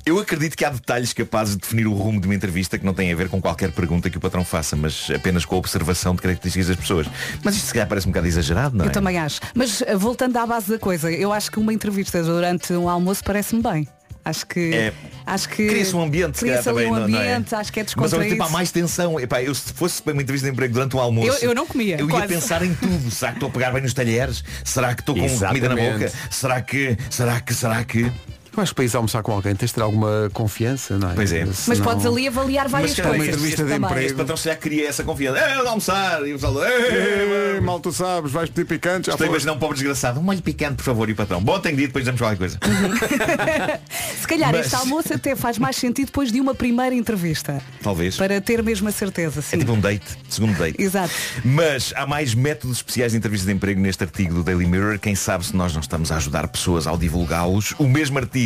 Eu 0.03 0.17
acredito 0.19 0.57
que 0.57 0.65
há 0.65 0.69
detalhes 0.69 1.13
capazes 1.13 1.55
de 1.55 1.61
definir 1.61 1.85
o 1.85 1.93
rumo 1.93 2.19
de 2.19 2.27
uma 2.27 2.33
entrevista 2.33 2.77
que 2.77 2.83
não 2.85 2.93
têm 2.93 3.13
a 3.13 3.15
ver 3.15 3.29
com 3.29 3.39
qualquer 3.39 3.71
pergunta 3.71 4.09
que 4.09 4.17
o 4.17 4.19
patrão 4.19 4.43
faça, 4.43 4.75
mas 4.75 5.09
apenas 5.15 5.45
com 5.45 5.55
a 5.55 5.59
observação 5.59 6.15
de 6.15 6.21
características 6.21 6.67
das 6.69 6.75
pessoas. 6.77 7.07
Mas 7.43 7.55
isto 7.55 7.67
se 7.67 7.73
calhar 7.73 7.87
parece 7.87 8.07
um 8.07 8.11
bocado 8.11 8.27
exagerado, 8.27 8.75
não 8.75 8.85
é? 8.85 8.87
Eu 8.87 8.91
também 8.91 9.19
acho. 9.19 9.39
Mas 9.53 9.81
eh, 9.83 9.95
voltando 9.95 10.35
à 10.37 10.45
base 10.45 10.69
da 10.71 10.79
coisa, 10.79 11.11
eu 11.11 11.31
acho 11.31 11.51
que 11.51 11.59
uma 11.59 11.71
entrevista 11.71 12.21
durante 12.23 12.73
um 12.73 12.89
almoço 12.89 13.23
parece-me 13.23 13.61
bem. 13.61 13.87
Acho 14.23 14.45
que. 14.45 14.73
É. 14.73 14.93
Acho 15.25 15.49
que. 15.49 15.67
Cria-se 15.67 15.95
um 15.95 16.01
ambiente, 16.01 16.37
se 16.37 16.45
calhar, 16.45 16.61
Cria-se 16.61 16.69
também, 16.77 16.91
um 16.91 16.95
não- 16.99 17.07
não 17.07 17.19
é? 17.19 17.33
ambiente, 17.33 17.55
acho 17.55 17.73
que 17.73 17.79
é 17.79 17.83
Mas 17.83 17.91
ao 17.93 18.01
descontraído. 18.01 18.35
tempo 18.35 18.43
há 18.43 18.49
mais 18.49 18.71
tensão. 18.71 19.19
Epá, 19.19 19.41
eu 19.41 19.55
se 19.55 19.73
fosse 19.73 20.01
para 20.01 20.13
uma 20.13 20.21
entrevista 20.21 20.47
de 20.47 20.53
emprego 20.53 20.73
durante 20.73 20.95
um 20.95 20.99
almoço, 20.99 21.43
Eu- 21.43 21.49
eu 21.49 21.55
não 21.55 21.65
comia, 21.65 21.95
Eu 21.99 22.05
ia 22.07 22.11
quase. 22.11 22.27
pensar 22.27 22.63
em 22.63 22.73
tudo. 22.75 23.09
Será 23.09 23.31
que 23.31 23.37
estou 23.37 23.49
a 23.49 23.51
pegar 23.51 23.71
bem 23.71 23.81
nos 23.81 23.93
talheres? 23.93 24.43
Será 24.63 24.93
que 24.93 25.01
estou 25.01 25.15
com 25.15 25.21
comida 25.21 25.49
na 25.69 25.73
Exatamente. 25.73 25.93
boca? 25.93 26.11
Será 26.29 26.61
que, 26.61 26.97
será 27.09 27.39
que, 27.41 27.53
será 27.53 27.83
que? 27.83 28.11
Eu 28.55 28.61
acho 28.61 28.71
que 28.71 28.75
para 28.75 28.85
ir 28.85 28.95
almoçar 28.95 29.23
com 29.23 29.31
alguém 29.31 29.55
tens 29.55 29.67
de 29.69 29.75
ter 29.75 29.81
alguma 29.81 30.29
confiança, 30.33 30.97
não 30.97 31.11
é? 31.11 31.13
Pois 31.13 31.31
é. 31.31 31.45
Mas 31.45 31.57
Senão- 31.57 31.83
podes 31.83 32.05
ali 32.05 32.27
avaliar 32.27 32.67
várias 32.67 32.91
Mas 32.91 32.97
calhar 32.99 33.11
coisas. 33.15 33.27
este- 33.27 33.37
entrevista 33.39 33.63
de 33.63 33.71
também. 33.71 33.89
emprego. 33.89 34.05
Este 34.07 34.17
patrão 34.17 34.37
se 34.37 34.49
já 34.49 34.55
queria 34.55 34.89
essa 34.89 35.03
confiança. 35.03 35.39
É, 35.39 35.61
de 35.61 35.67
almoçar. 35.67 36.27
E 36.27 36.31
o 36.31 36.35
pessoal, 36.35 36.65
Ei, 36.65 37.57
"É, 37.57 37.61
mal 37.61 37.79
tu 37.79 37.91
sabes, 37.93 38.31
vais 38.31 38.49
pedir 38.49 38.65
picante, 38.67 39.07
já 39.07 39.13
Estou 39.13 39.25
a 39.25 39.29
imaginar 39.29 39.53
um 39.53 39.59
pobre 39.59 39.75
desgraçado. 39.77 40.19
Um 40.19 40.23
molho 40.23 40.41
picante, 40.41 40.75
por 40.75 40.83
favor, 40.83 41.07
e 41.09 41.13
o 41.13 41.15
patrão. 41.15 41.41
Bom, 41.41 41.59
tenho 41.59 41.77
dito, 41.77 41.87
depois 41.87 42.03
damos 42.03 42.19
qualquer 42.19 42.37
coisa. 42.37 42.57
Se 44.19 44.27
calhar 44.27 44.51
Mas- 44.51 44.65
este 44.65 44.75
almoço 44.75 45.13
até 45.13 45.35
faz 45.35 45.57
mais 45.57 45.77
sentido 45.77 46.07
depois 46.07 46.31
de 46.31 46.39
uma 46.41 46.53
primeira 46.53 46.93
entrevista. 46.93 47.61
Talvez. 47.81 48.17
Para 48.17 48.39
ter 48.41 48.61
mesmo 48.61 48.87
a 48.89 48.91
certeza, 48.91 49.41
sim. 49.41 49.55
É 49.55 49.59
tipo 49.59 49.71
um 49.71 49.79
date, 49.79 50.05
segundo 50.29 50.57
date. 50.57 50.81
Exato. 50.81 51.13
Mas 51.45 51.93
há 51.95 52.05
mais 52.05 52.33
métodos 52.33 52.77
especiais 52.77 53.13
de 53.13 53.17
entrevistas 53.17 53.47
de 53.47 53.53
emprego 53.53 53.79
neste 53.79 54.03
artigo 54.03 54.33
do 54.35 54.43
Daily 54.43 54.65
Mirror. 54.65 54.99
Quem 54.99 55.15
sabe 55.15 55.45
se 55.45 55.55
nós 55.55 55.73
não 55.73 55.79
estamos 55.81 56.11
a 56.11 56.17
ajudar 56.17 56.47
pessoas 56.49 56.85
ao 56.85 56.97
divulgá-los. 56.97 57.73
O 57.79 57.87
mesmo 57.87 58.17
artigo 58.19 58.40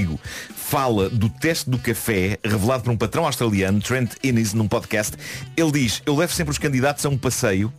fala 0.55 1.09
do 1.09 1.29
teste 1.29 1.69
do 1.69 1.77
café 1.77 2.39
revelado 2.43 2.83
por 2.83 2.91
um 2.91 2.97
patrão 2.97 3.25
australiano, 3.25 3.79
Trent 3.79 4.13
Innes, 4.23 4.53
num 4.53 4.67
podcast. 4.67 5.15
Ele 5.55 5.71
diz, 5.71 6.01
eu 6.05 6.15
levo 6.15 6.33
sempre 6.33 6.51
os 6.51 6.57
candidatos 6.57 7.05
a 7.05 7.09
um 7.09 7.17
passeio 7.17 7.71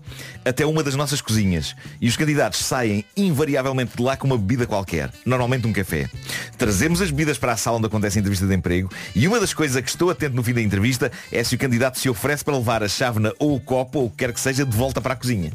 até 0.45 0.65
uma 0.65 0.83
das 0.83 0.95
nossas 0.95 1.21
cozinhas. 1.21 1.75
E 2.01 2.09
os 2.09 2.17
candidatos 2.17 2.61
saem 2.61 3.05
invariavelmente 3.17 3.97
de 3.97 4.03
lá 4.03 4.17
com 4.17 4.27
uma 4.27 4.39
bebida 4.39 4.67
qualquer. 4.67 5.11
Normalmente 5.25 5.67
um 5.67 5.73
café. 5.73 6.09
Trazemos 6.57 7.03
as 7.03 7.11
bebidas 7.11 7.37
para 7.39 7.53
a 7.53 7.57
sala 7.57 7.79
onde 7.79 7.87
acontece 7.87 8.19
a 8.19 8.21
entrevista 8.21 8.47
de 8.47 8.55
emprego. 8.55 8.91
E 9.15 9.27
uma 9.27 9.41
das 9.41 9.53
coisas 9.53 9.77
a 9.77 9.83
que 9.83 9.91
estou 9.91 10.09
atento 10.09 10.37
no 10.37 10.43
fim 10.43 10.55
da 10.55 10.63
entrevista 10.63 11.11
é 11.33 11.43
se 11.43 11.55
o 11.55 11.59
candidato 11.59 11.99
se 11.99 12.09
oferece 12.09 12.45
para 12.45 12.57
levar 12.57 12.83
a 12.83 12.89
chávena 12.89 13.33
ou 13.39 13.57
o 13.57 13.61
copo 13.61 13.99
ou 13.99 14.07
o 14.07 14.11
que 14.11 14.19
quer 14.19 14.33
que 14.33 14.41
seja 14.41 14.65
de 14.65 14.77
volta 14.77 15.01
para 15.01 15.15
a 15.15 15.17
cozinha. 15.17 15.53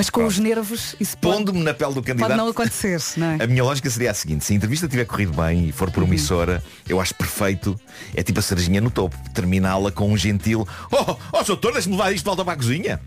Mas 0.00 0.08
com 0.08 0.24
os 0.24 0.38
nervos 0.38 0.96
isso 0.98 1.14
Pondo-me 1.18 1.62
na 1.62 1.74
pele 1.74 1.92
do 1.92 2.02
candidato. 2.02 2.28
pode 2.28 2.40
não 2.40 2.48
acontecer, 2.48 2.98
não 3.18 3.32
é? 3.32 3.44
A 3.44 3.46
minha 3.46 3.62
lógica 3.62 3.90
seria 3.90 4.10
a 4.10 4.14
seguinte, 4.14 4.46
se 4.46 4.54
a 4.54 4.56
entrevista 4.56 4.88
tiver 4.88 5.04
corrido 5.04 5.34
bem 5.34 5.68
e 5.68 5.72
for 5.72 5.90
por 5.90 6.00
Uhum. 6.00 6.06
uma 6.08 6.14
emissora, 6.14 6.64
eu 6.88 6.98
acho 6.98 7.14
perfeito, 7.14 7.78
é 8.14 8.22
tipo 8.22 8.38
a 8.38 8.42
cerejinha 8.42 8.80
no 8.80 8.90
topo, 8.90 9.14
terminá-la 9.34 9.92
com 9.92 10.10
um 10.10 10.16
gentil, 10.16 10.66
oh, 10.90 11.16
oh, 11.34 11.42
doutor, 11.44 11.74
deixe-me 11.74 11.96
levar 11.98 12.12
isto 12.12 12.20
de 12.24 12.24
volta 12.24 12.42
para 12.42 12.54
a 12.54 12.56
cozinha. 12.56 12.98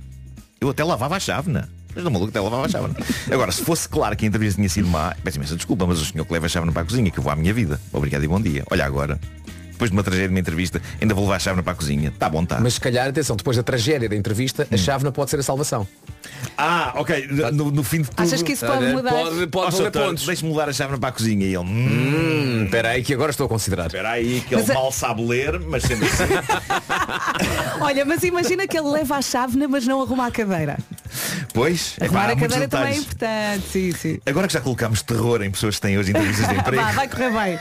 Eu 0.61 0.69
até 0.69 0.83
lavava 0.83 1.15
a 1.15 1.19
chávena. 1.19 1.67
Mas 1.95 2.03
não 2.03 2.11
maluco, 2.11 2.29
até 2.29 2.39
lavava 2.39 2.67
a 2.67 2.69
chávena. 2.69 2.95
Agora, 3.31 3.51
se 3.51 3.63
fosse 3.63 3.89
claro 3.89 4.15
que 4.15 4.25
a 4.25 4.27
entrevista 4.27 4.57
tinha 4.57 4.69
sido 4.69 4.87
má, 4.87 5.15
peço 5.23 5.37
imensa 5.39 5.55
desculpa, 5.55 5.87
mas 5.87 5.99
o 5.99 6.05
senhor 6.05 6.25
que 6.25 6.31
leva 6.33 6.45
a 6.45 6.49
chávena 6.49 6.71
para 6.71 6.83
a 6.83 6.85
cozinha, 6.85 7.09
que 7.09 7.17
eu 7.17 7.23
vou 7.23 7.33
à 7.33 7.35
minha 7.35 7.53
vida. 7.55 7.81
Obrigado 7.91 8.23
e 8.23 8.27
bom 8.27 8.39
dia. 8.39 8.63
Olha 8.69 8.85
agora, 8.85 9.19
depois 9.83 9.91
de 9.91 9.97
uma 9.97 10.03
tragédia 10.03 10.27
de 10.29 10.33
uma 10.33 10.39
entrevista, 10.39 10.81
ainda 11.01 11.13
vou 11.13 11.23
levar 11.25 11.35
a 11.35 11.39
chávena 11.39 11.63
para 11.63 11.73
a 11.73 11.75
cozinha. 11.75 12.13
Tá 12.17 12.29
bom, 12.29 12.45
tá. 12.45 12.59
Mas 12.59 12.75
se 12.75 12.79
calhar, 12.79 13.07
atenção, 13.07 13.35
depois 13.35 13.57
da 13.57 13.63
tragédia 13.63 14.07
da 14.07 14.15
entrevista, 14.15 14.63
Hum. 14.63 14.75
a 14.75 14.77
chávena 14.77 15.11
pode 15.11 15.29
ser 15.29 15.39
a 15.39 15.43
salvação. 15.43 15.87
Ah, 16.57 16.93
ok, 16.95 17.27
no, 17.51 17.71
no 17.71 17.83
fim 17.83 18.01
de 18.01 18.09
tudo... 18.09 18.21
Achas 18.21 18.41
que 18.41 18.53
isso 18.53 18.65
pode 18.65 18.85
mudar? 18.87 19.09
Pode, 19.11 19.47
pode 19.47 19.75
Oh, 19.75 19.77
valer 19.77 19.91
pontos. 19.91 20.25
Deixe-me 20.25 20.49
levar 20.51 20.69
a 20.69 20.73
chávena 20.73 20.97
para 20.97 21.09
a 21.09 21.11
cozinha. 21.11 21.45
E 21.45 21.49
ele, 21.49 21.57
hum, 21.57 21.63
Hum, 21.63 22.65
espera 22.65 22.89
aí 22.89 23.03
que 23.03 23.13
agora 23.13 23.31
estou 23.31 23.45
a 23.45 23.49
considerar. 23.49 23.87
espera 23.87 24.11
aí, 24.11 24.41
que 24.47 24.55
Mas 24.55 24.69
ele 24.69 24.77
a- 24.77 24.81
mal 24.81 24.91
sabe 24.91 25.25
ler, 25.25 25.59
mas 25.59 25.83
sendo 25.83 26.05
assim... 26.05 26.23
Olha, 27.81 28.05
mas 28.05 28.23
imagina 28.23 28.67
que 28.67 28.77
ele 28.77 28.87
leva 28.89 29.17
a 29.17 29.21
chávena, 29.21 29.67
mas 29.67 29.85
não 29.85 30.01
arruma 30.01 30.27
a 30.27 30.31
cadeira. 30.31 30.77
Pois, 31.53 31.95
Arrumar 32.01 32.29
há 32.29 32.31
a 32.33 32.35
cadeira 32.35 32.67
também 32.67 32.93
é 32.93 32.97
importante, 32.97 33.63
sim, 33.71 33.91
sim. 33.91 34.19
Agora 34.25 34.47
que 34.47 34.53
já 34.53 34.61
colocámos 34.61 35.01
terror 35.01 35.41
em 35.43 35.51
pessoas 35.51 35.75
que 35.75 35.81
têm 35.81 35.97
hoje 35.97 36.11
entrevistas 36.11 36.47
de 36.47 36.55
emprego, 36.59 36.81
Vá, 36.83 36.91
vai 36.91 37.07
correr 37.07 37.31
bem. 37.31 37.59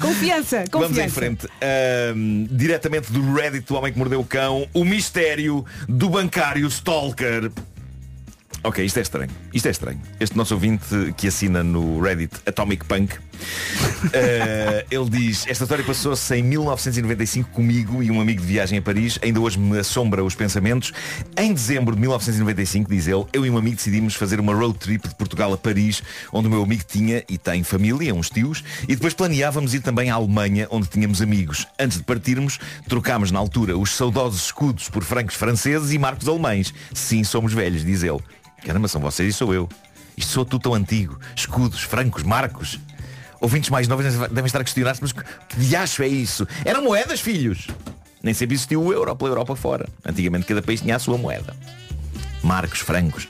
Confiança, 0.00 0.64
confiança. 0.70 0.70
vamos 0.70 0.98
em 0.98 1.08
frente. 1.08 1.46
Ahm, 1.62 2.46
diretamente 2.50 3.10
do 3.12 3.34
Reddit 3.34 3.66
do 3.66 3.74
Homem 3.76 3.92
que 3.92 3.98
Mordeu 3.98 4.20
o 4.20 4.24
Cão, 4.24 4.66
o 4.74 4.84
mistério 4.84 5.64
do 5.88 6.08
bancário 6.10 6.66
Stalker. 6.68 7.50
Ok, 8.64 8.84
isto 8.84 8.98
é 8.98 9.02
estranho. 9.02 9.30
Isto 9.54 9.68
é 9.68 9.70
estranho. 9.70 10.00
Este 10.18 10.36
nosso 10.36 10.52
ouvinte 10.54 11.14
que 11.16 11.28
assina 11.28 11.62
no 11.62 12.00
Reddit 12.00 12.34
Atomic 12.44 12.84
Punk, 12.84 13.14
eh, 14.12 14.86
ele 14.90 15.08
diz, 15.10 15.46
esta 15.46 15.64
história 15.64 15.84
passou-se 15.84 16.34
em 16.34 16.42
1995 16.42 17.50
comigo 17.50 18.02
e 18.02 18.10
um 18.10 18.20
amigo 18.20 18.40
de 18.40 18.46
viagem 18.46 18.78
a 18.78 18.82
Paris, 18.82 19.18
ainda 19.22 19.40
hoje 19.40 19.58
me 19.58 19.78
assombra 19.78 20.24
os 20.24 20.34
pensamentos. 20.34 20.92
Em 21.36 21.52
dezembro 21.52 21.94
de 21.94 22.00
1995, 22.00 22.90
diz 22.90 23.06
ele, 23.06 23.24
eu 23.32 23.44
e 23.44 23.50
um 23.50 23.58
amigo 23.58 23.76
decidimos 23.76 24.14
fazer 24.14 24.40
uma 24.40 24.54
road 24.54 24.78
trip 24.78 25.08
de 25.08 25.14
Portugal 25.14 25.52
a 25.52 25.58
Paris, 25.58 26.02
onde 26.32 26.48
o 26.48 26.50
meu 26.50 26.62
amigo 26.62 26.82
tinha 26.86 27.24
e 27.28 27.38
tem 27.38 27.62
família, 27.62 28.14
uns 28.14 28.30
tios, 28.30 28.62
e 28.84 28.94
depois 28.94 29.14
planeávamos 29.14 29.74
ir 29.74 29.80
também 29.80 30.10
à 30.10 30.14
Alemanha, 30.14 30.66
onde 30.70 30.88
tínhamos 30.88 31.20
amigos. 31.20 31.66
Antes 31.78 31.98
de 31.98 32.04
partirmos, 32.04 32.58
trocámos 32.88 33.30
na 33.30 33.38
altura 33.38 33.76
os 33.76 33.94
saudosos 33.94 34.46
escudos 34.46 34.88
por 34.88 35.04
francos 35.04 35.34
franceses 35.34 35.92
e 35.92 35.98
marcos 35.98 36.28
alemães. 36.28 36.72
Sim, 36.92 37.24
somos 37.24 37.52
velhos, 37.52 37.84
diz 37.84 38.02
ele. 38.02 38.20
Caramba, 38.64 38.88
são 38.88 39.00
vocês 39.00 39.34
e 39.34 39.36
sou 39.36 39.54
eu. 39.54 39.68
Isto 40.16 40.32
sou 40.32 40.44
tudo 40.44 40.62
tão 40.62 40.74
antigo. 40.74 41.18
Escudos, 41.36 41.80
francos, 41.80 42.24
marcos. 42.24 42.80
Ouvintes 43.40 43.70
mais 43.70 43.86
novos 43.88 44.04
devem 44.04 44.46
estar 44.46 44.60
a 44.60 44.64
questionar-se, 44.64 45.00
mas 45.00 45.12
que 45.12 45.22
diacho 45.56 46.02
é 46.02 46.08
isso? 46.08 46.46
Eram 46.64 46.82
moedas, 46.82 47.20
filhos. 47.20 47.66
Nem 48.22 48.34
sempre 48.34 48.54
existiu 48.56 48.82
o 48.82 48.92
euro 48.92 49.14
pela 49.14 49.30
Europa 49.30 49.54
fora. 49.54 49.88
Antigamente 50.04 50.44
cada 50.46 50.60
país 50.60 50.80
tinha 50.80 50.96
a 50.96 50.98
sua 50.98 51.16
moeda. 51.16 51.54
Marcos, 52.42 52.80
francos. 52.80 53.28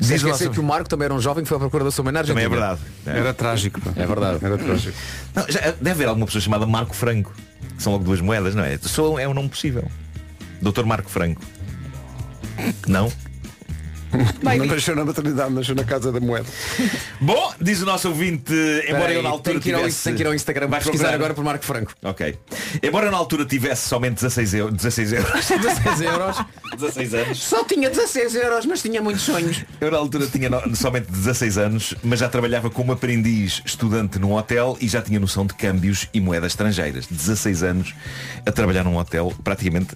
Diz 0.00 0.10
esquecer 0.10 0.44
nosso- 0.46 0.50
que 0.50 0.60
o 0.60 0.62
Marco 0.62 0.88
também 0.88 1.06
era 1.06 1.14
um 1.14 1.20
jovem 1.20 1.42
que 1.44 1.48
foi 1.48 1.56
à 1.56 1.60
procura 1.60 1.84
da 1.84 1.90
sua 1.90 2.02
mãe 2.04 2.12
na 2.12 2.24
Também 2.24 2.44
é 2.44 2.48
verdade. 2.48 2.80
Era 3.06 3.34
trágico. 3.34 3.80
É 3.96 4.06
verdade. 4.06 4.44
Era 4.44 4.56
trágico. 4.58 4.96
Não, 5.34 5.44
já 5.48 5.60
deve 5.72 5.90
haver 5.90 6.08
alguma 6.08 6.26
pessoa 6.26 6.40
chamada 6.42 6.66
Marco 6.66 6.94
Franco. 6.94 7.34
Que 7.76 7.82
são 7.82 7.92
logo 7.92 8.04
duas 8.04 8.20
moedas, 8.20 8.54
não 8.54 8.64
é? 8.64 8.78
Sou, 8.78 9.18
é 9.18 9.28
um 9.28 9.34
nome 9.34 9.48
possível. 9.48 9.88
Doutor 10.60 10.84
Marco 10.86 11.08
Franco. 11.10 11.42
Não? 12.86 13.10
Não 14.42 14.66
nasceu 14.66 14.96
na 14.96 15.04
maternidade, 15.04 15.52
nasceu 15.52 15.74
na 15.74 15.84
casa 15.84 16.10
da 16.10 16.20
moeda. 16.20 16.46
Bom, 17.20 17.52
diz 17.60 17.82
o 17.82 17.86
nosso 17.86 18.08
ouvinte, 18.08 18.52
embora 18.86 19.00
Peraí, 19.00 19.16
eu 19.16 19.22
na 19.22 19.28
altura 19.30 19.54
tem 19.54 19.62
que 19.62 19.68
ir 19.68 19.74
ao- 19.74 19.80
tivesse... 19.80 20.04
tem 20.04 20.14
que 20.14 20.22
ir 20.22 20.26
ao 20.26 20.34
Instagram 20.34 20.68
Vais 20.68 20.82
pesquisar 20.84 21.04
procurar? 21.04 21.14
agora 21.16 21.34
por 21.34 21.44
Marco 21.44 21.64
Franco. 21.64 21.92
Ok. 22.02 22.36
Embora 22.82 23.06
eu 23.06 23.12
na 23.12 23.18
altura 23.18 23.44
tivesse 23.44 23.88
somente 23.88 24.14
16 24.16 24.54
euros, 24.54 24.74
16 24.82 25.12
euros, 25.12 25.30
16 25.48 26.00
euros. 26.00 26.36
16 26.78 27.14
anos, 27.14 27.38
Só 27.42 27.64
tinha 27.64 27.90
16 27.90 28.34
euros, 28.36 28.66
mas 28.66 28.80
tinha 28.82 29.02
muitos 29.02 29.22
sonhos. 29.22 29.64
eu 29.80 29.90
na 29.90 29.98
altura 29.98 30.26
tinha 30.26 30.48
no- 30.48 30.74
somente 30.76 31.10
16 31.10 31.58
anos, 31.58 31.94
mas 32.02 32.20
já 32.20 32.28
trabalhava 32.28 32.70
como 32.70 32.92
aprendiz 32.92 33.62
estudante 33.64 34.18
num 34.18 34.32
hotel 34.34 34.76
e 34.80 34.88
já 34.88 35.02
tinha 35.02 35.18
noção 35.20 35.44
de 35.46 35.54
câmbios 35.54 36.08
e 36.14 36.20
moedas 36.20 36.52
estrangeiras. 36.52 37.06
16 37.06 37.62
anos 37.62 37.94
a 38.46 38.52
trabalhar 38.52 38.84
num 38.84 38.96
hotel, 38.96 39.32
praticamente, 39.44 39.94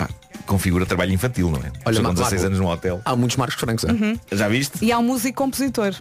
pá, 0.00 0.08
configura 0.46 0.86
trabalho 0.86 1.12
infantil, 1.12 1.50
não 1.50 1.58
é? 1.58 1.60
Olha, 1.60 1.72
Pessoa 1.84 1.96
com 1.96 2.02
Marco, 2.02 2.20
16 2.22 2.44
anos 2.44 2.58
num 2.58 2.66
hotel. 2.66 3.00
Há 3.04 3.14
muitos 3.14 3.36
Marcos 3.36 3.56
Francos. 3.56 3.84
é? 3.84 3.92
Uhum. 3.92 4.18
Já 4.32 4.48
viste? 4.48 4.82
E 4.82 4.90
há 4.90 4.98
um 4.98 5.02
músico 5.02 5.36
compositor. 5.42 5.94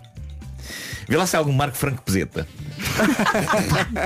Vê 1.08 1.17
lá 1.17 1.25
se 1.25 1.36
há 1.36 1.39
algum 1.39 1.53
Marco 1.53 1.77
Franco 1.77 2.01
Peseta. 2.01 2.47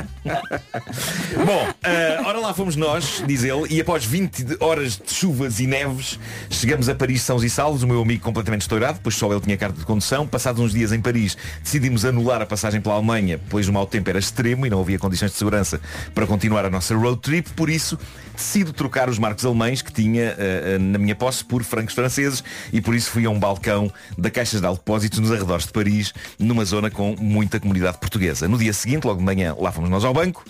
Bom, 1.45 1.67
eh, 1.84 2.21
ora 2.26 2.39
lá 2.39 2.54
fomos 2.54 2.76
nós, 2.76 3.23
diz 3.26 3.43
ele, 3.43 3.67
e 3.69 3.82
após 3.82 4.06
20 4.06 4.43
de- 4.43 4.58
horas 4.60 4.97
de 4.97 5.13
chuvas 5.13 5.60
e 5.60 5.67
neves, 5.67 6.19
chegamos 6.49 6.89
a 6.89 6.95
Paris 6.95 7.21
sãos 7.21 7.43
e 7.43 7.49
salvos, 7.49 7.84
o 7.84 7.88
meu 7.88 8.02
amigo 8.02 8.23
completamente 8.23 8.62
estourado, 8.62 8.99
pois 9.04 9.15
só 9.15 9.32
ele 9.32 9.41
tinha 9.41 9.58
carta 9.58 9.78
de 9.80 9.86
condução. 9.86 10.26
Passados 10.28 10.62
uns 10.62 10.71
dias 10.71 10.91
em 10.91 11.02
Paris, 11.02 11.38
decidimos 11.62 12.06
anular 12.06 12.41
a 12.41 12.45
passagem 12.45 12.82
pela 12.82 12.95
Alemanha, 12.95 13.39
pois 13.49 13.67
o 13.67 13.73
mau 13.73 13.86
tempo 13.86 14.10
era 14.10 14.19
extremo 14.19 14.65
e 14.65 14.69
não 14.69 14.82
havia 14.82 14.97
condições 14.99 15.32
de 15.32 15.38
segurança 15.38 15.80
para 16.13 16.26
continuar 16.26 16.65
a 16.65 16.69
nossa 16.69 16.95
road 16.95 17.19
trip, 17.21 17.49
por 17.52 17.69
isso 17.69 17.97
decido 18.36 18.73
trocar 18.73 19.10
os 19.10 19.19
marcos 19.19 19.45
alemães 19.45 19.82
que 19.84 19.91
tinha 19.93 20.36
eh, 20.38 20.76
eh, 20.76 20.78
na 20.80 20.97
minha 20.97 21.15
posse 21.15 21.45
por 21.45 21.63
francos 21.63 21.93
franceses 21.93 22.43
e 22.71 22.82
por 22.82 22.95
isso 22.95 23.12
fui 23.12 23.26
a 23.26 23.30
um 23.30 23.39
balcão 23.39 23.91
da 24.17 24.30
Caixa 24.32 24.60
de 24.60 24.67
Depósitos 24.67 25.19
nos 25.19 25.32
arredores 25.32 25.67
de 25.67 25.71
Paris, 25.71 26.13
numa 26.54 26.66
zona 26.66 26.89
com 26.89 27.16
muita 27.20 27.60
comunidade 27.60 27.98
portuguesa. 27.98 28.48
No 28.48 28.58
dia 28.58 28.72
seguinte, 28.74 29.06
logo 29.06 29.20
de 29.20 29.26
manhã, 29.26 29.56
lá 29.60 29.72
fomos 29.72 29.89
nós 29.89 30.06
ao 30.06 30.13
banco, 30.13 30.46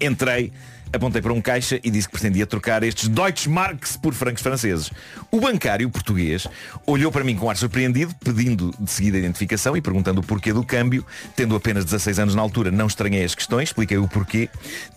Entrei, 0.00 0.52
apontei 0.92 1.20
para 1.20 1.32
um 1.32 1.40
caixa 1.40 1.78
e 1.82 1.90
disse 1.90 2.08
que 2.08 2.12
pretendia 2.12 2.46
trocar 2.46 2.82
estes 2.82 3.08
Deutschmarks 3.08 3.96
por 3.96 4.14
francos 4.14 4.42
franceses. 4.42 4.90
O 5.30 5.40
bancário 5.40 5.88
português 5.90 6.46
olhou 6.86 7.10
para 7.12 7.24
mim 7.24 7.36
com 7.36 7.50
ar 7.50 7.56
surpreendido, 7.56 8.14
pedindo 8.24 8.72
de 8.78 8.90
seguida 8.90 9.16
a 9.16 9.20
identificação 9.20 9.76
e 9.76 9.80
perguntando 9.80 10.20
o 10.20 10.24
porquê 10.24 10.52
do 10.52 10.64
câmbio. 10.64 11.04
Tendo 11.34 11.54
apenas 11.56 11.84
16 11.84 12.18
anos 12.18 12.34
na 12.34 12.42
altura, 12.42 12.70
não 12.70 12.86
estranhei 12.86 13.24
as 13.24 13.34
questões, 13.34 13.68
expliquei 13.68 13.98
o 13.98 14.08
porquê, 14.08 14.48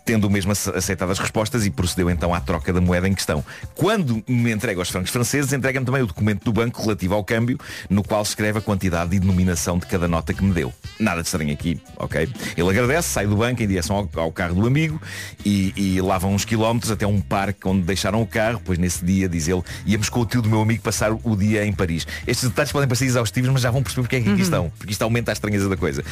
tendo 0.06 0.30
mesmo 0.30 0.52
ace- 0.52 0.70
aceitado 0.72 1.12
as 1.12 1.20
respostas 1.20 1.66
e 1.66 1.70
procedeu 1.72 2.10
então 2.10 2.34
à 2.34 2.40
troca 2.40 2.72
da 2.72 2.80
moeda 2.82 3.08
em 3.08 3.14
questão. 3.14 3.44
Quando 3.76 4.24
me 4.28 4.52
entrega 4.52 4.80
aos 4.80 4.90
francos 4.90 5.12
franceses, 5.12 5.52
entrega-me 5.54 5.86
também 5.86 6.02
o 6.02 6.08
documento 6.08 6.44
do 6.44 6.54
banco 6.54 6.82
relativo 6.82 7.14
ao 7.14 7.24
câmbio, 7.24 7.58
no 7.90 8.04
qual 8.04 8.22
escreve 8.22 8.60
a 8.60 8.62
quantidade 8.62 9.16
e 9.16 9.20
denominação 9.20 9.78
de 9.78 9.86
cada 9.86 10.08
nota 10.08 10.34
que 10.34 10.44
me 10.44 10.54
deu. 10.54 10.74
Nada 11.00 11.22
de 11.22 11.28
estranho 11.28 11.52
aqui, 11.54 11.82
ok? 11.98 12.30
Ele 12.56 12.70
agradece, 12.70 13.10
sai 13.10 13.28
do 13.28 13.36
banco 13.36 13.62
em 13.62 13.68
direção 13.68 13.96
ao, 13.96 14.10
ao 14.22 14.32
carro 14.32 14.56
do 14.56 14.68
amigo 14.68 15.02
e, 15.46 15.74
E 15.82 16.02
lá 16.02 16.18
vão 16.18 16.34
uns 16.34 16.44
quilómetros 16.44 16.92
até 16.92 17.08
um 17.08 17.22
parque 17.22 17.66
onde 17.66 17.84
deixaram 17.84 18.22
o 18.22 18.28
carro, 18.28 18.62
pois 18.66 18.78
nesse 18.78 19.06
dia, 19.06 19.30
diz 19.30 19.48
ele, 19.48 19.64
íamos 19.86 20.10
com 20.10 20.20
o 20.20 20.26
tio 20.26 20.42
do 20.42 20.50
meu 20.50 20.62
amigo 20.62 20.84
passar 20.84 21.14
o 21.14 21.36
dia 21.38 21.66
em 21.66 21.72
Paris. 21.72 22.06
Estes 22.28 22.50
detalhes 22.50 22.70
podem 22.74 22.86
parecer 22.86 23.06
exaustivos, 23.06 23.50
mas 23.50 23.62
já 23.62 23.72
vão 23.72 23.82
perceber 23.82 24.02
porque 24.02 24.16
é 24.18 24.20
que 24.20 24.26
aqui 24.28 24.36
Uhum. 24.40 24.44
estão, 24.44 24.72
porque 24.78 24.92
isto 24.92 25.02
aumenta 25.04 25.32
a 25.32 25.34
estranheza 25.34 25.70
da 25.70 25.78
coisa. 25.78 26.04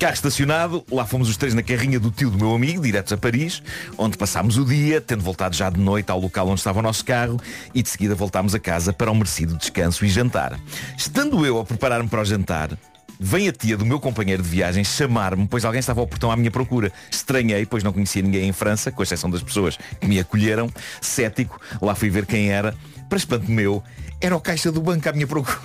Carro 0.00 0.14
estacionado, 0.14 0.84
lá 0.90 1.06
fomos 1.06 1.28
os 1.28 1.36
três 1.36 1.54
na 1.54 1.62
carrinha 1.62 2.00
do 2.00 2.10
tio 2.10 2.28
do 2.28 2.36
meu 2.36 2.52
amigo, 2.56 2.82
diretos 2.82 3.12
a 3.12 3.16
Paris, 3.16 3.62
onde 3.96 4.18
passámos 4.18 4.58
o 4.58 4.64
dia, 4.64 5.00
tendo 5.00 5.22
voltado 5.22 5.54
já 5.54 5.70
de 5.70 5.78
noite 5.78 6.10
ao 6.10 6.18
local 6.20 6.48
onde 6.48 6.58
estava 6.58 6.80
o 6.80 6.82
nosso 6.82 7.04
carro, 7.04 7.40
e 7.72 7.84
de 7.84 7.88
seguida 7.88 8.16
voltámos 8.16 8.52
a 8.52 8.58
casa 8.58 8.92
para 8.92 9.12
o 9.12 9.14
merecido 9.14 9.56
descanso 9.56 10.04
e 10.04 10.08
jantar. 10.08 10.58
Estando 10.98 11.46
eu 11.46 11.60
a 11.60 11.64
preparar-me 11.64 12.08
para 12.08 12.20
o 12.22 12.24
jantar, 12.24 12.70
Vem 13.18 13.48
a 13.48 13.52
tia 13.52 13.76
do 13.76 13.86
meu 13.86 14.00
companheiro 14.00 14.42
de 14.42 14.48
viagem 14.48 14.84
chamar-me, 14.84 15.46
pois 15.46 15.64
alguém 15.64 15.80
estava 15.80 16.00
ao 16.00 16.06
portão 16.06 16.30
à 16.30 16.36
minha 16.36 16.50
procura. 16.50 16.92
Estranhei, 17.10 17.64
pois 17.64 17.82
não 17.82 17.92
conhecia 17.92 18.22
ninguém 18.22 18.48
em 18.48 18.52
França, 18.52 18.90
com 18.90 19.02
exceção 19.02 19.30
das 19.30 19.42
pessoas 19.42 19.78
que 20.00 20.06
me 20.06 20.18
acolheram. 20.18 20.70
Cético, 21.00 21.60
lá 21.80 21.94
fui 21.94 22.10
ver 22.10 22.26
quem 22.26 22.50
era. 22.50 22.74
Para 23.08 23.18
espanto 23.18 23.50
meu, 23.50 23.82
era 24.20 24.36
o 24.36 24.40
caixa 24.40 24.72
do 24.72 24.80
banco 24.80 25.08
à 25.08 25.12
minha 25.12 25.26
procura. 25.26 25.58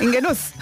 Enganou-se. 0.00 0.52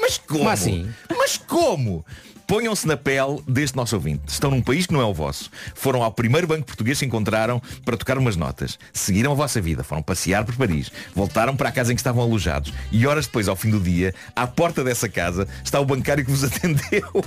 Mas 0.00 0.18
como? 0.18 0.48
Assim? 0.48 0.88
Mas 1.10 1.36
como? 1.36 2.04
Ponham-se 2.50 2.84
na 2.84 2.96
pele 2.96 3.40
deste 3.46 3.76
nosso 3.76 3.94
ouvinte. 3.94 4.22
Estão 4.26 4.50
num 4.50 4.60
país 4.60 4.84
que 4.84 4.92
não 4.92 5.00
é 5.00 5.04
o 5.04 5.14
vosso. 5.14 5.48
Foram 5.72 6.02
ao 6.02 6.10
primeiro 6.10 6.48
banco 6.48 6.66
português 6.66 6.98
que 6.98 7.06
encontraram 7.06 7.62
para 7.84 7.96
tocar 7.96 8.18
umas 8.18 8.34
notas. 8.34 8.76
Seguiram 8.92 9.30
a 9.30 9.34
vossa 9.36 9.60
vida. 9.60 9.84
Foram 9.84 10.02
passear 10.02 10.44
por 10.44 10.56
Paris. 10.56 10.90
Voltaram 11.14 11.54
para 11.54 11.68
a 11.68 11.72
casa 11.72 11.92
em 11.92 11.94
que 11.94 12.00
estavam 12.00 12.24
alojados. 12.24 12.72
E 12.90 13.06
horas 13.06 13.26
depois, 13.26 13.46
ao 13.46 13.54
fim 13.54 13.70
do 13.70 13.78
dia, 13.78 14.12
à 14.34 14.48
porta 14.48 14.82
dessa 14.82 15.08
casa, 15.08 15.46
está 15.62 15.78
o 15.78 15.84
bancário 15.84 16.24
que 16.24 16.30
vos 16.32 16.42
atendeu. 16.42 17.24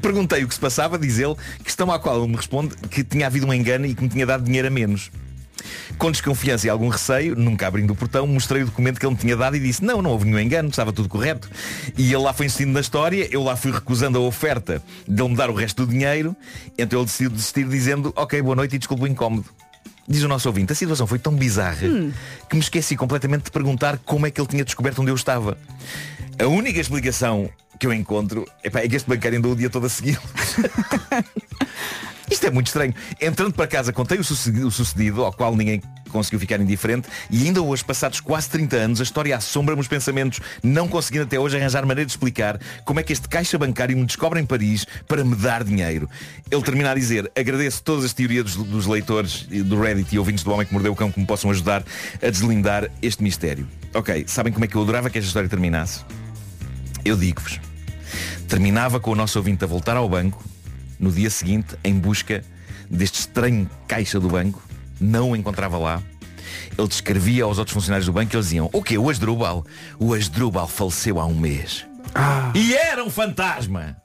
Perguntei 0.00 0.42
o 0.44 0.48
que 0.48 0.54
se 0.54 0.60
passava, 0.60 0.98
diz 0.98 1.18
ele, 1.18 1.36
questão 1.62 1.92
à 1.92 1.98
qual 1.98 2.16
ele 2.16 2.28
me 2.28 2.36
responde 2.36 2.74
que 2.88 3.04
tinha 3.04 3.26
havido 3.26 3.46
um 3.46 3.52
engano 3.52 3.84
e 3.84 3.94
que 3.94 4.02
me 4.02 4.08
tinha 4.08 4.24
dado 4.24 4.44
dinheiro 4.44 4.66
a 4.66 4.70
menos. 4.70 5.10
Com 5.98 6.10
desconfiança 6.10 6.66
e 6.66 6.70
algum 6.70 6.88
receio, 6.88 7.36
nunca 7.36 7.66
abrindo 7.66 7.92
o 7.92 7.96
portão, 7.96 8.26
mostrei 8.26 8.62
o 8.62 8.66
documento 8.66 8.98
que 8.98 9.06
ele 9.06 9.14
me 9.14 9.20
tinha 9.20 9.36
dado 9.36 9.56
e 9.56 9.60
disse 9.60 9.84
não, 9.84 10.02
não 10.02 10.10
houve 10.10 10.24
nenhum 10.24 10.40
engano, 10.40 10.68
estava 10.68 10.92
tudo 10.92 11.08
correto. 11.08 11.48
E 11.96 12.12
ele 12.12 12.22
lá 12.22 12.32
foi 12.32 12.46
insistindo 12.46 12.72
na 12.72 12.80
história, 12.80 13.28
eu 13.30 13.42
lá 13.42 13.56
fui 13.56 13.72
recusando 13.72 14.18
a 14.18 14.20
oferta 14.22 14.82
de 15.06 15.22
ele 15.22 15.30
me 15.30 15.36
dar 15.36 15.50
o 15.50 15.54
resto 15.54 15.84
do 15.84 15.90
dinheiro, 15.92 16.34
então 16.76 16.98
ele 16.98 17.06
decidiu 17.06 17.30
desistir 17.30 17.64
dizendo 17.66 18.12
ok, 18.16 18.40
boa 18.42 18.56
noite 18.56 18.76
e 18.76 18.78
desculpe 18.78 19.04
o 19.04 19.06
incómodo. 19.06 19.46
Diz 20.08 20.22
o 20.22 20.28
nosso 20.28 20.48
ouvinte, 20.48 20.72
a 20.72 20.74
situação 20.74 21.06
foi 21.06 21.18
tão 21.18 21.34
bizarra 21.34 21.88
que 22.48 22.56
me 22.56 22.60
esqueci 22.60 22.96
completamente 22.96 23.44
de 23.44 23.50
perguntar 23.50 23.98
como 23.98 24.26
é 24.26 24.30
que 24.30 24.40
ele 24.40 24.48
tinha 24.48 24.64
descoberto 24.64 25.00
onde 25.00 25.10
eu 25.10 25.14
estava. 25.14 25.56
A 26.38 26.46
única 26.46 26.80
explicação 26.80 27.48
que 27.78 27.86
eu 27.86 27.92
encontro 27.92 28.46
epá, 28.62 28.80
é 28.80 28.88
que 28.88 28.96
este 28.96 29.08
bancário 29.08 29.38
andou 29.38 29.52
o 29.52 29.56
dia 29.56 29.70
todo 29.70 29.86
a 29.86 29.88
segui-lo. 29.88 30.22
Isto 32.30 32.46
é 32.46 32.50
muito 32.50 32.68
estranho. 32.68 32.94
Entrando 33.20 33.52
para 33.52 33.66
casa, 33.66 33.92
contei 33.92 34.18
o 34.18 34.24
sucedido, 34.24 35.24
ao 35.24 35.32
qual 35.32 35.54
ninguém 35.56 35.80
conseguiu 36.12 36.38
ficar 36.38 36.60
indiferente, 36.60 37.08
e 37.30 37.46
ainda 37.46 37.62
hoje, 37.62 37.82
passados 37.84 38.20
quase 38.20 38.48
30 38.50 38.76
anos, 38.76 39.00
a 39.00 39.02
história 39.02 39.34
assombra-me 39.34 39.80
os 39.80 39.88
pensamentos, 39.88 40.40
não 40.62 40.86
conseguindo 40.86 41.24
até 41.24 41.40
hoje 41.40 41.56
arranjar 41.56 41.86
maneira 41.86 42.06
de 42.06 42.12
explicar 42.12 42.60
como 42.84 43.00
é 43.00 43.02
que 43.02 43.12
este 43.12 43.28
caixa 43.28 43.58
bancário 43.58 43.96
me 43.96 44.04
descobre 44.04 44.38
em 44.38 44.44
Paris 44.44 44.86
para 45.08 45.24
me 45.24 45.34
dar 45.34 45.64
dinheiro. 45.64 46.08
Ele 46.50 46.62
termina 46.62 46.90
a 46.90 46.94
dizer, 46.94 47.32
agradeço 47.34 47.82
todas 47.82 48.04
as 48.04 48.12
teorias 48.12 48.44
dos, 48.44 48.56
dos 48.56 48.86
leitores 48.86 49.46
do 49.46 49.80
Reddit 49.80 50.14
e 50.14 50.18
ouvintes 50.18 50.44
do 50.44 50.52
Homem 50.52 50.66
que 50.66 50.72
Mordeu 50.72 50.92
o 50.92 50.96
Cão 50.96 51.10
que 51.10 51.18
me 51.18 51.26
possam 51.26 51.50
ajudar 51.50 51.82
a 52.22 52.30
deslindar 52.30 52.90
este 53.00 53.22
mistério. 53.22 53.66
Ok, 53.94 54.24
sabem 54.28 54.52
como 54.52 54.64
é 54.64 54.68
que 54.68 54.76
eu 54.76 54.82
adorava 54.82 55.08
que 55.08 55.18
esta 55.18 55.26
história 55.26 55.48
terminasse? 55.48 56.04
Eu 57.04 57.16
digo-vos. 57.16 57.58
Terminava 58.48 59.00
com 59.00 59.10
o 59.10 59.14
nosso 59.14 59.38
ouvinte 59.38 59.64
a 59.64 59.66
voltar 59.66 59.96
ao 59.96 60.08
banco 60.08 60.51
no 61.02 61.10
dia 61.12 61.28
seguinte 61.28 61.76
em 61.84 61.98
busca 61.98 62.42
deste 62.88 63.18
estranho 63.20 63.68
caixa 63.86 64.18
do 64.18 64.28
banco. 64.28 64.62
Não 65.00 65.32
o 65.32 65.36
encontrava 65.36 65.76
lá. 65.76 66.00
Ele 66.78 66.88
descrevia 66.88 67.44
aos 67.44 67.58
outros 67.58 67.74
funcionários 67.74 68.06
do 68.06 68.12
banco 68.12 68.32
e 68.32 68.36
eles 68.36 68.46
diziam 68.46 68.70
O 68.72 68.82
quê? 68.82 68.96
O 68.96 69.10
Asdrubal? 69.10 69.66
O 69.98 70.14
Asdrubal 70.14 70.68
faleceu 70.68 71.18
há 71.18 71.26
um 71.26 71.34
mês. 71.34 71.84
E 72.54 72.74
era 72.74 73.02
um 73.02 73.10
fantasma! 73.10 73.96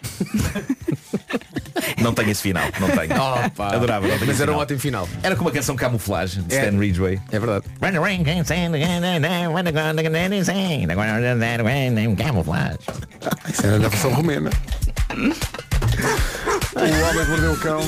não 2.01 2.13
tenho 2.13 2.29
esse 2.31 2.41
final, 2.41 2.63
não 2.79 2.87
tenho. 2.89 3.21
Opa. 3.21 3.75
Adorava, 3.75 4.07
não 4.07 4.15
tenho 4.15 4.27
Mas 4.27 4.39
era 4.39 4.51
um 4.51 4.53
final. 4.53 4.59
ótimo 4.61 4.79
final. 4.79 5.09
Era 5.21 5.35
com 5.35 5.41
uma 5.43 5.51
canção 5.51 5.75
camuflagem 5.75 6.43
de 6.43 6.55
É. 6.55 6.65
Stan 6.65 6.79
Ridgway. 6.79 7.19
É 7.31 7.39
verdade. 7.39 7.65
Camuflagem. 12.15 12.77
Isso 13.51 13.65
era 13.65 13.77
na 13.79 13.87
versão 13.89 14.13
romena. 14.13 14.49
O 16.75 16.79
Homem 16.79 17.25
que 17.25 17.29
Mordeu 17.31 17.51
o 17.53 17.57
Cão 17.57 17.79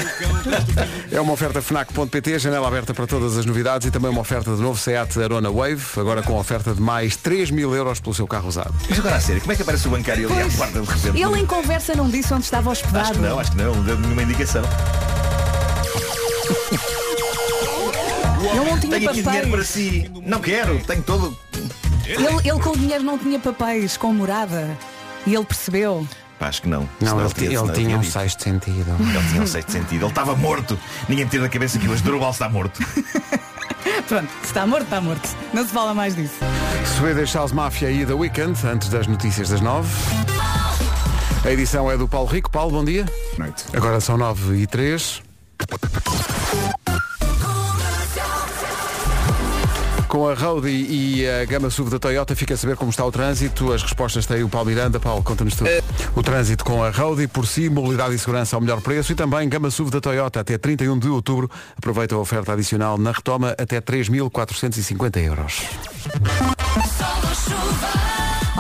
é 1.12 1.22
uma 1.22 1.34
oferta 1.34 1.62
FNAC.pt, 1.62 2.40
janela 2.40 2.68
aberta 2.68 2.94
para 2.94 3.06
todas 3.06 3.38
as 3.38 3.46
novidades 3.46 3.88
e 3.88 3.92
também 3.92 4.10
uma 4.10 4.22
oferta 4.22 4.56
de 4.56 4.62
novo 4.62 4.80
Seat 4.80 5.22
Arona 5.22 5.52
Wave, 5.52 5.84
agora 5.98 6.24
com 6.24 6.38
oferta 6.40 6.74
de 6.74 6.82
mais 6.82 7.16
3 7.18 7.52
mil 7.52 7.76
euros 7.76 8.00
pelo 8.00 8.16
seu 8.16 8.26
carro 8.28 8.48
usado. 8.48 8.74
Mas 8.90 8.98
agora 9.00 9.16
a 9.18 9.22
sério, 9.22 9.42
como 9.42 9.52
é 9.54 9.56
que 9.56 9.62
aparece 9.62 9.88
o 9.88 9.92
bancário 9.92 10.32
ali 10.32 10.42
à 10.42 10.58
porta 10.58 10.80
de 10.82 10.88
repente? 10.88 11.22
Ele 11.22 11.40
em 11.40 11.46
conversa 11.46 11.94
não 11.96 12.10
disse 12.10 12.34
onde 12.34 12.46
estava 12.46 12.72
hospedado. 12.72 13.00
Acho 13.00 13.14
que 13.14 13.20
não, 13.20 13.40
acho 13.40 13.52
que 13.52 13.58
não, 13.58 13.76
não 13.76 13.84
deu 13.84 14.00
nenhuma 14.00 14.24
indicação. 14.24 14.64
Ele 18.42 18.70
não 18.70 18.80
tinha 18.80 18.98
Tenho 18.98 19.10
aqui 19.10 19.22
dinheiro 19.22 19.48
para 19.50 19.58
papéis. 19.60 19.68
si. 19.68 20.12
Não 20.26 20.40
quero, 20.40 20.80
tenho 20.86 21.04
todo. 21.04 21.38
Ele, 22.06 22.26
ele 22.44 22.60
com 22.60 22.70
o 22.72 22.78
dinheiro 22.78 23.04
não 23.04 23.18
tinha 23.20 23.40
papéis, 23.40 23.98
com 23.98 24.12
morada. 24.14 24.76
E 25.28 25.36
ele 25.36 25.46
percebeu. 25.46 26.08
Pá, 26.40 26.48
acho 26.48 26.62
que 26.62 26.70
não. 26.70 26.88
Não, 27.02 27.20
ele, 27.20 27.30
ti- 27.34 27.48
senão 27.48 27.66
ele 27.66 27.74
tinha 27.74 27.98
um 27.98 28.04
sexto 28.04 28.44
sentido. 28.44 28.96
Ele 29.00 29.28
tinha 29.30 29.42
um 29.42 29.48
sexto 29.48 29.72
sentido. 29.74 30.04
Ele 30.04 30.10
estava 30.12 30.36
morto. 30.36 30.80
Ninguém 31.10 31.26
me 31.26 31.32
tira 31.32 31.44
da 31.44 31.50
cabeça 31.50 31.78
que 31.78 31.88
o 31.88 31.92
Asdrubal 31.94 32.32
está 32.32 32.48
morto. 32.48 32.80
Pronto, 34.08 34.30
se 34.42 34.46
está 34.48 34.66
morto, 34.66 34.84
está 34.84 35.02
morto. 35.02 35.30
Não 35.54 35.64
se 35.66 35.70
fala 35.74 35.94
mais 35.94 36.16
disso. 36.16 36.36
Swedish 36.98 37.34
House 37.36 37.52
Mafia 37.52 37.92
e 37.92 38.06
The 38.06 38.14
Weekend, 38.14 38.58
antes 38.66 38.88
das 38.90 39.06
notícias 39.08 39.50
das 39.50 39.60
nove. 39.62 39.90
A 41.46 41.52
edição 41.52 41.90
é 41.92 41.98
do 41.98 42.08
Paulo 42.08 42.28
Rico. 42.30 42.50
Paulo, 42.50 42.72
bom 42.72 42.86
dia. 42.86 43.06
Noite. 43.38 43.66
Agora 43.74 44.00
são 44.00 44.18
nove 44.18 44.58
e 44.62 44.68
três. 44.68 45.22
Com 50.10 50.28
a 50.28 50.34
Roadie 50.34 50.88
e 50.90 51.30
a 51.30 51.46
gama 51.46 51.70
SUV 51.70 51.92
da 51.92 52.00
Toyota 52.00 52.36
fica 52.36 52.56
a 52.56 52.58
saber 52.58 52.76
como 52.76 52.90
está 52.90 53.06
o 53.06 53.12
trânsito. 53.12 53.72
As 53.72 53.84
respostas 53.84 54.26
tem 54.26 54.42
o 54.42 54.50
Paulo 54.50 54.68
Miranda. 54.68 55.00
Paulo, 55.00 55.22
conta-nos 55.22 55.56
tudo. 55.56 55.70
O 56.16 56.24
trânsito 56.24 56.66
com 56.66 56.84
a 56.84 56.90
Roadie, 56.90 57.28
por 57.28 57.46
si, 57.46 57.70
mobilidade 57.70 58.16
e 58.16 58.18
segurança 58.18 58.56
ao 58.56 58.62
melhor 58.62 58.82
preço 58.82 59.12
e 59.12 59.16
também 59.16 59.48
gama 59.48 59.70
SUV 59.70 59.92
da 59.92 60.02
Toyota 60.02 60.40
até 60.40 60.58
31 60.58 60.98
de 60.98 61.10
outubro. 61.10 61.48
Aproveita 61.78 62.16
a 62.16 62.18
oferta 62.18 62.54
adicional 62.54 62.98
na 62.98 63.12
retoma 63.12 63.56
até 63.56 63.80
3.450 63.80 65.18
euros. 65.24 65.62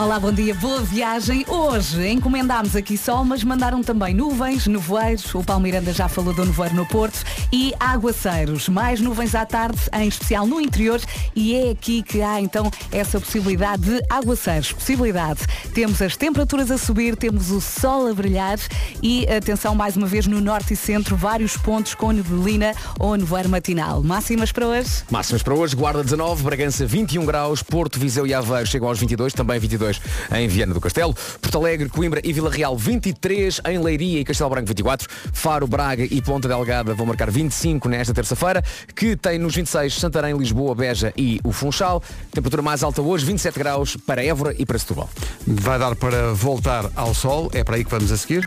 Olá, 0.02 0.18
bom 0.18 0.32
dia, 0.32 0.56
boa 0.56 0.80
viagem. 0.80 1.44
Hoje 1.46 2.08
encomendámos 2.08 2.74
aqui 2.74 2.98
sol, 2.98 3.26
mas 3.26 3.44
mandaram 3.44 3.84
também 3.84 4.14
nuvens, 4.14 4.66
nevoeiros. 4.66 5.36
O 5.36 5.44
Paulo 5.44 5.62
Miranda 5.62 5.92
já 5.92 6.08
falou 6.08 6.34
do 6.34 6.46
nevoeiro 6.46 6.74
no 6.74 6.86
Porto 6.86 7.22
e 7.52 7.74
aguaceiros. 7.78 8.70
Mais 8.70 9.02
nuvens 9.02 9.36
à 9.36 9.46
tarde, 9.46 9.78
em 9.92 10.08
especial 10.08 10.48
no 10.48 10.62
interior. 10.62 11.02
E 11.36 11.54
é 11.54 11.72
aqui 11.72 12.02
que 12.02 12.22
há 12.22 12.40
então 12.40 12.72
essa 12.94 13.20
possibilidade 13.20 13.82
de 13.82 14.02
aguaceiros. 14.10 14.72
Possibilidade. 14.72 15.42
Temos 15.74 16.02
as 16.02 16.16
temperaturas 16.16 16.72
a 16.72 16.78
subir, 16.78 17.18
temos 17.18 17.52
o 17.52 17.60
sol 17.60 18.08
a 18.08 18.14
brilhar 18.14 18.58
e 19.04 19.28
atenção 19.28 19.76
mais 19.76 19.98
uma 19.98 20.08
vez 20.08 20.26
no 20.26 20.40
norte 20.40 20.76
e 20.76 20.78
centro, 20.78 21.18
vários 21.18 21.58
pontos 21.58 21.94
com 21.94 22.14
neblina 22.14 22.74
ou 22.98 23.18
nevoeiro 23.18 23.50
matinal. 23.50 24.02
Máximas 24.02 24.54
para 24.54 24.66
hoje? 24.66 25.04
Máximas 25.12 25.44
para 25.44 25.54
hoje, 25.54 25.76
Guarda 25.76 26.02
19, 26.02 26.42
Bragança 26.42 26.86
21 26.86 27.26
graus, 27.26 27.62
Porto, 27.62 28.00
Viseu 28.00 28.26
e 28.26 28.34
Aveiro 28.34 28.66
chegam 28.66 28.88
aos 28.88 28.98
22, 28.98 29.34
também 29.34 29.60
22 29.60 29.89
em 30.36 30.48
Viana 30.48 30.74
do 30.74 30.82
Castelo, 30.82 31.16
Porto 31.42 31.58
Alegre, 31.58 31.90
Coimbra 31.90 32.22
e 32.24 32.34
Vila 32.34 32.50
Real 32.50 32.78
23, 32.78 33.62
em 33.68 33.80
Leiria 33.80 34.20
e 34.20 34.24
Castelo 34.26 34.50
Branco 34.50 34.68
24, 34.68 35.08
Faro, 35.34 35.68
Braga 35.68 36.04
e 36.04 36.22
Ponta 36.22 36.48
Delgada 36.48 36.94
vão 36.94 37.06
marcar 37.06 37.32
25 37.32 37.88
nesta 37.88 38.14
terça-feira, 38.14 38.64
que 38.96 39.16
tem 39.16 39.40
nos 39.40 39.56
26 39.56 39.94
Santarém, 39.94 40.38
Lisboa, 40.38 40.76
Beja 40.76 41.14
e 41.16 41.40
o 41.44 41.52
Funchal, 41.52 42.04
temperatura 42.32 42.62
mais 42.62 42.84
alta 42.84 43.02
hoje 43.02 43.26
27 43.26 43.58
graus 43.60 43.96
para 43.96 44.24
Évora 44.24 44.56
e 44.58 44.66
para 44.66 44.78
Setúbal. 44.78 45.10
Vai 45.46 45.80
dar 45.80 45.96
para 45.96 46.34
voltar 46.34 46.90
ao 46.96 47.14
sol, 47.14 47.50
é 47.54 47.64
para 47.64 47.76
aí 47.76 47.84
que 47.84 47.92
vamos 47.92 48.12
a 48.12 48.18
seguir. 48.18 48.46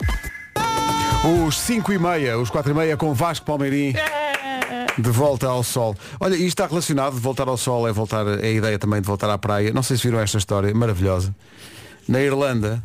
Os 1.25 1.59
5 1.61 1.93
e 1.93 1.99
meia, 1.99 2.39
os 2.39 2.51
4 2.51 2.73
e 2.73 2.75
meia 2.75 2.97
com 2.97 3.15
Vasco 3.15 3.47
Palmeirim. 3.47 3.95
De 4.99 5.11
volta 5.11 5.47
ao 5.47 5.63
sol. 5.63 5.95
Olha, 6.21 6.35
isto 6.35 6.47
está 6.49 6.67
relacionado, 6.67 7.15
de 7.15 7.21
voltar 7.21 7.49
ao 7.49 7.57
sol 7.57 7.89
é 7.89 7.93
voltar, 7.93 8.27
é 8.27 8.47
a 8.47 8.51
ideia 8.51 8.79
também 8.79 9.01
de 9.01 9.07
voltar 9.07 9.31
à 9.31 9.39
praia. 9.39 9.73
Não 9.73 9.83
sei 9.83 9.97
se 9.97 10.03
viram 10.03 10.19
esta 10.21 10.37
história, 10.39 10.75
maravilhosa. 10.75 11.35
Na 12.09 12.21
Irlanda, 12.21 12.83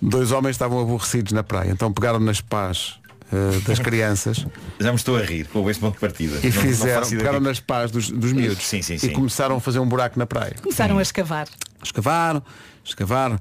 dois 0.00 0.30
homens 0.30 0.52
estavam 0.54 0.78
aborrecidos 0.80 1.32
na 1.32 1.42
praia, 1.42 1.70
então 1.70 1.90
pegaram 1.92 2.20
nas 2.20 2.40
pás 2.42 3.00
eh, 3.32 3.58
das 3.66 3.78
crianças 3.78 4.46
Já 4.78 4.90
me 4.90 4.96
estou 4.96 5.16
a 5.16 5.22
rir 5.22 5.46
com 5.48 5.68
esse 5.70 5.80
ponto 5.80 5.94
de 5.94 6.00
partida. 6.00 6.38
e 6.42 6.48
Não- 6.48 6.54
não 6.56 6.62
fizeram, 6.62 7.00
faço 7.00 7.14
ideia 7.14 7.26
pegaram 7.26 7.40
nas 7.44 7.58
pás 7.60 7.90
dos, 7.90 8.10
dos 8.10 8.32
miúdos 8.32 8.62
Sim, 8.64 8.82
sim, 8.82 8.94
e 8.94 8.98
sim. 8.98 9.12
começaram 9.12 9.56
a 9.56 9.60
fazer 9.60 9.78
um 9.78 9.88
buraco 9.88 10.18
na 10.18 10.26
praia. 10.26 10.54
Começaram 10.62 10.98
a 10.98 11.02
escavar. 11.02 11.48
Escavaram, 11.82 12.42
escavaram 12.84 13.38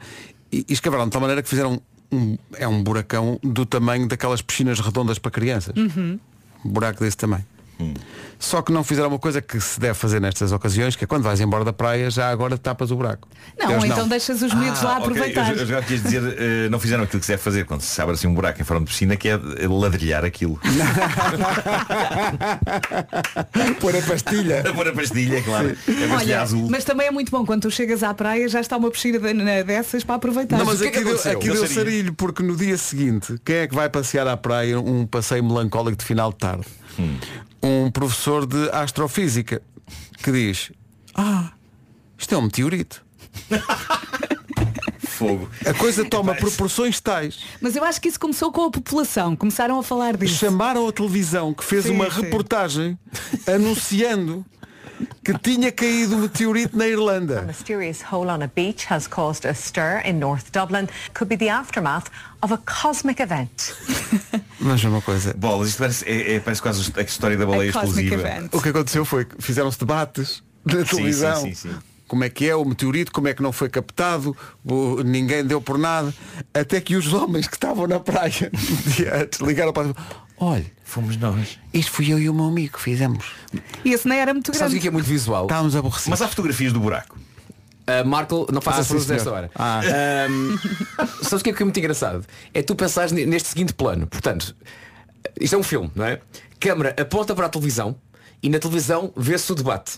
e, 0.51 0.65
e 0.69 0.73
escavaram 0.73 1.03
de 1.05 1.11
tal 1.11 1.19
maneira 1.21 1.43
que 1.43 1.49
fizeram 1.49 1.81
um, 2.13 2.37
é 2.55 2.67
um 2.67 2.83
buracão 2.83 3.39
do 3.43 3.65
tamanho 3.65 4.07
daquelas 4.07 4.41
piscinas 4.41 4.79
redondas 4.79 5.17
para 5.19 5.31
crianças. 5.31 5.75
Uhum. 5.75 6.19
Um 6.63 6.69
buraco 6.69 7.03
desse 7.03 7.17
tamanho. 7.17 7.45
Só 8.39 8.61
que 8.61 8.71
não 8.73 8.83
fizeram 8.83 9.07
uma 9.09 9.19
coisa 9.19 9.41
que 9.41 9.59
se 9.61 9.79
deve 9.79 9.93
fazer 9.93 10.19
nestas 10.19 10.51
ocasiões, 10.51 10.95
que 10.97 11.03
é 11.05 11.07
quando 11.07 11.23
vais 11.23 11.39
embora 11.39 11.63
da 11.63 11.71
praia, 11.71 12.09
já 12.11 12.29
agora 12.29 12.57
tapas 12.57 12.91
o 12.91 12.95
buraco. 12.97 13.25
Não, 13.57 13.77
ou 13.77 13.85
então 13.85 14.05
deixas 14.07 14.41
os 14.41 14.53
miúdos 14.53 14.81
lá 14.81 14.95
Ah, 14.95 14.99
ok. 14.99 15.11
aproveitar. 15.11 15.51
Eu, 15.53 15.57
eu 15.59 15.65
já 15.65 15.81
quis 15.81 16.03
dizer, 16.03 16.21
eh, 16.37 16.67
não 16.69 16.77
fizeram 16.79 17.03
aquilo 17.03 17.19
que 17.21 17.25
se 17.25 17.31
deve 17.31 17.41
fazer 17.41 17.65
quando 17.65 17.81
se 17.81 18.01
abre 18.01 18.15
assim 18.15 18.27
um 18.27 18.33
buraco 18.33 18.59
em 18.61 18.65
forma 18.65 18.83
de 18.85 18.91
piscina, 18.91 19.15
que 19.15 19.29
é 19.29 19.39
ladrilhar 19.69 20.25
aquilo. 20.25 20.59
Pôr 23.79 23.95
a 23.95 24.01
pastilha. 24.01 24.63
Pôr 24.75 24.87
a 24.87 24.93
pastilha, 24.93 25.41
claro. 25.41 25.69
É 25.69 25.73
pastilha 25.73 26.15
Olha, 26.15 26.41
azul. 26.41 26.67
mas 26.69 26.83
também 26.83 27.07
é 27.07 27.11
muito 27.11 27.31
bom 27.31 27.45
quando 27.45 27.61
tu 27.63 27.71
chegas 27.71 28.03
à 28.03 28.13
praia 28.13 28.47
já 28.49 28.59
está 28.59 28.77
uma 28.77 28.91
piscina 28.91 29.33
na- 29.33 29.61
dessas 29.61 30.03
para 30.03 30.15
aproveitar. 30.15 30.57
Não, 30.57 30.65
mas 30.65 30.79
o 30.79 30.83
que 30.83 30.87
é 30.89 30.91
que 30.91 30.97
aqui, 30.99 31.05
deu, 31.07 31.15
aqui 31.15 31.45
Deu 31.47 31.55
sarilho. 31.55 31.73
sarilho, 31.75 32.13
porque 32.13 32.43
no 32.43 32.55
dia 32.55 32.77
seguinte, 32.77 33.35
quem 33.45 33.55
é 33.57 33.67
que 33.67 33.75
vai 33.75 33.89
passear 33.89 34.27
à 34.27 34.35
praia 34.37 34.79
um 34.79 35.05
passeio 35.05 35.43
melancólico 35.43 35.97
de 35.97 36.05
final 36.05 36.31
de 36.31 36.37
tarde? 36.37 36.65
Um 37.63 37.89
professor 37.89 38.45
de 38.45 38.69
astrofísica 38.71 39.61
que 40.21 40.31
diz, 40.31 40.71
ah, 41.15 41.51
isto 42.17 42.35
é 42.35 42.37
um 42.37 42.41
meteorito. 42.41 43.03
Fogo. 45.07 45.49
A 45.65 45.73
coisa 45.73 46.03
toma 46.03 46.35
proporções 46.35 46.99
tais. 46.99 47.39
Mas 47.61 47.75
eu 47.75 47.83
acho 47.83 48.01
que 48.01 48.09
isso 48.09 48.19
começou 48.19 48.51
com 48.51 48.65
a 48.65 48.71
população. 48.71 49.35
Começaram 49.35 49.79
a 49.79 49.83
falar 49.83 50.17
disso. 50.17 50.35
Chamaram 50.35 50.87
a 50.87 50.91
televisão 50.91 51.53
que 51.53 51.63
fez 51.63 51.85
Sim, 51.85 51.91
uma 51.91 52.09
sim. 52.09 52.21
reportagem 52.21 52.97
anunciando 53.47 54.45
que 55.23 55.37
tinha 55.39 55.71
caído 55.71 56.15
um 56.15 56.19
meteorito 56.21 56.77
na 56.77 56.87
Irlanda. 56.87 57.41
mysterious 57.43 58.01
hole 58.11 58.29
on 58.29 58.43
a 58.43 58.47
beach 58.47 58.85
has 58.91 59.07
caused 59.07 59.45
a 59.45 59.53
stir 59.53 60.01
in 60.05 60.13
North 60.19 60.51
Dublin. 60.51 60.87
Could 61.13 61.29
be 61.29 61.37
the 61.37 61.49
aftermath 61.49 62.07
of 62.41 62.53
a 62.53 62.57
cosmic 62.57 63.21
event. 63.21 63.75
Mas 64.59 64.83
uma 64.83 65.01
coisa. 65.01 65.33
Bolas, 65.33 65.69
isto 65.69 65.79
parece, 65.79 66.05
é, 66.07 66.35
é- 66.35 66.39
parece 66.39 66.61
quase 66.61 66.91
a 66.95 67.01
história 67.01 67.37
da 67.37 67.45
baleia 67.45 67.71
A 67.75 67.83
explosiva. 67.83 68.23
O 68.51 68.61
que 68.61 68.69
aconteceu 68.69 69.03
foi 69.05 69.25
que 69.25 69.35
fizeram-se 69.41 69.79
debates 69.79 70.41
na 70.65 70.79
Sim, 70.79 70.95
televisão. 70.95 71.35
sim, 71.41 71.53
sim, 71.53 71.69
sim. 71.71 71.75
Como 72.13 72.23
é 72.23 72.29
que 72.29 72.47
é 72.47 72.55
o 72.55 72.63
meteorito, 72.63 73.11
como 73.11 73.27
é 73.27 73.33
que 73.33 73.41
não 73.41 73.51
foi 73.51 73.67
captado, 73.69 74.37
o- 74.63 75.01
ninguém 75.01 75.43
deu 75.43 75.59
por 75.59 75.79
nada, 75.79 76.13
até 76.53 76.79
que 76.79 76.95
os 76.95 77.11
homens 77.11 77.47
que 77.47 77.55
estavam 77.55 77.87
na 77.87 77.99
praia 77.99 78.51
ligaram 79.41 79.73
para 79.73 79.95
olha, 80.37 80.63
Fomos 80.83 81.17
nós. 81.17 81.57
isto 81.73 81.91
fui 81.91 82.13
eu 82.13 82.19
e 82.19 82.29
o 82.29 82.33
meu 82.35 82.45
amigo 82.45 82.73
que 82.77 82.79
fizemos. 82.83 83.25
E 83.83 83.93
esse 83.93 84.07
nem 84.07 84.19
era 84.19 84.31
muito 84.31 84.45
Sabes 84.53 84.59
o 84.59 84.65
grande. 84.67 84.79
que 84.79 84.87
é 84.89 84.91
muito 84.91 85.07
visual? 85.07 85.45
Estávamos 85.45 85.75
aborrecidos. 85.75 86.09
Mas 86.11 86.21
há 86.21 86.27
fotografias 86.27 86.71
do 86.71 86.79
buraco. 86.79 87.17
Uh, 87.17 88.07
Marco, 88.07 88.45
não 88.53 88.61
faças 88.61 88.91
Ah, 88.91 88.99
senhor. 88.99 89.07
nesta 89.07 89.31
hora. 89.31 89.51
Ah. 89.55 89.81
Um, 90.29 90.57
sabes 91.25 91.41
o 91.41 91.43
que 91.43 91.49
é 91.49 91.53
que 91.53 91.63
é 91.63 91.65
muito 91.65 91.79
engraçado? 91.79 92.23
É 92.53 92.61
tu 92.61 92.75
pensares 92.75 93.11
ne- 93.11 93.25
neste 93.25 93.49
seguinte 93.49 93.73
plano. 93.73 94.05
Portanto, 94.05 94.55
isto 95.41 95.55
é 95.55 95.57
um 95.57 95.63
filme, 95.63 95.89
não 95.95 96.05
é? 96.05 96.21
Câmara 96.59 96.95
aponta 96.95 97.33
para 97.33 97.47
a 97.47 97.49
televisão 97.49 97.95
e 98.43 98.49
na 98.49 98.59
televisão 98.59 99.11
vê-se 99.17 99.51
o 99.51 99.55
debate. 99.55 99.93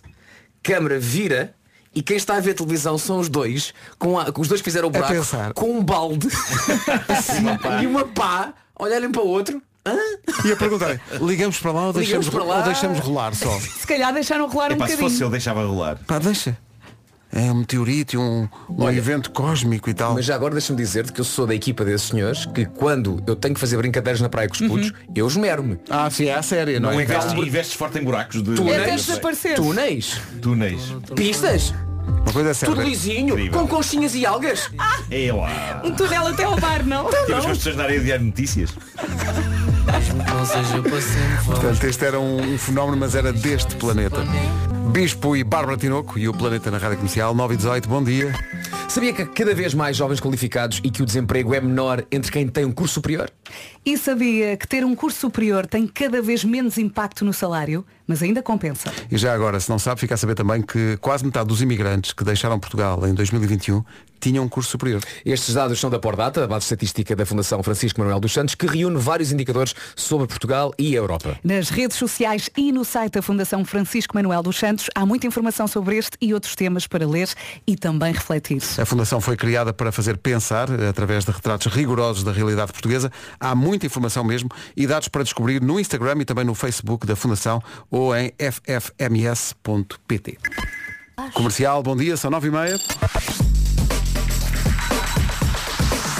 Câmara 0.63 0.97
vira 0.97 1.53
e 1.96 2.02
quem 2.04 2.18
está 2.18 2.36
a 2.36 2.39
ver 2.39 2.52
a 2.52 2.54
televisão 2.56 2.98
são 2.98 3.20
os 3.20 3.30
dois, 3.30 3.74
com 3.98 4.20
a- 4.20 4.28
os 4.38 4.48
dois 4.48 4.62
que 4.62 4.66
fizeram 4.66 4.89
o 4.89 4.91
buraco, 4.91 5.16
com 5.56 5.72
um 5.72 5.84
balde 5.84 6.28
e 7.82 7.88
uma 7.88 8.06
pá, 8.06 8.54
olharem 8.78 9.10
para 9.12 9.22
o 9.22 9.28
outro. 9.28 9.62
Hã? 9.88 9.96
E 10.43 10.52
a 10.52 10.56
perguntar, 10.56 11.00
ligamos 11.22 11.60
para 11.60 11.72
lá 11.72 11.88
ou 11.88 11.93
deixamos, 11.93 12.28
lá. 12.34 12.58
ou 12.58 12.64
deixamos 12.64 13.00
rolar 13.00 13.36
só? 13.36 13.52
Se 13.80 13.86
calhar 13.86 14.12
deixaram 14.14 14.48
rolar 14.48 14.72
um 14.72 14.76
Epá, 14.76 14.88
se 14.88 14.93
bocadinho. 14.93 15.10
fosse 15.10 15.24
ele 15.24 15.32
deixava 15.32 15.64
rolar. 15.64 16.00
Pá, 16.08 16.18
deixa. 16.18 16.58
É 17.36 17.51
um 17.51 17.55
meteorito 17.55 18.15
e 18.15 18.17
um, 18.17 18.47
um 18.69 18.83
Olha, 18.83 18.95
evento 18.97 19.29
cósmico 19.29 19.89
e 19.89 19.93
tal. 19.93 20.13
Mas 20.13 20.23
já 20.25 20.36
agora 20.36 20.53
deixa-me 20.53 20.77
dizer-te 20.77 21.11
que 21.11 21.19
eu 21.19 21.25
sou 21.25 21.45
da 21.45 21.53
equipa 21.53 21.83
desses 21.83 22.07
senhores 22.07 22.45
que 22.45 22.65
quando 22.65 23.21
eu 23.27 23.36
tenho 23.36 23.53
que 23.53 23.59
fazer 23.59 23.75
brincadeiras 23.75 24.21
na 24.21 24.29
praia 24.29 24.47
com 24.47 24.53
os 24.55 24.61
putos, 24.61 24.93
eu 25.13 25.27
esmero-me. 25.27 25.77
Ah, 25.89 26.09
sim, 26.09 26.27
é 26.27 26.36
a 26.36 26.41
séria, 26.41 26.79
não, 26.79 26.91
Não 26.93 26.99
é? 26.99 27.03
investes, 27.03 27.33
investes 27.33 27.73
forte 27.73 27.99
em 27.99 28.03
buracos 28.05 28.41
de 28.41 28.55
Túneis. 28.55 29.05
Túneis, 29.55 30.21
túneis. 30.41 30.81
pistas, 31.13 31.73
Uma 32.05 32.31
coisa 32.31 32.51
é 32.51 32.53
tudo 32.53 32.75
séria. 32.77 32.89
lisinho, 32.89 33.33
Incrível. 33.33 33.59
com 33.59 33.67
conchinhas 33.67 34.15
e 34.15 34.25
algas. 34.25 34.71
É 35.11 35.33
lá. 35.33 35.81
Um 35.83 35.91
túnel 35.91 36.27
até 36.27 36.45
ao 36.45 36.57
mar, 36.59 36.86
não? 36.86 37.09
Temos 37.09 37.45
as 37.45 37.57
pessoas 37.57 37.75
da 37.75 37.83
área 37.83 37.99
de 37.99 38.17
notícias. 38.25 38.71
Portanto, 41.45 41.83
este 41.83 42.05
era 42.05 42.19
um, 42.19 42.53
um 42.53 42.57
fenómeno, 42.57 42.97
mas 42.97 43.13
era 43.13 43.33
deste 43.33 43.75
planeta. 43.75 44.23
Bispo 44.91 45.36
e 45.36 45.43
Bárbara 45.43 45.77
Tinoco 45.77 46.17
e 46.17 46.27
o 46.27 46.33
Planeta 46.33 46.69
na 46.71 46.77
Rádio 46.77 46.97
Comercial 46.97 47.33
9 47.33 47.53
e 47.53 47.57
18, 47.57 47.89
bom 47.89 48.03
dia. 48.03 48.33
Sabia 48.88 49.11
que 49.11 49.21
há 49.21 49.25
cada 49.25 49.53
vez 49.53 49.73
mais 49.73 49.97
jovens 49.97 50.19
qualificados 50.19 50.79
e 50.83 50.89
que 50.89 51.01
o 51.01 51.05
desemprego 51.05 51.53
é 51.53 51.59
menor 51.59 52.05
entre 52.11 52.31
quem 52.31 52.47
tem 52.47 52.63
um 52.65 52.71
curso 52.71 52.95
superior? 52.95 53.29
E 53.86 53.97
sabia 53.97 54.55
que 54.55 54.67
ter 54.67 54.86
um 54.86 54.95
curso 54.95 55.19
superior 55.19 55.65
tem 55.65 55.88
cada 55.88 56.21
vez 56.21 56.43
menos 56.43 56.77
impacto 56.77 57.25
no 57.25 57.33
salário, 57.33 57.86
mas 58.08 58.22
ainda 58.22 58.41
compensa. 58.41 58.91
E 59.12 59.18
já 59.18 59.34
agora, 59.34 59.60
se 59.60 59.70
não 59.70 59.80
sabe, 59.80 59.99
fica 59.99 60.16
a 60.16 60.18
saber 60.18 60.36
também 60.36 60.62
que 60.62 60.97
quase 60.97 61.26
metade 61.26 61.47
dos 61.47 61.62
imigrantes 61.62 62.14
que 62.14 62.24
deixaram 62.24 62.60
Portugal 62.60 63.06
em 63.08 63.14
2021 63.14 63.84
tinham 64.20 64.43
um 64.43 64.49
curso 64.49 64.72
superior. 64.72 65.01
Estes 65.24 65.53
dados 65.53 65.80
são 65.80 65.89
da 65.89 65.99
Pordata, 65.99 66.43
a 66.43 66.47
base 66.47 66.64
estatística 66.64 67.16
da 67.16 67.26
Fundação 67.26 67.62
Francisco 67.62 67.99
Manuel 67.99 68.20
dos 68.20 68.34
Santos, 68.34 68.56
que 68.56 68.66
reúne 68.66 68.97
vários 68.97 69.32
indicadores 69.32 69.76
sobre 69.95 70.26
Portugal 70.26 70.74
e 70.80 70.95
a 70.95 70.97
Europa. 70.97 71.38
Nas 71.43 71.70
redes 71.70 71.97
sociais 71.97 72.49
e 72.58 72.72
no 72.72 72.84
site 72.84 73.14
da 73.14 73.22
Fundação 73.22 73.64
Francisco 73.64 74.16
Manuel 74.16 74.41
dos 74.41 74.58
Santos 74.58 74.89
há 74.95 75.06
muita 75.06 75.28
informação 75.28 75.68
sobre 75.68 75.97
este 75.97 76.18
e 76.20 76.34
outros 76.34 76.56
temas 76.56 76.88
para 76.88 77.08
ler 77.08 77.30
e 77.68 77.76
também 77.76 78.12
refletir. 78.12 78.62
A 78.80 78.86
Fundação 78.86 79.22
foi 79.22 79.38
criada 79.38 79.72
para 79.72 79.91
fazer 79.91 80.18
pensar, 80.18 80.72
através 80.72 81.24
de 81.24 81.32
retratos 81.32 81.72
rigorosos 81.72 82.24
da 82.24 82.32
realidade 82.32 82.72
portuguesa. 82.72 83.12
Há 83.39 83.53
muita 83.53 83.86
informação 83.86 84.24
mesmo 84.24 84.49
e 84.76 84.88
dados 84.88 85.08
para 85.08 85.24
descobrir 85.24 85.62
no 85.62 85.80
Instagram 85.80 86.22
e 86.22 86.26
também 86.26 86.45
no 86.45 86.56
Facebook 86.56 87.06
da 87.06 87.16
Fundação 87.16 87.62
ou 87.96 88.14
em 88.14 88.34
ffms.pt. 88.38 90.38
Comercial, 91.34 91.82
bom 91.82 91.96
dia, 91.96 92.18
são 92.18 92.30
9 92.30 92.50
e 92.50 92.52
meia. 92.52 92.78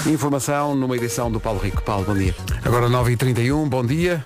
Informação 0.08 0.74
numa 0.74 0.96
edição 0.96 1.30
do 1.30 1.40
Paulo 1.40 1.60
Rico. 1.60 1.82
Paulo, 1.82 2.06
bom 2.06 2.14
dia. 2.14 2.34
Agora 2.64 2.88
9h31, 2.88 3.68
bom 3.68 3.86
dia. 3.86 4.24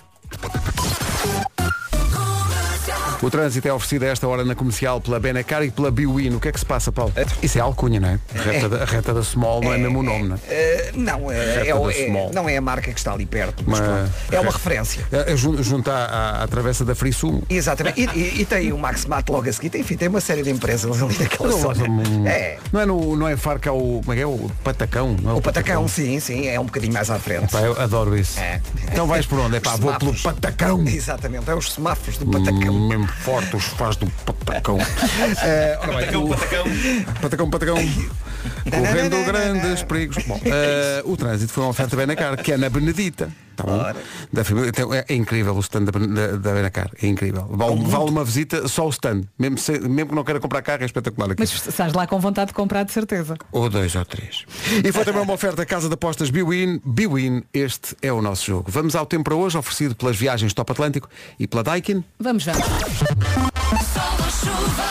O 3.21 3.29
trânsito 3.29 3.67
é 3.67 3.73
oferecido 3.73 4.03
a 4.03 4.07
esta 4.07 4.27
hora 4.27 4.45
na 4.45 4.55
comercial 4.55 5.01
pela 5.01 5.19
Benacar 5.19 5.63
e 5.63 5.71
pela 5.71 5.91
Biwin. 5.91 6.35
O 6.35 6.39
que 6.39 6.47
é 6.47 6.51
que 6.51 6.59
se 6.59 6.65
passa, 6.65 6.91
Paulo? 6.91 7.11
Isso 7.43 7.57
é 7.57 7.61
alcunha, 7.61 7.99
não 7.99 8.09
é? 8.09 8.19
A 8.37 8.41
reta, 8.41 8.69
da, 8.69 8.81
a 8.83 8.85
reta 8.85 9.13
da 9.13 9.23
Small 9.23 9.61
não 9.61 9.73
é, 9.73 9.77
mesmo 9.77 9.99
o 9.99 10.03
nome, 10.03 10.29
não 10.29 10.35
é? 10.49 10.91
Não, 10.93 11.31
é, 11.31 11.67
é 11.67 11.75
o- 11.75 11.87
da 11.87 11.93
é- 11.93 12.29
não 12.33 12.47
é 12.49 12.57
a 12.57 12.61
marca 12.61 12.91
que 12.91 12.97
está 12.99 13.13
ali 13.13 13.25
perto, 13.25 13.63
mas 13.67 13.79
pronto, 13.79 14.11
é 14.31 14.39
uma 14.39 14.51
referência. 14.51 15.05
É, 15.11 15.33
é 15.33 15.35
jun- 15.37 15.61
junto 15.61 15.89
à, 15.91 16.43
à- 16.43 16.47
travessa 16.47 16.85
da 16.85 16.95
Frisumo. 16.95 17.43
Exatamente. 17.49 17.99
E, 18.01 18.05
e- 18.19 18.41
e 18.41 18.45
tem 18.45 18.71
o 18.71 18.77
Max 18.77 19.05
Mat 19.05 19.27
logo 19.29 19.49
a 19.49 19.53
seguir. 19.53 19.75
Enfim, 19.77 19.95
tem 19.97 20.07
uma 20.07 20.21
série 20.21 20.41
de 20.43 20.49
empresas 20.49 21.01
ali 21.01 21.17
naquela 21.19 21.51
zona. 21.51 21.85
É. 22.29 22.57
Não 22.71 22.79
é 22.81 22.85
no, 22.85 23.15
não 23.15 23.27
é 23.27 23.33
é 23.33 23.71
o. 23.71 24.01
Como 24.03 24.13
é 24.13 24.15
que 24.15 24.21
é? 24.21 24.25
O 24.25 24.49
Patacão, 24.63 25.15
não 25.21 25.31
é 25.31 25.33
O 25.33 25.41
Patacão, 25.41 25.87
sim, 25.87 26.19
sim, 26.19 26.47
é 26.47 26.59
um 26.59 26.65
bocadinho 26.65 26.93
mais 26.93 27.09
à 27.09 27.19
frente. 27.19 27.51
Pá, 27.51 27.59
eu 27.61 27.79
adoro 27.79 28.17
isso. 28.17 28.39
É. 28.39 28.61
Então 28.91 29.05
vais 29.07 29.25
por 29.25 29.39
onde? 29.39 29.57
É 29.57 29.59
pá, 29.59 29.73
Os 29.73 29.79
vou 29.79 29.93
pelo. 29.95 30.13
Patacão. 30.13 30.83
Exatamente, 30.87 31.49
é 31.49 31.55
os 31.55 31.73
semáforos 31.73 32.17
do 32.17 32.25
Patacão. 32.25 32.73
Hum, 32.73 33.07
forte, 33.11 33.55
os 33.55 33.63
faz 33.65 33.95
do 33.95 34.07
Patacão. 34.25 34.77
É, 35.43 35.77
ora 35.81 35.87
bem, 35.87 35.95
Patacão, 35.99 36.23
o- 36.25 36.29
patacão. 36.29 36.65
Patacão, 37.21 37.49
patacão. 37.49 37.77
Correndo 38.69 39.25
grandes 39.25 39.83
perigos. 39.83 40.23
Bom, 40.25 40.39
eh, 40.45 41.01
o 41.05 41.15
trânsito 41.17 41.51
foi 41.53 41.63
uma 41.63 41.69
oferta 41.71 41.95
Benacar, 41.95 42.37
que 42.41 42.51
é 42.53 42.57
na 42.57 42.69
Benedita. 42.69 43.29
Tá 43.55 43.63
bom? 43.65 43.93
Da 44.31 44.43
família- 44.45 44.69
então, 44.69 44.93
é, 44.93 45.03
é 45.09 45.13
incrível 45.13 45.53
o 45.53 45.59
stand 45.59 45.83
da, 45.83 45.91
da, 45.91 46.37
da 46.37 46.53
Benacar. 46.53 46.89
É 47.01 47.07
incrível. 47.07 47.45
Vale, 47.49 47.83
vale 47.85 48.09
uma 48.09 48.23
visita 48.23 48.65
só 48.69 48.85
o 48.87 48.89
stand. 48.89 49.23
Mesmo, 49.37 49.57
se- 49.57 49.79
mesmo 49.79 50.09
que 50.11 50.15
não 50.15 50.23
queira 50.23 50.39
comprar 50.39 50.61
carro, 50.61 50.83
é 50.83 50.85
espetacular 50.85 51.31
aqui. 51.31 51.39
Mas 51.41 51.51
estás 51.67 51.91
lá 51.93 52.07
com 52.07 52.17
vontade 52.19 52.47
de 52.49 52.53
comprar 52.53 52.83
de 52.83 52.93
certeza. 52.93 53.35
Ou 53.51 53.69
dois 53.69 53.93
ou 53.95 54.05
três. 54.05 54.45
E 54.83 54.91
foi 54.93 55.03
também 55.03 55.21
uma 55.21 55.33
oferta 55.33 55.65
Casa 55.65 55.89
de 55.89 55.93
Apostas 55.95 56.29
Biwin. 56.29 56.79
Biwin, 56.85 57.43
este 57.53 57.97
é 58.01 58.11
o 58.13 58.21
nosso 58.21 58.45
jogo. 58.45 58.71
Vamos 58.71 58.95
ao 58.95 59.05
tempo 59.05 59.25
para 59.25 59.35
hoje, 59.35 59.57
oferecido 59.57 59.93
pelas 59.95 60.15
viagens 60.15 60.53
Top 60.53 60.71
Atlântico 60.71 61.09
e 61.37 61.45
pela 61.45 61.61
Daikin. 61.63 62.03
Vamos 62.17 62.43
já. 62.43 62.53
Sol 62.99 63.05
ou 63.07 64.29
chuva. 64.29 64.89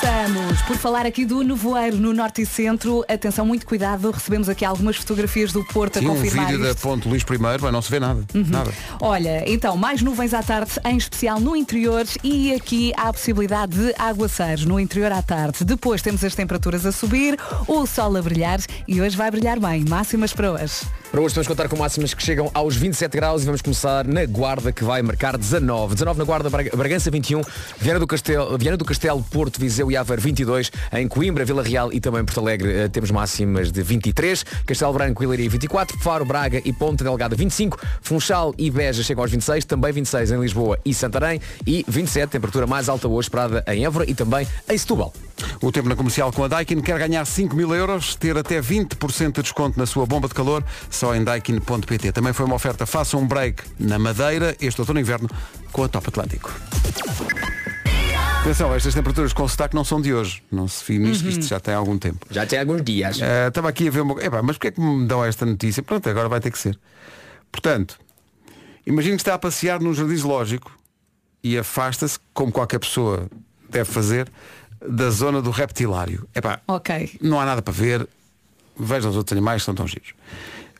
Começamos 0.00 0.62
por 0.62 0.76
falar 0.78 1.04
aqui 1.04 1.26
do 1.26 1.42
nevoeiro 1.42 1.98
no 1.98 2.14
Norte 2.14 2.40
e 2.40 2.46
Centro. 2.46 3.04
Atenção, 3.06 3.44
muito 3.44 3.66
cuidado. 3.66 4.10
Recebemos 4.10 4.48
aqui 4.48 4.64
algumas 4.64 4.96
fotografias 4.96 5.52
do 5.52 5.62
Porto 5.62 5.98
a 5.98 6.00
Tinha 6.00 6.10
um 6.10 6.14
confirmar 6.16 6.46
vídeo 6.46 6.62
da 6.62 6.70
isto. 6.70 6.80
Ponte 6.80 7.06
Luís 7.06 7.22
I, 7.22 7.38
mas 7.60 7.70
não 7.72 7.82
se 7.82 7.90
vê 7.90 8.00
nada. 8.00 8.24
Nada. 8.32 8.72
Olha, 8.98 9.44
então, 9.46 9.76
mais 9.76 10.00
nuvens 10.00 10.32
à 10.32 10.42
tarde, 10.42 10.72
em 10.86 10.96
especial 10.96 11.38
no 11.38 11.54
interior 11.54 12.06
e 12.24 12.54
aqui 12.54 12.94
há 12.96 13.08
a 13.08 13.12
possibilidade 13.12 13.76
de 13.76 13.94
aguaceiros 13.98 14.64
no 14.64 14.80
interior 14.80 15.12
à 15.12 15.20
tarde. 15.20 15.64
Depois 15.66 16.00
temos 16.00 16.24
as 16.24 16.34
temperaturas 16.34 16.86
a 16.86 16.92
subir, 16.92 17.38
o 17.68 17.84
sol 17.86 18.16
a 18.16 18.22
brilhar 18.22 18.58
e 18.88 19.02
hoje 19.02 19.14
vai 19.18 19.30
brilhar 19.30 19.60
bem. 19.60 19.84
Máximas 19.86 20.32
para 20.32 20.50
hoje. 20.50 20.80
Para 21.10 21.20
hoje 21.20 21.34
vamos 21.34 21.48
contar 21.48 21.68
com 21.68 21.76
máximas 21.76 22.14
que 22.14 22.22
chegam 22.22 22.50
aos 22.54 22.74
27 22.74 23.12
graus 23.12 23.42
e 23.42 23.44
vamos 23.44 23.60
começar 23.60 24.06
na 24.06 24.24
Guarda 24.24 24.72
que 24.72 24.82
vai 24.82 25.02
marcar 25.02 25.36
19. 25.36 25.92
19 25.94 26.18
na 26.18 26.24
Guarda, 26.24 26.48
Braga- 26.48 26.74
Bragança 26.74 27.10
21, 27.10 27.42
Viana 27.78 27.98
do 28.00 28.06
Castelo, 28.06 28.56
Viana 28.56 28.76
do 28.78 28.84
Castelo 28.84 29.22
Porto, 29.30 29.60
Viseu 29.60 29.89
e 29.90 29.96
Aveiro 29.96 30.22
22, 30.22 30.70
em 30.92 31.08
Coimbra, 31.08 31.44
Vila 31.44 31.62
Real 31.62 31.92
e 31.92 32.00
também 32.00 32.24
Porto 32.24 32.40
Alegre 32.40 32.72
eh, 32.72 32.88
temos 32.88 33.10
máximas 33.10 33.72
de 33.72 33.82
23, 33.82 34.44
Castelo 34.66 34.92
Branco 34.92 35.22
e 35.22 35.26
Leiria 35.26 35.50
24, 35.50 35.98
Faro, 35.98 36.24
Braga 36.24 36.62
e 36.64 36.72
Ponta 36.72 37.04
Delgada 37.04 37.34
25, 37.34 37.78
Funchal 38.02 38.54
e 38.56 38.70
Beja 38.70 39.02
chegam 39.02 39.22
aos 39.22 39.30
26, 39.30 39.64
também 39.64 39.92
26 39.92 40.32
em 40.32 40.40
Lisboa 40.40 40.78
e 40.84 40.94
Santarém 40.94 41.40
e 41.66 41.84
27, 41.86 42.30
temperatura 42.30 42.66
mais 42.66 42.88
alta 42.88 43.08
hoje 43.08 43.26
esperada 43.26 43.64
em 43.66 43.84
Évora 43.84 44.08
e 44.08 44.14
também 44.14 44.46
em 44.68 44.78
Setúbal. 44.78 45.12
O 45.60 45.72
tempo 45.72 45.88
na 45.88 45.96
comercial 45.96 46.32
com 46.32 46.44
a 46.44 46.48
Daikin 46.48 46.80
quer 46.80 46.98
ganhar 46.98 47.24
5 47.24 47.54
mil 47.54 47.74
euros, 47.74 48.14
ter 48.14 48.36
até 48.36 48.60
20% 48.60 49.32
de 49.32 49.42
desconto 49.42 49.78
na 49.78 49.86
sua 49.86 50.06
bomba 50.06 50.28
de 50.28 50.34
calor, 50.34 50.64
só 50.90 51.14
em 51.14 51.24
daikin.pt. 51.24 52.12
Também 52.12 52.32
foi 52.32 52.46
uma 52.46 52.54
oferta, 52.54 52.86
faça 52.86 53.16
um 53.16 53.26
break 53.26 53.62
na 53.78 53.98
Madeira, 53.98 54.56
este 54.60 54.80
outono 54.80 54.98
e 55.00 55.02
inverno, 55.02 55.28
com 55.72 55.84
a 55.84 55.88
Top 55.88 56.08
Atlântico. 56.08 56.52
Atenção, 58.40 58.74
estas 58.74 58.94
temperaturas 58.94 59.32
com 59.32 59.46
sotaque 59.46 59.74
não 59.74 59.84
são 59.84 60.00
de 60.00 60.14
hoje. 60.14 60.42
Não 60.50 60.66
se 60.66 60.82
fie 60.82 60.98
nisto, 60.98 61.24
Uhum. 61.24 61.30
isto 61.30 61.44
já 61.46 61.60
tem 61.60 61.74
algum 61.74 61.98
tempo. 61.98 62.26
Já 62.30 62.46
tem 62.46 62.58
alguns 62.58 62.82
dias. 62.82 63.20
Eh, 63.20 63.48
Estava 63.48 63.68
aqui 63.68 63.86
a 63.88 63.90
ver 63.90 64.00
uma... 64.00 64.20
Epá, 64.22 64.42
mas 64.42 64.56
porquê 64.56 64.68
é 64.68 64.70
que 64.70 64.80
me 64.80 65.06
dão 65.06 65.22
esta 65.24 65.44
notícia? 65.44 65.82
Pronto, 65.82 66.08
agora 66.08 66.28
vai 66.28 66.40
ter 66.40 66.50
que 66.50 66.58
ser. 66.58 66.78
Portanto, 67.52 67.98
imagine 68.86 69.16
que 69.16 69.20
está 69.22 69.34
a 69.34 69.38
passear 69.38 69.78
num 69.80 69.92
jardim 69.92 70.16
zoológico 70.16 70.72
e 71.44 71.58
afasta-se, 71.58 72.18
como 72.32 72.50
qualquer 72.50 72.78
pessoa 72.78 73.28
deve 73.68 73.84
fazer, 73.90 74.30
da 74.86 75.10
zona 75.10 75.42
do 75.42 75.50
reptilário. 75.50 76.26
Epá, 76.34 76.60
Ok. 76.66 77.18
não 77.20 77.38
há 77.38 77.44
nada 77.44 77.60
para 77.60 77.72
ver, 77.74 78.08
vejam 78.78 79.10
os 79.10 79.16
outros 79.16 79.32
animais 79.36 79.62
que 79.62 79.66
são 79.66 79.74
tão 79.74 79.86
giros. 79.86 80.14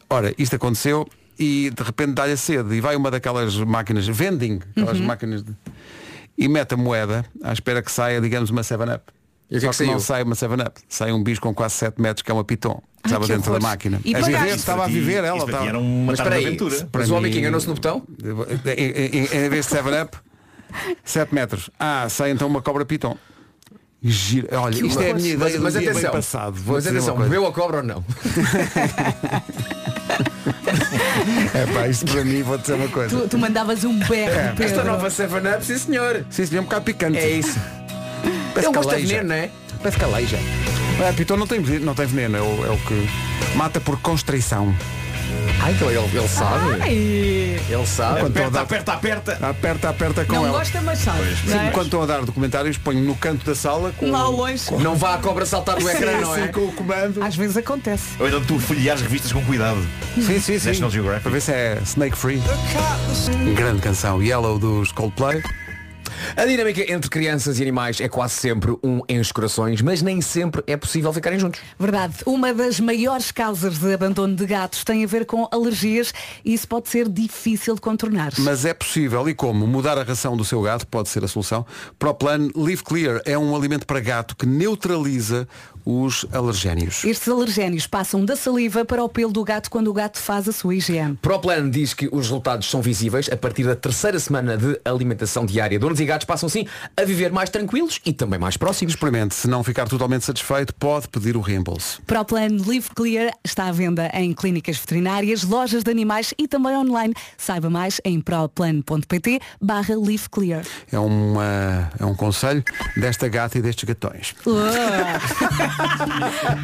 Ora, 0.09 0.35
isto 0.39 0.57
aconteceu 0.57 1.07
e 1.39 1.71
de 1.71 1.83
repente 1.83 2.13
dá-lhe 2.15 2.33
a 2.33 2.37
sede 2.37 2.75
e 2.75 2.81
vai 2.81 2.97
uma 2.97 3.11
daquelas 3.11 3.55
máquinas, 3.59 4.09
vending, 4.09 4.61
aquelas 4.75 4.99
Uhum. 4.99 5.07
máquinas 5.07 5.43
de... 5.43 5.55
e 6.41 6.49
mete 6.49 6.75
a 6.75 6.77
moeda 6.77 7.25
à 7.43 7.53
espera 7.53 7.83
que 7.83 7.93
saia, 7.93 8.21
digamos, 8.21 8.51
uma 8.51 8.63
7-Up. 8.63 9.05
E 9.51 9.57
o 9.57 9.61
que 9.61 9.67
é 9.67 9.73
Só 9.73 9.79
que 9.79 9.85
que 9.89 9.93
não 9.93 10.01
sai 10.01 10.23
uma 10.23 10.35
7-Up, 10.35 10.81
sai 10.89 11.13
um 11.13 11.23
bicho 11.23 11.41
com 11.41 11.53
quase 11.55 11.75
7 11.75 12.01
metros 12.01 12.23
que 12.23 12.31
é 12.31 12.35
uma 12.35 12.45
piton. 12.45 12.81
Ai, 13.03 13.11
Estava 13.11 13.27
dentro 13.27 13.45
da 13.45 13.51
horror. 13.59 13.63
máquina. 13.63 14.01
E 14.05 14.15
a 14.15 14.21
viver, 14.21 14.49
estava 14.55 14.85
a 14.85 14.87
viver 14.87 15.25
ela. 15.25 15.39
estava- 15.45 15.67
era 15.67 15.79
uma 15.79 16.07
Mas 16.07 16.19
tarde 16.19 16.23
espera 16.23 16.31
de 16.31 16.37
aí, 16.37 16.47
aventura. 16.47 16.89
mas 16.93 17.11
o 17.11 17.15
homem 17.15 17.33
que 17.33 17.39
enganou-se 17.39 17.67
no 17.67 17.75
botão? 17.75 18.03
Em 18.23 19.49
vez 19.49 19.67
de 19.67 19.73
7-Up, 19.73 20.17
7 21.05 21.35
metros. 21.35 21.71
Ah, 21.79 22.07
sai 22.09 22.31
então 22.31 22.47
uma 22.49 22.63
cobra 22.63 22.85
piton. 22.85 23.17
Gira. 24.03 24.61
Olha, 24.61 24.79
Que 24.79 24.87
isto 24.87 25.01
é 25.01 25.11
a 25.11 25.15
minha 25.15 25.35
ideia 25.35 25.39
mas, 25.39 25.53
do 25.53 25.63
mas 25.63 25.73
dia 25.75 25.91
atenção, 25.91 26.11
bem 26.11 26.21
passado. 26.21 26.55
Vou 26.55 26.77
mas 26.77 26.87
atenção, 26.87 27.17
bebeu 27.19 27.47
a 27.47 27.53
cobra 27.53 27.79
ou 27.79 27.83
não? 27.83 28.05
É 31.55 31.67
pá, 31.73 31.89
isto 31.89 32.07
para 32.07 32.25
mim 32.25 32.43
vou 32.43 32.57
dizer 32.57 32.75
uma 32.75 32.89
coisa. 32.89 33.17
Tu, 33.17 33.29
tu 33.29 33.39
mandavas 33.39 33.85
um 33.85 33.99
berro, 33.99 34.57
Pedro. 34.57 34.65
Esta 34.65 34.85
nova 34.85 35.09
7-Up, 35.09 35.65
sim 35.65 35.79
senhor. 35.79 36.25
Sim, 36.31 36.47
sim, 36.47 36.57
é 36.57 36.61
um 36.61 36.65
bocado 36.65 36.85
picante. 36.85 37.19
É 37.19 37.29
isso. 37.29 37.59
Parece 38.55 38.69
Ele 38.69 38.77
gosta 38.77 38.97
de 38.97 39.07
veneno, 39.07 39.29
não 39.29 39.35
é? 39.35 39.51
Parece 39.79 39.99
caleja. 39.99 40.39
A 41.09 41.13
piton 41.13 41.37
não 41.37 41.47
tem, 41.47 41.61
não 41.61 41.95
tem 41.95 42.07
veneno, 42.07 42.37
é 42.37 42.41
o, 42.41 42.67
é 42.67 42.71
o 42.71 42.77
que 42.79 43.09
mata 43.57 43.81
por 43.81 44.01
constrição. 44.01 44.75
Ai, 45.63 45.73
então 45.73 45.91
ele, 45.91 45.99
ele 46.17 46.29
sabe. 46.29 46.83
Ai, 46.83 46.91
Ele 47.69 47.87
sabe. 47.87 48.21
Quando 48.21 48.37
a 48.37 48.41
Aperta, 48.41 48.51
dar- 48.51 48.61
aperta, 48.63 48.93
aperta. 48.93 49.39
Aperta, 49.49 49.89
aperta 49.91 50.25
com 50.25 50.33
não 50.33 50.47
ela. 50.47 50.59
gosta, 50.59 50.81
mas 50.81 50.99
sabe. 51.01 51.19
Sim, 51.37 51.51
não 51.55 51.61
é? 51.61 51.71
quando 51.71 51.85
estão 51.87 52.03
a 52.03 52.07
dar 52.07 52.23
documentários, 52.25 52.79
ponho 52.79 53.03
no 53.05 53.15
canto 53.15 53.45
da 53.45 53.55
sala 53.55 53.93
com, 53.97 54.11
Lá 54.11 54.27
longe. 54.29 54.65
Não 54.81 54.97
vá 54.97 55.15
a 55.15 55.19
cobra 55.19 55.45
saltar 55.45 55.77
do 55.79 55.89
ecrã, 55.89 56.15
Sim, 56.17 56.21
não 56.23 56.35
sim, 56.35 56.41
é? 56.43 56.49
com 56.49 56.61
o 56.63 56.73
comando. 56.73 57.23
Às 57.23 57.37
vezes 57.37 57.57
acontece. 57.59 58.05
Ou 58.19 58.27
então 58.27 58.43
tu 58.43 58.59
folheares 58.59 59.03
revistas 59.03 59.33
com 59.33 59.45
cuidado. 59.45 59.87
Sim, 60.15 60.41
sim, 60.41 60.59
sim. 60.59 60.69
National 60.69 60.91
Geographic. 60.91 61.23
Para 61.25 61.33
ver 61.33 61.41
se 61.43 61.53
é 61.53 61.79
Snake 61.85 62.17
Free. 62.17 62.43
Grande 63.55 63.81
canção. 63.83 64.23
Yellow 64.23 64.59
dos 64.59 64.93
Coldplay. 64.93 65.43
A 66.37 66.45
dinâmica 66.45 66.93
entre 66.93 67.11
crianças 67.11 67.59
e 67.59 67.63
animais 67.63 68.01
é 68.01 68.09
quase 68.09 68.35
sempre 68.35 68.73
um 68.83 69.01
enche 69.09 69.33
corações, 69.33 69.83
mas 69.83 70.03
nem 70.03 70.21
sempre 70.21 70.63
é 70.67 70.77
possível 70.77 71.13
ficarem 71.13 71.39
juntos. 71.39 71.61
Verdade. 71.79 72.15
Uma 72.27 72.53
das 72.53 72.81
maiores 72.81 73.31
causas 73.31 73.79
de 73.79 73.93
abandono 73.93 74.35
de 74.35 74.47
gatos 74.47 74.85
tem 74.85 75.05
a 75.05 75.07
ver 75.07 75.27
com 75.27 75.49
alergias 75.51 76.13
e 76.45 76.55
isso 76.55 76.67
pode 76.69 76.89
ser 76.89 77.09
difícil 77.09 77.75
de 77.75 77.81
contornar. 77.81 78.33
Mas 78.39 78.65
é 78.65 78.75
possível. 78.75 79.29
E 79.29 79.35
como? 79.35 79.67
Mudar 79.67 79.99
a 79.99 80.03
ração 80.03 80.37
do 80.37 80.45
seu 80.45 80.63
gato 80.63 80.87
pode 80.87 81.09
ser 81.09 81.25
a 81.25 81.29
solução. 81.29 81.65
Plano 82.19 82.51
Live 82.55 82.83
Clear 82.83 83.23
é 83.25 83.39
um 83.39 83.57
alimento 83.57 83.87
para 83.87 84.01
gato 84.01 84.37
que 84.37 84.47
neutraliza 84.47 85.49
os 85.85 86.27
alergénios. 86.33 87.05
Estes 87.05 87.29
alergénios 87.29 87.87
passam 87.87 88.25
da 88.25 88.37
saliva 88.37 88.85
para 88.85 89.03
o 89.03 89.09
pelo 89.09 89.33
do 89.33 89.43
gato 89.43 89.71
quando 89.71 89.89
o 89.89 89.93
gato 89.93 90.19
faz 90.19 90.49
a 90.49 90.53
sua 90.53 90.75
higiene. 90.75 91.19
ProPlan 91.23 91.71
diz 91.71 91.95
que 91.95 92.09
os 92.13 92.27
resultados 92.27 92.69
são 92.71 92.83
visíveis 92.83 93.29
a 93.33 93.37
partir 93.37 93.65
da 93.65 93.75
terceira 93.75 94.19
semana 94.21 94.57
de 94.57 94.79
alimentação 94.85 95.47
diária. 95.47 95.79
Donos 95.79 96.01
e 96.01 96.05
gatos 96.11 96.25
passam 96.25 96.49
sim 96.49 96.67
a 96.97 97.05
viver 97.05 97.31
mais 97.31 97.49
tranquilos 97.51 98.01
e 98.05 98.13
também 98.13 98.39
mais 98.39 98.57
próximos. 98.57 98.95
Experimente. 98.95 99.35
Se 99.35 99.47
não 99.49 99.63
ficar 99.63 99.89
totalmente 99.89 100.25
satisfeito, 100.25 100.75
pode 100.75 101.07
pedir 101.09 101.37
o 101.37 101.41
reembolso. 101.41 102.03
Para 102.03 102.21
o 102.21 102.25
plano 102.25 102.63
Live 102.67 102.91
Clear 102.95 103.33
está 103.45 103.67
à 103.67 103.73
venda 103.73 104.11
em 104.15 104.33
clínicas 104.33 104.77
veterinárias, 104.77 105.45
lojas 105.45 105.85
de 105.85 105.91
animais 105.91 106.35
e 106.37 106.49
também 106.49 106.77
online. 106.77 107.15
Saiba 107.39 107.71
mais 107.71 108.01
em 108.05 108.21
proplano.pt 108.21 109.41
barra 109.61 109.95
Live 109.97 110.29
Clear. 110.29 110.65
É, 110.91 110.99
uma, 110.99 111.91
é 111.99 112.05
um 112.05 112.15
conselho 112.15 112.65
desta 112.97 113.29
gata 113.29 113.59
e 113.59 113.63
destes 113.63 113.85
gatões. 113.85 114.35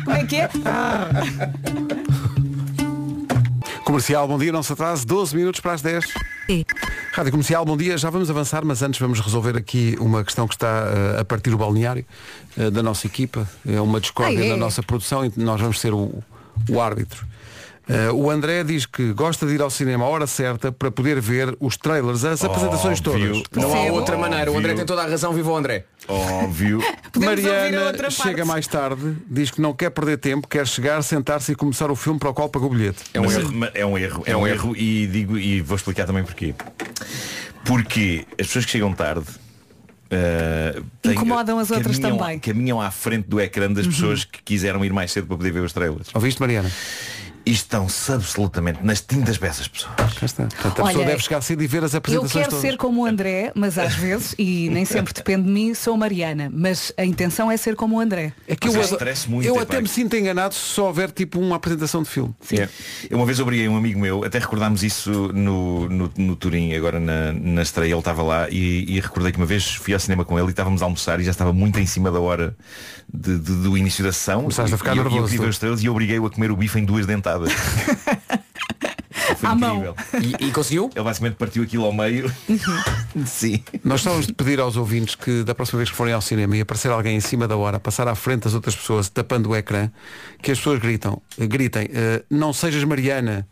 Como 0.04 0.16
é 0.16 0.24
que 0.24 0.36
é? 0.36 0.50
Comercial, 3.86 4.26
bom 4.26 4.36
dia, 4.36 4.50
não 4.50 4.64
se 4.64 4.72
atrase, 4.72 5.06
12 5.06 5.36
minutos 5.36 5.60
para 5.60 5.72
as 5.72 5.80
10. 5.80 6.06
Rádio 7.12 7.30
Comercial, 7.30 7.64
bom 7.64 7.76
dia, 7.76 7.96
já 7.96 8.10
vamos 8.10 8.28
avançar, 8.28 8.64
mas 8.64 8.82
antes 8.82 8.98
vamos 8.98 9.20
resolver 9.20 9.56
aqui 9.56 9.96
uma 10.00 10.24
questão 10.24 10.48
que 10.48 10.56
está 10.56 10.88
eh, 11.16 11.20
a 11.20 11.24
partir 11.24 11.50
do 11.50 11.56
balneário 11.56 12.04
eh, 12.58 12.68
da 12.68 12.82
nossa 12.82 13.06
equipa. 13.06 13.48
É 13.64 13.80
uma 13.80 14.00
discórdia 14.00 14.42
Ah, 14.42 14.46
é? 14.46 14.48
na 14.48 14.56
nossa 14.56 14.82
produção 14.82 15.24
e 15.24 15.32
nós 15.36 15.60
vamos 15.60 15.78
ser 15.78 15.94
o, 15.94 16.12
o 16.68 16.80
árbitro. 16.80 17.24
Eh, 17.88 18.10
o 18.10 18.28
André 18.30 18.64
diz 18.64 18.84
que 18.84 19.12
gosta 19.12 19.46
de 19.46 19.54
ir 19.54 19.62
ao 19.62 19.70
cinema 19.70 20.04
à 20.04 20.08
hora 20.08 20.26
certa 20.26 20.72
para 20.72 20.90
poder 20.90 21.20
ver 21.20 21.56
os 21.60 21.76
trailers, 21.76 22.24
as 22.24 22.42
apresentações 22.42 23.00
Óbvio. 23.06 23.42
todas. 23.44 23.62
Não 23.64 23.72
há 23.74 23.92
outra 23.92 24.18
maneira. 24.18 24.50
O 24.50 24.58
André 24.58 24.74
tem 24.74 24.84
toda 24.84 25.02
a 25.02 25.06
razão, 25.06 25.32
viva 25.32 25.50
o 25.52 25.56
André. 25.56 25.84
Óbvio. 26.08 26.80
Mariana 27.16 27.92
chega 28.10 28.38
parte. 28.38 28.44
mais 28.44 28.66
tarde, 28.66 29.16
diz 29.30 29.52
que 29.52 29.60
não 29.60 29.72
quer 29.72 29.90
perder 29.90 30.16
tempo, 30.18 30.48
quer 30.48 30.66
chegar, 30.66 31.00
sentar-se 31.02 31.52
e 31.52 31.54
começar 31.54 31.88
o 31.90 31.94
filme 31.94 32.18
para 32.18 32.28
o 32.30 32.34
qual 32.34 32.48
pagou 32.48 32.70
o 32.70 32.74
bilhete. 32.74 33.04
É 33.14 33.20
um 33.20 33.24
Mas- 33.24 33.36
erro. 33.36 33.52
É 33.72 33.86
um 33.86 33.96
erro. 33.98 34.22
É, 34.26 34.30
É 34.32 34.36
um 34.36 34.40
um 34.40 34.46
erro. 34.48 34.66
erro 34.70 34.76
e 34.76 35.06
digo 35.06 35.38
e 35.38 35.60
vou 35.60 35.76
explicar 35.76 36.06
também 36.06 36.24
porquê. 36.24 36.54
Porque 37.64 38.26
as 38.32 38.46
pessoas 38.48 38.64
que 38.64 38.70
chegam 38.72 38.92
tarde 38.92 39.26
têm- 41.02 41.12
Incomodam 41.12 41.58
as 41.58 41.70
outras 41.70 41.98
caminham- 41.98 42.18
também. 42.18 42.38
Caminham 42.38 42.80
à 42.80 42.90
frente 42.90 43.28
do 43.28 43.40
ecrã 43.40 43.70
das 43.72 43.86
pessoas 43.86 44.24
que 44.24 44.40
quiseram 44.42 44.84
ir 44.84 44.92
mais 44.92 45.10
cedo 45.12 45.26
para 45.26 45.36
poder 45.36 45.50
ver 45.52 45.60
os 45.60 45.72
trailers. 45.72 46.08
Ouviste, 46.14 46.40
Mariana? 46.40 46.70
E 47.48 47.52
estão-se 47.52 48.10
absolutamente 48.12 48.80
nas 48.82 49.00
tintas 49.00 49.38
para 49.38 49.46
essas 49.48 49.68
pessoas. 49.68 49.92
Está. 50.20 50.46
Portanto, 50.46 50.80
a 50.80 50.82
Olha, 50.82 50.86
pessoa 50.88 51.04
deve 51.06 51.22
chegar 51.22 51.40
cedo 51.42 51.62
e 51.62 51.66
ver 51.68 51.84
as 51.84 51.94
Eu 51.94 51.98
apresentações 51.98 52.32
quero 52.32 52.48
todas. 52.50 52.60
ser 52.60 52.76
como 52.76 53.02
o 53.02 53.06
André, 53.06 53.52
mas 53.54 53.78
às 53.78 53.94
vezes, 53.96 54.34
e 54.36 54.68
nem 54.70 54.84
sempre 54.84 55.12
depende 55.14 55.44
de 55.44 55.50
mim, 55.50 55.72
sou 55.72 55.96
Mariana. 55.96 56.50
Mas 56.52 56.92
a 56.96 57.04
intenção 57.04 57.48
é 57.48 57.56
ser 57.56 57.76
como 57.76 57.98
o 57.98 58.00
André. 58.00 58.32
É 58.48 58.56
que 58.56 58.66
Mas 58.66 58.74
eu, 58.90 58.98
eu 58.98 59.06
muito, 59.28 59.46
eu 59.46 59.56
é, 59.58 59.62
até 59.62 59.80
me 59.80 59.86
sinto 59.86 60.16
enganado 60.16 60.54
se 60.54 60.60
só 60.60 60.86
houver 60.88 61.12
tipo 61.12 61.38
uma 61.38 61.54
apresentação 61.54 62.02
de 62.02 62.08
filme. 62.08 62.34
É. 62.52 62.68
Eu 63.08 63.16
uma 63.16 63.24
vez 63.26 63.38
obriguei 63.38 63.68
um 63.68 63.76
amigo 63.76 64.00
meu, 64.00 64.24
até 64.24 64.40
recordámos 64.40 64.82
isso 64.82 65.30
no, 65.32 65.88
no, 65.88 66.12
no 66.18 66.34
Turim, 66.34 66.74
agora 66.74 66.98
na, 66.98 67.32
na 67.32 67.62
estreia, 67.62 67.92
ele 67.92 67.98
estava 68.00 68.24
lá 68.24 68.50
e, 68.50 68.86
e 68.96 69.00
recordei 69.00 69.30
que 69.30 69.38
uma 69.38 69.46
vez 69.46 69.72
fui 69.76 69.94
ao 69.94 70.00
cinema 70.00 70.24
com 70.24 70.36
ele 70.36 70.48
e 70.48 70.50
estávamos 70.50 70.82
a 70.82 70.84
almoçar 70.86 71.20
e 71.20 71.22
já 71.24 71.30
estava 71.30 71.52
muito 71.52 71.78
em 71.78 71.86
cima 71.86 72.10
da 72.10 72.18
hora 72.18 72.56
de- 73.14 73.38
de- 73.38 73.54
do 73.62 73.78
início 73.78 74.02
da 74.02 74.10
sessão. 74.10 74.40
Começaste 74.42 74.74
a 74.74 74.78
ficar 74.78 74.94
e, 74.96 74.98
eu- 74.98 75.02
e 75.02 75.04
nervoso, 75.04 75.24
Eu 75.24 75.28
fui 75.28 75.36
tu. 75.38 75.42
ver 75.42 75.48
os 75.50 75.54
estrelas 75.54 75.80
e 75.82 75.86
eu 75.86 75.92
obriguei-o 75.92 76.26
a 76.26 76.30
comer 76.30 76.50
o 76.50 76.56
bife 76.56 76.76
em 76.80 76.84
duas 76.84 77.06
dentadas. 77.06 77.35
Foi 79.38 79.50
À 79.50 79.54
mão. 79.54 79.76
incrível. 79.76 79.96
E, 80.40 80.46
e 80.46 80.50
conseguiu? 80.52 80.88
Ele 80.94 81.04
basicamente 81.04 81.34
partiu 81.36 81.62
aquilo 81.62 81.84
ao 81.84 81.92
meio. 81.92 82.32
Sim. 83.26 83.62
Nós 83.84 84.00
estamos 84.00 84.26
de 84.26 84.32
pedir 84.32 84.60
aos 84.60 84.76
ouvintes 84.76 85.14
que 85.14 85.42
da 85.42 85.54
próxima 85.54 85.78
vez 85.78 85.90
que 85.90 85.96
forem 85.96 86.14
ao 86.14 86.20
cinema 86.22 86.56
e 86.56 86.60
aparecer 86.60 86.90
alguém 86.90 87.16
em 87.16 87.20
cima 87.20 87.46
da 87.48 87.56
hora, 87.56 87.78
passar 87.80 88.06
à 88.08 88.14
frente 88.14 88.44
das 88.44 88.54
outras 88.54 88.74
pessoas, 88.76 89.08
tapando 89.10 89.50
o 89.50 89.56
ecrã, 89.56 89.90
que 90.40 90.50
as 90.52 90.58
pessoas 90.58 90.78
gritam, 90.78 91.20
gritem, 91.38 91.88
eh, 91.92 92.22
não 92.30 92.52
sejas 92.52 92.84
Mariana, 92.84 93.46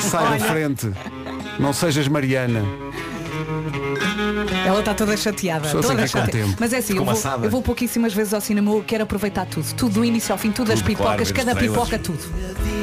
sai 0.00 0.38
da 0.38 0.44
frente, 0.44 0.90
não 1.58 1.72
sejas 1.72 2.08
Mariana. 2.08 2.62
Ela 4.66 4.80
está 4.80 4.94
toda 4.94 5.16
chateada. 5.16 5.68
Sem 5.70 5.80
Toda 5.80 6.06
chateada. 6.06 6.30
tempo. 6.32 6.56
Mas 6.58 6.72
é 6.72 6.78
assim, 6.78 6.96
eu 6.96 7.04
vou, 7.04 7.14
eu 7.44 7.50
vou 7.50 7.62
pouquíssimas 7.62 8.12
vezes 8.12 8.34
ao 8.34 8.40
cinema, 8.40 8.70
eu 8.72 8.84
quero 8.86 9.04
aproveitar 9.04 9.46
tudo. 9.46 9.72
Tudo 9.74 9.94
do 9.94 10.04
início 10.04 10.32
ao 10.32 10.38
fim, 10.38 10.50
tudo, 10.50 10.72
as 10.72 10.80
Tudo, 10.82 10.94
claro, 10.96 11.12
pipocas, 11.22 11.28
os 11.28 11.32
cada 11.32 11.52
trailers. 11.54 11.72
pipoca, 11.78 11.98
tudo. 11.98 12.77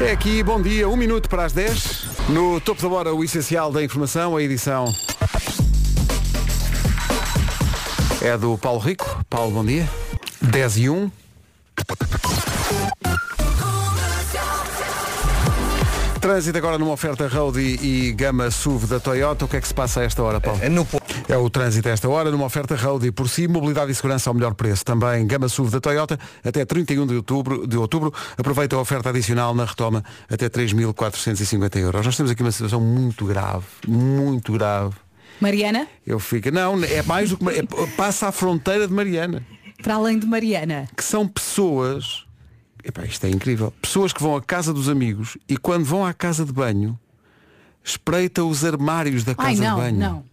É 0.00 0.10
aqui, 0.10 0.42
bom 0.42 0.60
dia, 0.60 0.88
um 0.88 0.96
minuto 0.96 1.28
para 1.28 1.44
as 1.44 1.52
10. 1.52 2.28
No 2.28 2.60
topo 2.60 2.82
da 2.82 2.88
hora, 2.88 3.14
o 3.14 3.22
essencial 3.22 3.70
da 3.70 3.82
informação, 3.82 4.36
a 4.36 4.42
edição 4.42 4.92
é 8.20 8.36
do 8.38 8.56
Paulo 8.56 8.78
Rico. 8.78 9.24
Paulo, 9.28 9.52
bom 9.52 9.64
dia. 9.64 9.88
10 10.40 10.76
e 10.78 10.90
1. 10.90 11.10
Trânsito 16.22 16.56
agora 16.56 16.78
numa 16.78 16.92
oferta 16.92 17.26
Road 17.26 17.60
e, 17.60 18.08
e 18.08 18.12
Gama 18.12 18.48
SUV 18.48 18.86
da 18.86 19.00
Toyota. 19.00 19.44
O 19.44 19.48
que 19.48 19.56
é 19.56 19.60
que 19.60 19.66
se 19.66 19.74
passa 19.74 20.02
a 20.02 20.04
esta 20.04 20.22
hora, 20.22 20.40
Paulo? 20.40 20.60
É 21.28 21.36
o 21.36 21.50
trânsito 21.50 21.88
a 21.88 21.90
esta 21.90 22.08
hora 22.08 22.30
numa 22.30 22.44
oferta 22.44 22.76
Road 22.76 23.04
e 23.04 23.10
por 23.10 23.28
si, 23.28 23.48
mobilidade 23.48 23.90
e 23.90 23.94
segurança 23.94 24.30
ao 24.30 24.34
melhor 24.34 24.54
preço. 24.54 24.84
Também 24.84 25.26
Gama 25.26 25.48
SUV 25.48 25.72
da 25.72 25.80
Toyota 25.80 26.16
até 26.44 26.64
31 26.64 27.08
de 27.08 27.16
outubro. 27.16 27.66
De 27.66 27.76
outubro 27.76 28.14
aproveita 28.38 28.76
a 28.76 28.78
oferta 28.78 29.08
adicional 29.08 29.52
na 29.52 29.64
retoma 29.64 30.04
até 30.30 30.48
3.450 30.48 31.76
euros. 31.80 32.06
Nós 32.06 32.16
temos 32.16 32.30
aqui 32.30 32.40
uma 32.40 32.52
situação 32.52 32.80
muito 32.80 33.26
grave, 33.26 33.66
muito 33.88 34.52
grave. 34.52 34.94
Mariana, 35.40 35.88
Eu 36.06 36.20
fico, 36.20 36.52
não, 36.52 36.84
é 36.84 37.02
mais 37.02 37.30
do 37.30 37.36
que 37.36 37.48
é, 37.48 37.64
passa 37.96 38.28
a 38.28 38.32
fronteira 38.32 38.86
de 38.86 38.94
Mariana, 38.94 39.44
para 39.82 39.96
além 39.96 40.16
de 40.20 40.24
Mariana. 40.26 40.86
que 40.96 41.02
são 41.02 41.26
pessoas, 41.26 42.24
epá, 42.84 43.04
isto 43.04 43.24
é 43.26 43.30
incrível, 43.30 43.72
pessoas 43.82 44.12
que 44.12 44.22
vão 44.22 44.36
à 44.36 44.42
casa 44.42 44.72
dos 44.72 44.88
amigos 44.88 45.36
e 45.48 45.56
quando 45.56 45.84
vão 45.84 46.04
à 46.04 46.12
casa 46.12 46.44
de 46.44 46.52
banho 46.52 46.98
espreita 47.84 48.44
os 48.44 48.64
armários 48.64 49.24
da 49.24 49.34
casa 49.34 49.48
Ai, 49.48 49.56
não, 49.56 49.74
de 49.76 49.80
banho. 49.82 49.98
não. 49.98 50.24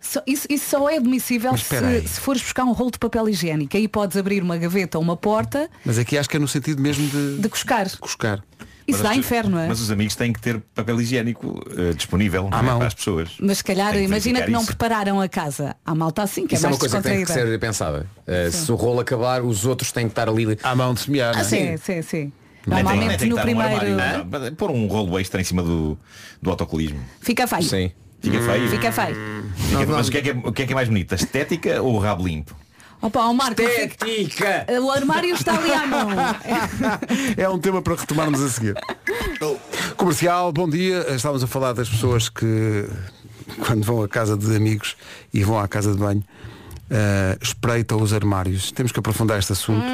Só- 0.00 0.22
isso, 0.26 0.46
isso 0.50 0.68
só 0.70 0.88
é 0.90 0.96
admissível 0.98 1.56
se, 1.56 2.08
se 2.08 2.20
fores 2.20 2.42
buscar 2.42 2.64
um 2.64 2.72
rolo 2.72 2.90
de 2.90 2.98
papel 2.98 3.26
higiênico. 3.28 3.74
Aí 3.74 3.88
podes 3.88 4.16
abrir 4.18 4.42
uma 4.42 4.56
gaveta 4.58 4.98
ou 4.98 5.04
uma 5.04 5.16
porta 5.16 5.70
Mas 5.84 5.98
aqui 5.98 6.18
acho 6.18 6.28
que 6.28 6.36
é 6.36 6.38
no 6.40 6.46
sentido 6.48 6.80
mesmo 6.82 7.08
de, 7.08 7.38
de 7.38 7.48
cuscar. 7.48 7.88
cuscar. 7.98 8.44
Isso 8.86 9.02
Mas 9.02 9.10
dá 9.12 9.16
inferno, 9.16 9.58
é? 9.58 9.66
Mas 9.66 9.80
os 9.80 9.90
amigos 9.90 10.14
têm 10.14 10.32
que 10.32 10.40
ter 10.40 10.60
papel 10.74 11.00
higiênico 11.00 11.64
eh, 11.76 11.94
disponível 11.94 12.48
é, 12.52 12.62
mão. 12.62 12.78
para 12.78 12.88
as 12.88 12.94
pessoas. 12.94 13.30
Mas 13.40 13.58
se 13.58 13.64
calhar, 13.64 13.92
que 13.92 14.00
imagina 14.00 14.42
que 14.42 14.50
não 14.50 14.60
isso. 14.60 14.66
prepararam 14.68 15.20
a 15.20 15.28
casa. 15.28 15.74
Há 15.84 15.94
malta 15.94 16.22
assim, 16.22 16.46
que 16.46 16.54
Isso 16.54 16.66
é 16.66 16.68
é 16.68 16.70
mais 16.70 16.76
uma 16.76 16.80
coisa 16.80 16.96
que 17.02 17.08
tem 17.08 17.24
que 17.24 17.32
ser 17.32 17.58
pensada. 17.58 18.06
Uh, 18.26 18.50
se 18.52 18.70
o 18.70 18.74
rolo 18.74 19.00
acabar, 19.00 19.42
os 19.42 19.64
outros 19.64 19.90
têm 19.90 20.04
que 20.06 20.12
estar 20.12 20.28
ali. 20.28 20.58
À 20.62 20.74
mão 20.74 20.92
de 20.92 21.00
semear. 21.00 21.34
Ah, 21.36 21.40
é? 21.40 21.44
sim, 21.44 21.76
sim, 21.78 22.02
sim. 22.02 22.32
Nem 22.66 22.76
tem- 22.82 22.84
nem 22.84 22.84
Normalmente 22.84 23.18
tem 23.18 23.28
no 23.28 23.36
estar 23.36 23.42
um 23.42 23.44
primeiro. 23.54 24.00
armário, 24.00 24.46
é? 24.46 24.50
Pôr 24.50 24.70
um 24.70 24.86
rolo 24.86 25.18
extra 25.18 25.40
em 25.40 25.44
cima 25.44 25.62
do, 25.62 25.98
do 26.42 26.50
autocolismo. 26.50 27.00
Fica 27.20 27.46
feio. 27.46 27.62
Sim. 27.62 27.90
Fica 28.20 28.40
feio. 28.40 28.68
Fica 28.70 28.92
feio. 28.92 29.16
Fica- 29.56 29.86
mas 29.86 30.08
o 30.08 30.10
que, 30.10 30.18
é 30.18 30.22
que 30.22 30.30
é, 30.30 30.32
o 30.32 30.52
que 30.52 30.62
é 30.62 30.66
que 30.66 30.72
é 30.72 30.74
mais 30.74 30.88
bonito? 30.88 31.12
A 31.12 31.16
estética 31.16 31.82
ou 31.82 31.94
o 31.94 31.98
rabo 31.98 32.26
limpo? 32.26 32.56
Opa, 33.04 33.26
o 33.26 33.34
Marco. 33.34 33.60
Estética! 33.60 34.64
O 34.80 34.90
armário 34.90 35.34
está 35.34 35.54
ali 35.58 35.70
à 35.70 35.86
mão. 35.86 36.08
É 37.36 37.46
um 37.46 37.58
tema 37.58 37.82
para 37.82 37.96
retomarmos 37.96 38.40
a 38.40 38.48
seguir. 38.48 38.74
Comercial, 39.94 40.50
bom 40.50 40.66
dia. 40.66 41.14
Estávamos 41.14 41.44
a 41.44 41.46
falar 41.46 41.74
das 41.74 41.86
pessoas 41.86 42.30
que 42.30 42.88
quando 43.58 43.84
vão 43.84 44.02
à 44.02 44.08
casa 44.08 44.38
de 44.38 44.56
amigos 44.56 44.96
e 45.34 45.44
vão 45.44 45.58
à 45.58 45.68
casa 45.68 45.92
de 45.92 45.98
banho 45.98 46.24
eh, 46.90 47.36
espreitam 47.42 48.00
os 48.00 48.14
armários. 48.14 48.72
Temos 48.72 48.90
que 48.90 48.98
aprofundar 48.98 49.38
este 49.38 49.52
assunto. 49.52 49.84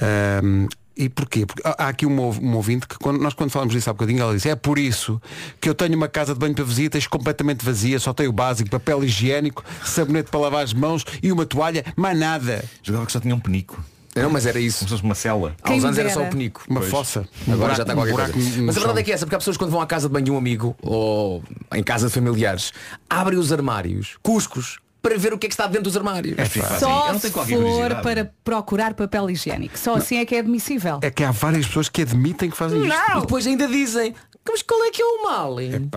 Ahm, 0.00 0.68
e 0.96 1.08
porquê? 1.08 1.46
Porque 1.46 1.62
há 1.64 1.88
aqui 1.88 2.06
um, 2.06 2.12
um 2.20 2.54
ouvinte 2.56 2.86
que 2.86 2.96
quando, 2.98 3.20
nós 3.20 3.34
quando 3.34 3.50
falamos 3.50 3.72
disso 3.74 3.88
há 3.90 3.92
bocadinho 3.92 4.20
ela 4.22 4.34
disse 4.34 4.48
é 4.48 4.56
por 4.56 4.78
isso 4.78 5.20
que 5.60 5.68
eu 5.68 5.74
tenho 5.74 5.96
uma 5.96 6.08
casa 6.08 6.34
de 6.34 6.40
banho 6.40 6.54
para 6.54 6.64
visitas 6.64 7.06
completamente 7.06 7.64
vazia, 7.64 7.98
só 7.98 8.12
tenho 8.12 8.30
o 8.30 8.32
básico, 8.32 8.68
papel 8.70 9.02
higiênico, 9.04 9.64
sabonete 9.84 10.30
para 10.30 10.40
lavar 10.40 10.64
as 10.64 10.72
mãos 10.72 11.04
e 11.22 11.30
uma 11.32 11.46
toalha, 11.46 11.84
mais 11.96 12.18
nada. 12.18 12.64
Jogava 12.82 13.06
que 13.06 13.12
só 13.12 13.20
tinha 13.20 13.34
um 13.34 13.40
penico. 13.40 13.82
Não, 14.14 14.28
mas 14.28 14.44
era 14.44 14.60
isso. 14.60 14.80
Como 14.80 14.88
se 14.88 14.94
fosse 14.96 15.04
uma 15.04 15.14
cela. 15.14 15.56
Há 15.62 15.72
uns 15.72 15.84
anos 15.86 15.96
era 15.96 16.10
só 16.10 16.22
o 16.22 16.28
penico. 16.28 16.62
Uma 16.68 16.80
Pois. 16.80 16.90
fossa. 16.92 17.20
Um 17.48 17.54
Agora 17.54 17.72
buraco- 17.72 17.76
já 17.76 17.82
está 17.82 17.92
um 17.94 17.96
qualquer 17.96 18.12
buraco 18.12 18.32
coisa. 18.34 18.62
Mas 18.62 18.76
a 18.76 18.80
verdade 18.80 19.00
é 19.00 19.02
que 19.02 19.10
é 19.10 19.14
essa, 19.14 19.24
porque 19.24 19.34
há 19.36 19.38
pessoas 19.38 19.56
que 19.56 19.62
quando 19.64 19.70
vão 19.70 19.80
à 19.80 19.86
casa 19.86 20.06
de 20.06 20.12
banho 20.12 20.24
de 20.26 20.30
um 20.30 20.36
amigo 20.36 20.76
ou 20.82 21.42
em 21.74 21.82
casa 21.82 22.08
de 22.08 22.12
familiares, 22.12 22.74
abrem 23.08 23.38
os 23.38 23.50
armários, 23.54 24.18
cuscos, 24.22 24.80
para 25.02 25.18
ver 25.18 25.34
o 25.34 25.38
que 25.38 25.46
é 25.46 25.48
que 25.48 25.54
está 25.54 25.66
dentro 25.66 25.82
dos 25.82 25.96
armários. 25.96 26.38
É 26.38 26.44
fácil. 26.44 26.78
Só 26.78 27.12
não 27.12 27.18
se 27.18 27.30
for 27.30 28.00
para 28.02 28.32
procurar 28.44 28.94
papel 28.94 29.28
higiênico. 29.30 29.76
Só 29.76 29.96
assim 29.96 30.18
é 30.18 30.24
que 30.24 30.36
é 30.36 30.38
admissível. 30.38 31.00
É 31.02 31.10
que 31.10 31.24
há 31.24 31.32
várias 31.32 31.66
pessoas 31.66 31.88
que 31.88 32.02
admitem 32.02 32.48
que 32.48 32.56
fazem 32.56 32.86
isto. 32.86 32.94
E 33.16 33.20
depois 33.20 33.46
ainda 33.46 33.66
dizem, 33.66 34.14
mas 34.48 34.62
qual 34.62 34.84
é 34.84 34.90
que 34.90 35.02
é 35.02 35.04
o 35.04 35.24
mal? 35.24 35.60
hein?" 35.60 35.90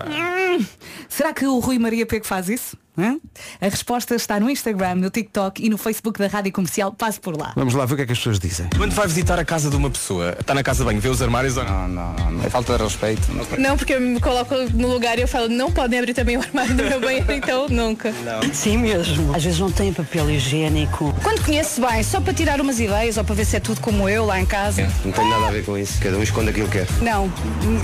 Hum. 0.58 0.66
Será 1.08 1.32
que 1.32 1.46
o 1.46 1.58
Rui 1.60 1.78
Maria 1.78 2.04
Pego 2.04 2.26
faz 2.26 2.48
isso? 2.48 2.76
Hã? 2.98 3.18
A 3.60 3.68
resposta 3.68 4.14
está 4.14 4.40
no 4.40 4.48
Instagram, 4.48 4.96
no 4.96 5.10
TikTok 5.10 5.64
e 5.64 5.68
no 5.68 5.76
Facebook 5.76 6.18
da 6.18 6.26
Rádio 6.26 6.52
Comercial. 6.52 6.92
Passe 6.92 7.20
por 7.20 7.36
lá. 7.36 7.52
Vamos 7.56 7.74
lá 7.74 7.84
ver 7.84 7.94
o 7.94 7.96
que 7.96 8.02
é 8.02 8.06
que 8.06 8.12
as 8.12 8.18
pessoas 8.18 8.38
dizem. 8.38 8.68
Quando 8.76 8.92
vai 8.92 9.06
visitar 9.06 9.38
a 9.38 9.44
casa 9.44 9.68
de 9.68 9.76
uma 9.76 9.90
pessoa, 9.90 10.36
está 10.38 10.54
na 10.54 10.62
casa 10.62 10.78
de 10.80 10.84
banho, 10.86 11.00
vê 11.00 11.08
os 11.08 11.20
armários 11.20 11.56
ou 11.56 11.64
não? 11.64 11.88
Não, 11.88 12.12
não, 12.14 12.30
não. 12.32 12.44
É 12.44 12.50
falta 12.50 12.76
de 12.76 12.82
respeito. 12.82 13.22
Não, 13.58 13.76
porque 13.76 13.94
eu 13.94 14.00
me 14.00 14.20
coloco 14.20 14.54
no 14.74 14.88
lugar 14.88 15.18
e 15.18 15.22
eu 15.22 15.28
falo, 15.28 15.48
não 15.48 15.70
podem 15.70 15.98
abrir 15.98 16.14
também 16.14 16.36
o 16.36 16.40
armário 16.40 16.74
do 16.74 16.82
meu 16.84 17.00
banheiro, 17.00 17.30
então 17.32 17.68
nunca. 17.68 18.12
Sim 18.52 18.78
mesmo. 18.78 19.34
Às 19.34 19.44
vezes 19.44 19.58
não 19.58 19.70
tem 19.70 19.92
papel 19.92 20.30
higiênico. 20.30 21.14
Quando 21.22 21.44
conheço 21.44 21.80
bem, 21.80 22.02
só 22.02 22.20
para 22.20 22.32
tirar 22.32 22.60
umas 22.60 22.80
ideias 22.80 23.16
ou 23.18 23.24
para 23.24 23.34
ver 23.34 23.44
se 23.44 23.56
é 23.56 23.60
tudo 23.60 23.80
como 23.80 24.08
eu 24.08 24.24
lá 24.24 24.40
em 24.40 24.46
casa. 24.46 24.88
Não 25.04 25.12
tem 25.12 25.28
nada 25.28 25.48
a 25.48 25.50
ver 25.50 25.64
com 25.64 25.76
isso. 25.76 26.00
Cada 26.00 26.16
um 26.16 26.22
esconde 26.22 26.50
aquilo 26.50 26.68
que 26.68 26.78
quer. 26.78 26.86
Não, 27.02 27.30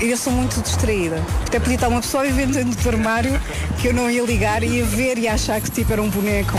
eu 0.01 0.17
sou 0.17 0.33
muito 0.33 0.59
distraída. 0.61 1.21
Até 1.45 1.59
podia 1.59 1.75
estar 1.75 1.87
uma 1.87 2.01
pessoa 2.01 2.23
vivendo 2.23 2.53
dentro 2.53 2.81
do 2.81 2.89
armário 2.89 3.39
que 3.79 3.87
eu 3.87 3.93
não 3.93 4.09
ia 4.09 4.23
ligar, 4.23 4.63
ia 4.63 4.83
ver 4.85 5.02
e 5.03 5.27
achar 5.27 5.59
que 5.61 5.69
tipo 5.69 5.91
era 5.91 6.01
um 6.01 6.09
boneco. 6.09 6.53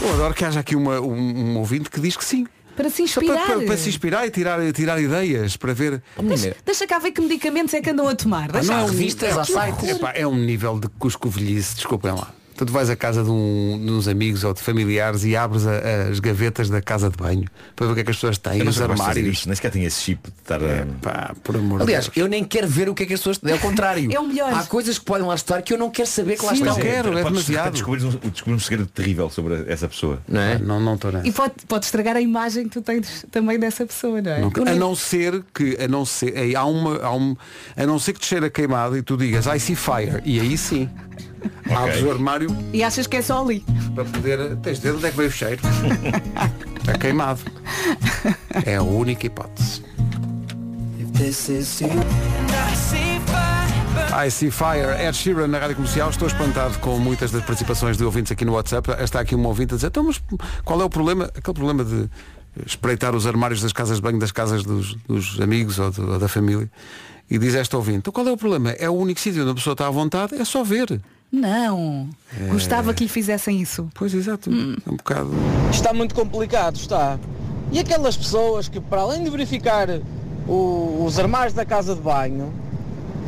Eu 0.00 0.12
adoro 0.14 0.34
que 0.34 0.44
haja 0.44 0.60
aqui 0.60 0.74
uma- 0.76 1.00
um, 1.00 1.12
um 1.14 1.58
ouvinte 1.58 1.90
que 1.90 2.00
diz 2.00 2.16
que 2.16 2.24
sim. 2.24 2.46
Para 2.76 2.88
se 2.88 3.06
Só 3.06 3.20
para, 3.20 3.34
inspirar. 3.34 3.46
para- 3.58 3.66
para 3.66 3.76
se 3.76 3.88
inspirar 3.90 4.26
e 4.26 4.30
tirar, 4.30 4.72
tirar 4.72 5.00
ideias 5.00 5.56
para 5.58 5.74
ver. 5.74 6.02
Deixa, 6.22 6.56
deixa 6.64 6.86
cá 6.86 6.98
ver 6.98 7.10
que 7.12 7.20
medicamentos 7.20 7.74
é 7.74 7.80
que 7.82 7.90
andam 7.90 8.08
a 8.08 8.14
tomar. 8.14 8.48
Ah, 8.48 8.52
Deixa 8.54 8.72
não 8.72 8.80
é 8.80 8.82
um- 8.84 8.86
revistas, 8.86 9.36
é- 9.36 9.40
há 9.40 9.44
sites. 9.44 9.88
epá, 9.90 10.12
é 10.14 10.26
um 10.26 10.34
nível 10.36 10.78
de 10.80 10.88
cuscovelhice, 10.98 11.74
desculpem 11.76 12.12
lá. 12.12 12.32
Tu 12.64 12.72
vais 12.72 12.88
à 12.90 12.96
casa 12.96 13.22
de, 13.24 13.30
um, 13.30 13.80
de 13.84 13.90
uns 13.92 14.06
amigos 14.08 14.44
ou 14.44 14.52
de 14.54 14.60
familiares 14.60 15.24
e 15.24 15.36
abres 15.36 15.66
a- 15.66 16.08
as 16.10 16.20
gavetas 16.20 16.68
da 16.70 16.80
casa 16.80 17.10
de 17.10 17.16
banho 17.16 17.44
para 17.74 17.86
ver 17.86 17.92
o 17.92 17.94
que 17.94 18.00
é 18.02 18.04
que 18.04 18.10
as 18.10 18.16
pessoas 18.16 18.38
têm, 18.38 18.66
os 18.66 18.80
é 18.80 18.84
armários. 18.84 19.26
isto, 19.28 19.46
Nem 19.48 19.56
sequer 19.56 19.70
tinha 19.70 19.86
esse 19.86 20.00
chip 20.02 20.30
de 20.30 20.38
estar 20.40 20.60
a... 20.62 20.86
Pá, 21.00 21.34
por 21.42 21.56
amor 21.56 21.82
Aliás, 21.82 22.06
Deus. 22.06 22.16
eu 22.16 22.28
nem 22.28 22.44
quero 22.44 22.66
ver 22.68 22.88
o 22.88 22.94
que 22.94 23.02
é 23.02 23.06
que 23.06 23.14
as 23.14 23.20
pessoas. 23.20 23.40
É 23.44 23.54
o 23.54 23.58
contrário. 23.58 24.10
É 24.12 24.18
o 24.20 24.26
melhor. 24.26 24.52
Há 24.52 24.64
coisas 24.64 24.98
que 24.98 25.04
podem 25.04 25.26
lá 25.26 25.34
estar 25.34 25.60
que 25.62 25.72
eu 25.72 25.78
não 25.78 25.90
quero 25.90 26.08
saber 26.08 26.36
que 26.38 26.44
lá 26.44 26.52
estão. 26.52 26.68
não 26.74 26.76
quero, 26.82 27.16
é 27.18 27.24
demasiado. 27.24 27.72
descobrir 27.72 28.04
um, 28.04 28.10
descobrir 28.30 28.54
um 28.54 28.58
segredo 28.60 28.86
terrível 28.86 29.28
sobre 29.30 29.64
essa 29.66 29.88
pessoa. 29.88 30.20
Não 30.28 30.40
é? 30.40 30.58
Não, 30.58 30.80
não 30.80 30.94
estou 30.94 31.10
nessa. 31.12 31.26
E 31.26 31.32
pode, 31.32 31.54
pode 31.66 31.84
estragar 31.84 32.16
a 32.16 32.20
imagem 32.20 32.64
que 32.64 32.70
tu 32.70 32.82
tens 32.82 33.24
também 33.30 33.58
dessa 33.58 33.84
pessoa, 33.86 34.20
não 34.22 34.30
é? 34.32 34.40
Não- 34.40 34.52
a 34.66 34.74
não 34.74 34.94
ser 34.94 35.42
que 35.54 35.76
a 35.82 35.88
não 35.88 36.04
ser 36.04 36.36
aí 36.36 36.54
há 36.54 36.64
uma 36.64 36.98
há 37.02 37.14
um, 37.14 37.36
a 37.76 37.86
não 37.86 37.98
ser 37.98 38.12
que 38.12 38.20
te 38.20 38.26
cheira 38.26 38.48
queimado 38.50 38.96
e 38.96 39.02
tu 39.02 39.16
digas 39.16 39.46
I 39.46 39.58
see 39.58 39.74
fire 39.74 40.20
e 40.24 40.38
aí 40.40 40.56
sim 40.58 40.88
abres 41.74 42.02
o 42.02 42.10
armário. 42.10 42.56
E 42.72 42.82
achas 42.82 43.06
que 43.06 43.16
é 43.16 43.22
só 43.22 43.42
ali. 43.42 43.64
para 43.94 44.04
poder 44.04 44.56
tens 44.56 44.78
de 44.80 44.88
ver 44.88 44.94
onde 44.96 45.06
é 45.06 45.10
que 45.10 45.16
veio 45.16 45.28
o 45.28 45.32
cheiro. 45.32 45.60
Está 46.80 46.98
queimado. 46.98 47.40
É 48.66 48.76
a 48.76 48.82
única 48.82 49.26
hipótese. 49.26 49.82
I 54.14 54.30
see 54.30 54.50
fire 54.50 54.92
Ed 55.00 55.16
Sheeran 55.16 55.48
na 55.48 55.58
rádio 55.58 55.76
comercial. 55.76 56.10
Estou 56.10 56.28
espantado 56.28 56.78
com 56.80 56.98
muitas 56.98 57.30
das 57.30 57.42
participações 57.44 57.96
de 57.96 58.04
ouvintes 58.04 58.32
aqui 58.32 58.44
no 58.44 58.52
WhatsApp. 58.52 58.90
Está 59.02 59.20
aqui 59.20 59.34
um 59.34 59.44
ouvinte 59.46 59.72
a 59.74 59.76
dizer 59.76 59.88
então 59.88 60.02
mas 60.04 60.20
qual 60.64 60.80
é 60.80 60.84
o 60.84 60.90
problema? 60.90 61.24
Aquele 61.34 61.54
problema 61.54 61.84
de 61.84 62.08
espreitar 62.66 63.14
os 63.14 63.26
armários 63.26 63.62
das 63.62 63.72
casas 63.72 63.96
de 63.96 64.02
banho 64.02 64.18
das 64.18 64.30
casas 64.32 64.62
dos, 64.62 64.94
dos 65.08 65.40
amigos 65.40 65.78
ou, 65.78 65.90
do- 65.90 66.12
ou 66.12 66.18
da 66.18 66.28
família. 66.28 66.70
E 67.30 67.38
diz 67.38 67.54
esta 67.54 67.76
ouvinte 67.76 67.98
então 67.98 68.12
qual 68.12 68.26
é 68.28 68.32
o 68.32 68.36
problema? 68.36 68.70
É 68.72 68.90
o 68.90 68.92
único 68.92 69.18
sítio 69.20 69.42
onde 69.42 69.52
a 69.52 69.54
pessoa 69.54 69.72
está 69.72 69.86
à 69.86 69.90
vontade 69.90 70.34
é 70.34 70.44
só 70.44 70.62
ver 70.62 71.00
Não. 71.32 72.08
É. 72.38 72.48
Gostava 72.48 72.92
que 72.92 73.04
lhe 73.04 73.08
fizessem 73.08 73.60
isso. 73.60 73.88
Pois 73.94 74.12
exato. 74.12 74.50
É 74.50 74.90
um 74.90 74.96
bocado. 74.96 75.30
Está 75.70 75.92
muito 75.94 76.14
complicado, 76.14 76.76
está. 76.76 77.18
E 77.72 77.78
aquelas 77.78 78.16
pessoas 78.16 78.68
que, 78.68 78.78
para 78.80 79.00
além 79.00 79.24
de 79.24 79.30
verificar 79.30 79.88
o- 80.46 81.04
os 81.06 81.18
armários 81.18 81.54
da 81.54 81.64
casa 81.64 81.94
de 81.94 82.00
banho, 82.02 82.52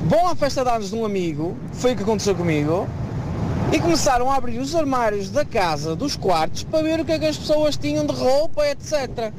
vão 0.06 0.28
à 0.28 0.36
festa 0.36 0.62
de 0.62 0.68
anos 0.70 0.90
de 0.90 0.96
um 0.96 1.04
amigo, 1.06 1.56
foi 1.72 1.94
o 1.94 1.96
que 1.96 2.02
aconteceu 2.02 2.34
comigo, 2.34 2.86
e 3.72 3.80
começaram 3.80 4.30
a 4.30 4.36
abrir 4.36 4.58
os 4.58 4.74
armários 4.74 5.30
da 5.30 5.44
casa, 5.44 5.96
dos 5.96 6.14
quartos, 6.14 6.62
para 6.62 6.82
ver 6.82 7.00
o 7.00 7.04
que 7.06 7.12
é 7.12 7.18
que 7.18 7.24
as 7.24 7.38
pessoas 7.38 7.76
tinham 7.76 8.04
de 8.04 8.12
roupa, 8.12 8.66
etc. 8.68 9.32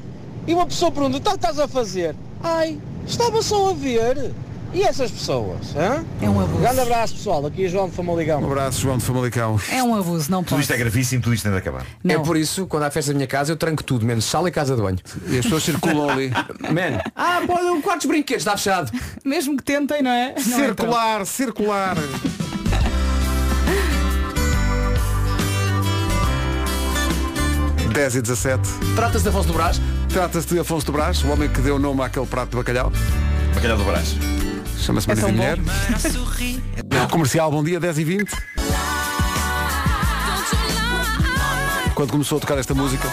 E 0.48 0.54
uma 0.54 0.66
pessoa 0.66 0.92
pergunta, 0.92 1.18
então 1.18 1.36
estás 1.36 1.60
a 1.60 1.68
fazer? 1.68 2.16
Ai, 2.42 2.80
estava 3.06 3.42
só 3.44 3.70
a 3.70 3.74
ver. 3.74 4.34
E 4.76 4.84
essas 4.84 5.10
pessoas? 5.10 5.74
hã? 5.74 6.04
É 6.22 6.30
um 6.30 6.38
abuso. 6.38 6.60
Grande 6.60 6.82
abraço 6.82 7.14
pessoal, 7.16 7.46
aqui 7.46 7.64
é 7.64 7.70
João 7.70 7.88
de 7.88 7.96
Famaligão. 7.96 8.42
Um 8.42 8.46
abraço, 8.52 8.82
João 8.82 8.98
de 8.98 9.06
Famalicão. 9.06 9.58
É 9.72 9.82
um 9.82 9.96
abuso, 9.96 10.30
não 10.30 10.44
Tudo 10.44 10.50
pode. 10.50 10.62
isto 10.64 10.74
é 10.74 10.78
gravíssimo, 10.78 11.22
tudo 11.24 11.34
isto 11.34 11.44
tem 11.44 11.52
de 11.54 11.58
acabar. 11.60 11.86
É 12.06 12.18
por 12.20 12.36
isso, 12.36 12.68
quando 12.68 12.84
há 12.84 12.92
festa 12.92 13.14
da 13.14 13.16
minha 13.16 13.26
casa, 13.28 13.54
eu 13.54 13.56
tranco 13.56 13.82
tudo, 13.82 14.06
menos 14.06 14.26
sala 14.26 14.50
e 14.50 14.52
casa 14.52 14.76
de 14.76 14.82
banho. 14.82 14.98
E 15.28 15.38
as 15.40 15.46
pessoas 15.46 15.64
circulam 15.64 16.10
ali. 16.10 16.30
Man. 16.60 17.00
Ah, 17.16 17.42
pode 17.48 17.66
um 17.68 17.82
quarto 17.82 18.02
de 18.02 18.08
brinquedos, 18.10 18.42
está 18.42 18.58
fechado. 18.58 18.92
Mesmo 19.24 19.56
que 19.56 19.64
tentem, 19.64 20.02
não 20.04 20.12
é? 20.12 20.36
Não 20.36 20.44
Circular, 20.58 21.26
circular. 21.26 21.96
Dez 27.94 28.16
e 28.16 28.22
17. 28.22 28.62
Trata-se 28.96 29.24
de 29.24 29.30
Afonso 29.30 29.48
do 29.48 29.54
Brás? 29.54 29.80
Trata-se 30.10 30.48
de 30.48 30.60
Afonso 30.60 30.86
do 30.86 30.92
Brás, 30.92 31.24
o 31.24 31.30
homem 31.30 31.48
que 31.48 31.62
deu 31.62 31.80
nome 31.80 32.02
àquele 32.04 32.26
prato 32.26 32.50
de 32.52 32.58
bacalhau. 32.58 32.92
Bacalhau 33.54 33.78
do 33.78 33.84
Brás. 33.86 34.16
Chama-se 34.86 35.10
É 35.12 35.16
Marido. 35.16 35.32
Mulher. 35.36 35.58
Comercial, 37.10 37.50
bom 37.50 37.64
dia, 37.64 37.80
10 37.80 37.98
e 37.98 38.04
20. 38.04 38.32
Quando 41.96 42.12
começou 42.12 42.38
a 42.38 42.42
tocar 42.42 42.60
esta 42.60 42.76
música, 42.76 43.12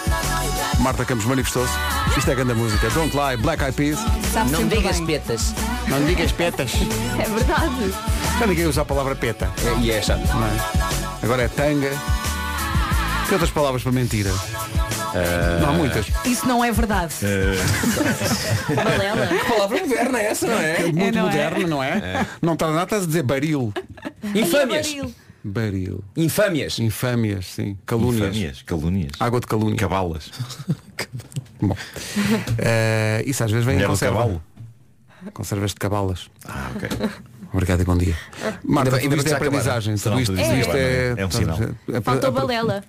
Marta 0.80 1.02
Campos 1.06 1.24
manifestou-se. 1.24 1.72
Isto 2.18 2.30
é 2.30 2.34
grande 2.34 2.52
música. 2.52 2.90
Don't 2.90 3.16
Lie, 3.16 3.38
Black 3.38 3.62
Eyed 3.62 3.74
Peas. 3.74 3.98
Não 4.50 4.68
digas 4.68 4.98
bem. 4.98 5.06
petas. 5.06 5.54
Não 5.88 6.04
digas 6.04 6.30
petas. 6.32 6.72
É 7.18 7.28
verdade. 7.28 7.94
Já 8.38 8.46
ninguém 8.46 8.66
usa 8.66 8.82
a 8.82 8.84
palavra 8.84 9.16
peta. 9.16 9.50
É, 9.64 9.80
e 9.80 9.90
é 9.92 10.02
chato. 10.02 10.20
É? 10.20 11.24
Agora 11.24 11.42
é 11.42 11.48
tanga. 11.48 11.90
Que 13.28 13.32
outras 13.32 13.50
palavras 13.50 13.82
para 13.82 13.92
mentira? 13.92 14.30
Não 15.60 15.68
há 15.68 15.72
muitas. 15.72 16.06
Isso 16.24 16.46
não 16.46 16.64
é 16.64 16.72
verdade. 16.72 17.14
Balela. 18.74 19.26
Que 19.26 19.48
palavra 19.48 19.78
moderna 19.78 20.18
é 20.18 20.24
essa, 20.26 20.46
não 20.46 20.58
é? 20.58 20.82
Muito 20.92 21.14
não 21.14 21.22
é? 21.22 21.22
moderna, 21.22 21.66
não 21.66 21.82
é? 21.82 22.26
Não 22.40 22.52
está 22.54 22.70
nada, 22.70 22.84
estás 22.84 23.02
a 23.04 23.06
dizer 23.06 23.22
baril. 23.22 23.72
Infâmias. 24.34 24.88
Baril. 24.88 25.14
Baril. 25.44 26.04
Infâmias. 26.16 26.78
Infâmias, 26.78 27.46
sim. 27.46 27.76
Calúnias. 27.84 28.28
Infâmias, 28.28 28.62
calúnias. 28.62 29.12
Água 29.18 29.40
de 29.40 29.46
calúnia. 29.46 29.76
Cavalas. 29.76 30.30
Bom. 31.60 31.76
Eh, 32.58 33.22
isso 33.26 33.42
às 33.42 33.50
vezes 33.50 33.64
vem 33.64 33.74
em 33.74 33.78
Mulher 33.78 33.86
do 33.86 33.90
conserva. 33.90 34.42
Conservas 35.32 35.70
de 35.70 35.76
cavalas. 35.76 36.30
Ah, 36.44 36.70
ok. 36.74 36.88
Obrigado 37.52 37.80
e 37.82 37.84
bom 37.84 37.96
dia. 37.96 38.16
Marta, 38.64 38.90
bem- 38.92 39.00
ainda 39.02 39.16
tudo 39.16 39.26
isto 39.26 39.32
é 39.32 39.36
aprendizagem. 39.36 39.94
Tudo 39.96 40.20
isto, 40.20 40.32
é- 40.36 40.78
é, 40.78 41.14
é 41.18 41.26
um 41.26 41.30
sinal. 41.30 41.58
Faltou 42.02 42.32
balela. 42.32 42.82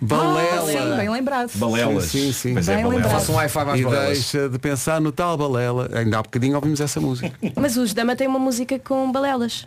Balela. 0.00 0.66
Sim, 0.72 0.96
bem 0.96 1.08
lembrado. 1.10 1.50
Balelas. 1.56 2.04
Sim, 2.04 2.32
sim. 2.32 2.52
Pois 2.54 2.68
é, 2.68 2.76
lembrado. 2.86 3.10
Faça 3.10 3.32
um 3.32 3.34
Wi-Fi 3.34 3.58
às 3.58 3.80
E 3.80 3.84
balelas. 3.84 4.08
deixa 4.12 4.48
de 4.48 4.58
pensar 4.58 5.00
no 5.00 5.10
tal 5.10 5.36
balela. 5.36 5.90
Ainda 5.92 6.18
há 6.18 6.22
bocadinho 6.22 6.54
ouvimos 6.54 6.80
essa 6.80 7.00
música. 7.00 7.32
Mas 7.56 7.76
os 7.76 7.92
Dama 7.92 8.14
tem 8.14 8.28
uma 8.28 8.38
música 8.38 8.78
com 8.78 9.10
balelas. 9.10 9.66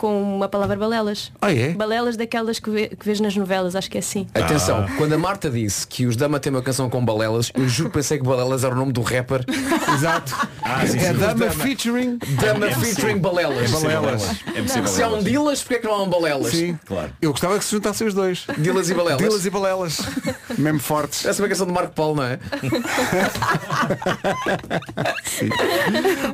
Com 0.00 0.36
uma 0.36 0.48
palavra 0.48 0.76
balelas. 0.76 1.30
Ah, 1.42 1.52
é? 1.52 1.74
Balelas 1.74 2.16
daquelas 2.16 2.58
que, 2.58 2.70
vê, 2.70 2.88
que 2.88 3.04
vês 3.04 3.20
nas 3.20 3.36
novelas, 3.36 3.76
acho 3.76 3.90
que 3.90 3.98
é 3.98 4.00
assim. 4.00 4.26
Atenção, 4.32 4.86
quando 4.96 5.12
a 5.12 5.18
Marta 5.18 5.50
disse 5.50 5.86
que 5.86 6.06
os 6.06 6.16
Dama 6.16 6.40
têm 6.40 6.50
uma 6.50 6.62
canção 6.62 6.88
com 6.88 7.04
balelas, 7.04 7.52
eu 7.54 7.68
juro 7.68 7.90
que 7.90 7.96
pensei 7.96 8.16
que 8.16 8.24
balelas 8.24 8.64
era 8.64 8.74
o 8.74 8.78
nome 8.78 8.94
do 8.94 9.02
rapper. 9.02 9.44
Exato. 9.94 10.34
Ah, 10.62 10.86
sim, 10.86 10.96
é 10.96 11.12
sim. 11.12 11.18
Dama 11.18 11.50
featuring 11.50 12.18
Dama 12.40 12.70
featuring 12.70 13.18
balelas. 13.18 13.70
Balelas. 13.72 14.30
É 14.54 14.62
possível. 14.62 14.86
Se 14.86 15.02
há 15.02 15.08
um 15.10 15.22
Dilas, 15.22 15.60
porque 15.60 15.74
é 15.74 15.78
que 15.80 15.86
não 15.86 15.92
há 15.92 16.02
um 16.02 16.08
balelas? 16.08 16.50
Sim. 16.50 16.78
Claro. 16.86 17.12
Eu 17.20 17.32
gostava 17.32 17.58
que 17.58 17.64
se 17.66 17.72
juntassem 17.72 18.06
os 18.06 18.14
dois. 18.14 18.46
Dilas 18.56 18.88
e 18.88 18.94
balelas. 18.94 19.18
Dilas 19.18 19.44
e 19.44 19.50
balelas. 19.50 20.00
Mesmo 20.56 20.80
fortes. 20.80 21.26
Essa 21.26 21.40
é 21.40 21.42
uma 21.42 21.48
canção 21.50 21.66
de 21.66 21.74
Marco 21.74 21.92
Paulo, 21.92 22.16
não 22.16 22.24
é? 22.24 22.38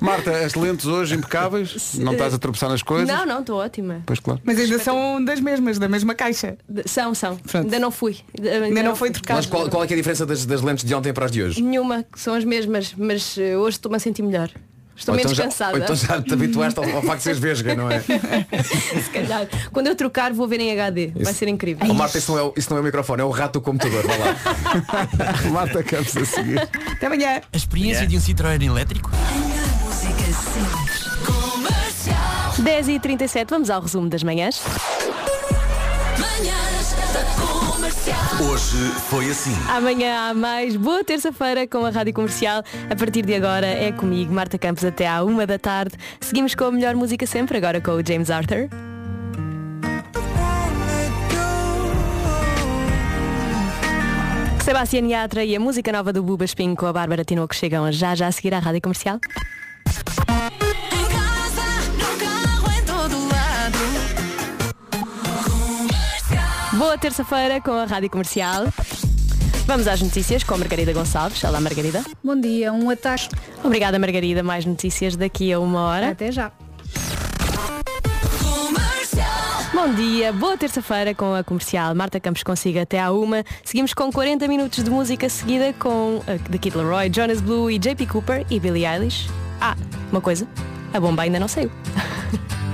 Marta, 0.00 0.30
as 0.44 0.54
lentes 0.54 0.86
hoje 0.86 1.16
impecáveis? 1.16 1.94
Não 1.94 2.12
estás 2.12 2.32
a 2.32 2.38
tropeçar 2.38 2.70
nas 2.70 2.84
coisas? 2.84 3.08
Não, 3.08 3.26
não, 3.26 3.40
estou 3.40 3.55
ótima. 3.56 4.02
Pois 4.06 4.18
claro. 4.20 4.40
Mas 4.44 4.58
ainda 4.58 4.78
são 4.78 5.24
das 5.24 5.40
mesmas, 5.40 5.78
da 5.78 5.88
mesma 5.88 6.14
caixa. 6.14 6.56
De- 6.68 6.88
São, 6.88 7.14
são. 7.14 7.38
Ainda 7.54 7.78
não 7.78 7.90
fui. 7.90 8.18
Ainda 8.64 8.82
não 8.82 8.94
foi 8.96 9.10
trocado. 9.10 9.38
Mas 9.38 9.46
qual, 9.46 9.68
qual 9.68 9.84
é, 9.84 9.86
que 9.86 9.94
é 9.94 9.96
a 9.96 9.98
diferença 9.98 10.24
das, 10.26 10.44
das 10.46 10.62
lentes 10.62 10.84
de 10.84 10.94
ontem 10.94 11.12
para 11.12 11.24
as 11.26 11.30
de 11.30 11.42
hoje? 11.42 11.62
Nenhuma, 11.62 12.04
são 12.14 12.34
as 12.34 12.44
mesmas, 12.44 12.94
mas 12.96 13.36
eh, 13.38 13.56
hoje 13.56 13.76
estou-me 13.76 13.96
a 13.96 14.00
sentir 14.00 14.22
melhor. 14.22 14.50
Estou 14.98 15.12
Ou 15.12 15.16
menos 15.18 15.32
então 15.32 15.44
já, 15.44 15.50
cansada. 15.50 15.78
então 15.78 15.94
já 15.94 16.22
te 16.22 16.32
habituaste 16.32 16.78
ao, 16.80 16.84
ao 16.96 17.02
facto 17.02 17.18
de 17.18 17.22
seres 17.24 17.38
vesga, 17.38 17.74
não 17.74 17.90
é? 17.90 18.00
Se 19.04 19.10
calhar. 19.12 19.46
Quando 19.70 19.88
eu 19.88 19.94
trocar 19.94 20.32
vou 20.32 20.48
ver 20.48 20.58
em 20.58 20.72
HD. 20.72 21.12
Vai 21.14 21.34
ser 21.34 21.48
incrível. 21.48 21.86
Oh, 21.90 21.92
Marta, 21.92 22.16
isso 22.16 22.32
não, 22.32 22.38
é, 22.38 22.42
o- 22.44 22.54
isso 22.56 22.70
não 22.70 22.78
é 22.78 22.80
o 22.80 22.82
microfone, 22.84 23.20
é 23.20 23.24
o 23.24 23.28
rato 23.28 23.54
do 23.54 23.60
computador. 23.60 24.02
Vai 24.06 24.18
lá. 24.18 24.34
Marta 25.52 25.82
Campos 25.82 26.16
a 26.16 26.24
seguir. 26.24 26.58
Até 26.60 27.06
amanhã. 27.08 27.42
A 27.52 27.56
experiência 27.56 28.06
de 28.06 28.16
um 28.16 28.20
Citroën 28.20 28.62
elétrico? 28.64 29.10
10 32.66 32.88
e 32.88 32.98
37 32.98 33.48
vamos 33.48 33.70
ao 33.70 33.80
resumo 33.80 34.08
das 34.08 34.24
manhãs. 34.24 34.60
Hoje 38.50 38.90
foi 39.08 39.30
assim. 39.30 39.54
Amanhã 39.68 40.30
há 40.30 40.34
mais. 40.34 40.74
Boa 40.74 41.04
terça-feira 41.04 41.64
com 41.68 41.86
a 41.86 41.90
Rádio 41.90 42.12
Comercial. 42.12 42.64
A 42.90 42.96
partir 42.96 43.24
de 43.24 43.36
agora 43.36 43.68
é 43.68 43.92
comigo, 43.92 44.34
Marta 44.34 44.58
Campos, 44.58 44.84
até 44.84 45.06
à 45.06 45.22
uma 45.22 45.46
da 45.46 45.60
tarde. 45.60 45.94
Seguimos 46.20 46.56
com 46.56 46.64
a 46.64 46.72
melhor 46.72 46.96
música 46.96 47.24
sempre, 47.24 47.56
agora 47.56 47.80
com 47.80 47.92
o 47.92 48.04
James 48.04 48.30
Arthur. 48.30 48.68
Sebastián 54.64 55.06
Yatra 55.06 55.44
e 55.44 55.54
a 55.54 55.60
música 55.60 55.92
nova 55.92 56.12
do 56.12 56.20
Buba 56.20 56.44
Espinho 56.44 56.74
com 56.74 56.86
a 56.86 56.92
Bárbara 56.92 57.24
Tinoco 57.24 57.54
chegam 57.54 57.92
já 57.92 58.16
já 58.16 58.26
a 58.26 58.32
seguir 58.32 58.52
à 58.54 58.58
Rádio 58.58 58.80
Comercial. 58.82 59.20
Boa 66.76 66.98
terça-feira 66.98 67.58
com 67.58 67.72
a 67.72 67.86
Rádio 67.86 68.10
Comercial. 68.10 68.66
Vamos 69.66 69.88
às 69.88 70.02
notícias 70.02 70.44
com 70.44 70.54
a 70.54 70.58
Margarida 70.58 70.92
Gonçalves. 70.92 71.42
Olá, 71.42 71.58
Margarida. 71.58 72.04
Bom 72.22 72.38
dia, 72.38 72.70
um 72.70 72.90
ataque. 72.90 73.30
Obrigada, 73.64 73.98
Margarida. 73.98 74.42
Mais 74.42 74.66
notícias 74.66 75.16
daqui 75.16 75.50
a 75.50 75.58
uma 75.58 75.80
hora. 75.80 76.10
Até 76.10 76.30
já. 76.30 76.52
Bom 79.72 79.94
dia, 79.94 80.34
boa 80.34 80.56
terça-feira 80.58 81.14
com 81.14 81.34
a 81.34 81.42
comercial. 81.42 81.94
Marta 81.94 82.20
Campos 82.20 82.42
consiga 82.42 82.82
até 82.82 83.00
à 83.00 83.10
uma. 83.10 83.42
Seguimos 83.64 83.94
com 83.94 84.12
40 84.12 84.46
minutos 84.46 84.84
de 84.84 84.90
música 84.90 85.30
seguida 85.30 85.72
com 85.78 86.16
uh, 86.16 86.50
The 86.50 86.58
Kid 86.58 86.76
Leroy, 86.76 87.10
Jonas 87.10 87.40
Blue 87.40 87.70
e 87.70 87.78
JP 87.78 88.06
Cooper 88.06 88.44
e 88.50 88.60
Billie 88.60 88.86
Eilish. 88.86 89.30
Ah, 89.62 89.76
uma 90.10 90.20
coisa, 90.20 90.46
a 90.92 91.00
bomba 91.00 91.22
ainda 91.22 91.40
não 91.40 91.48
saiu. 91.48 91.70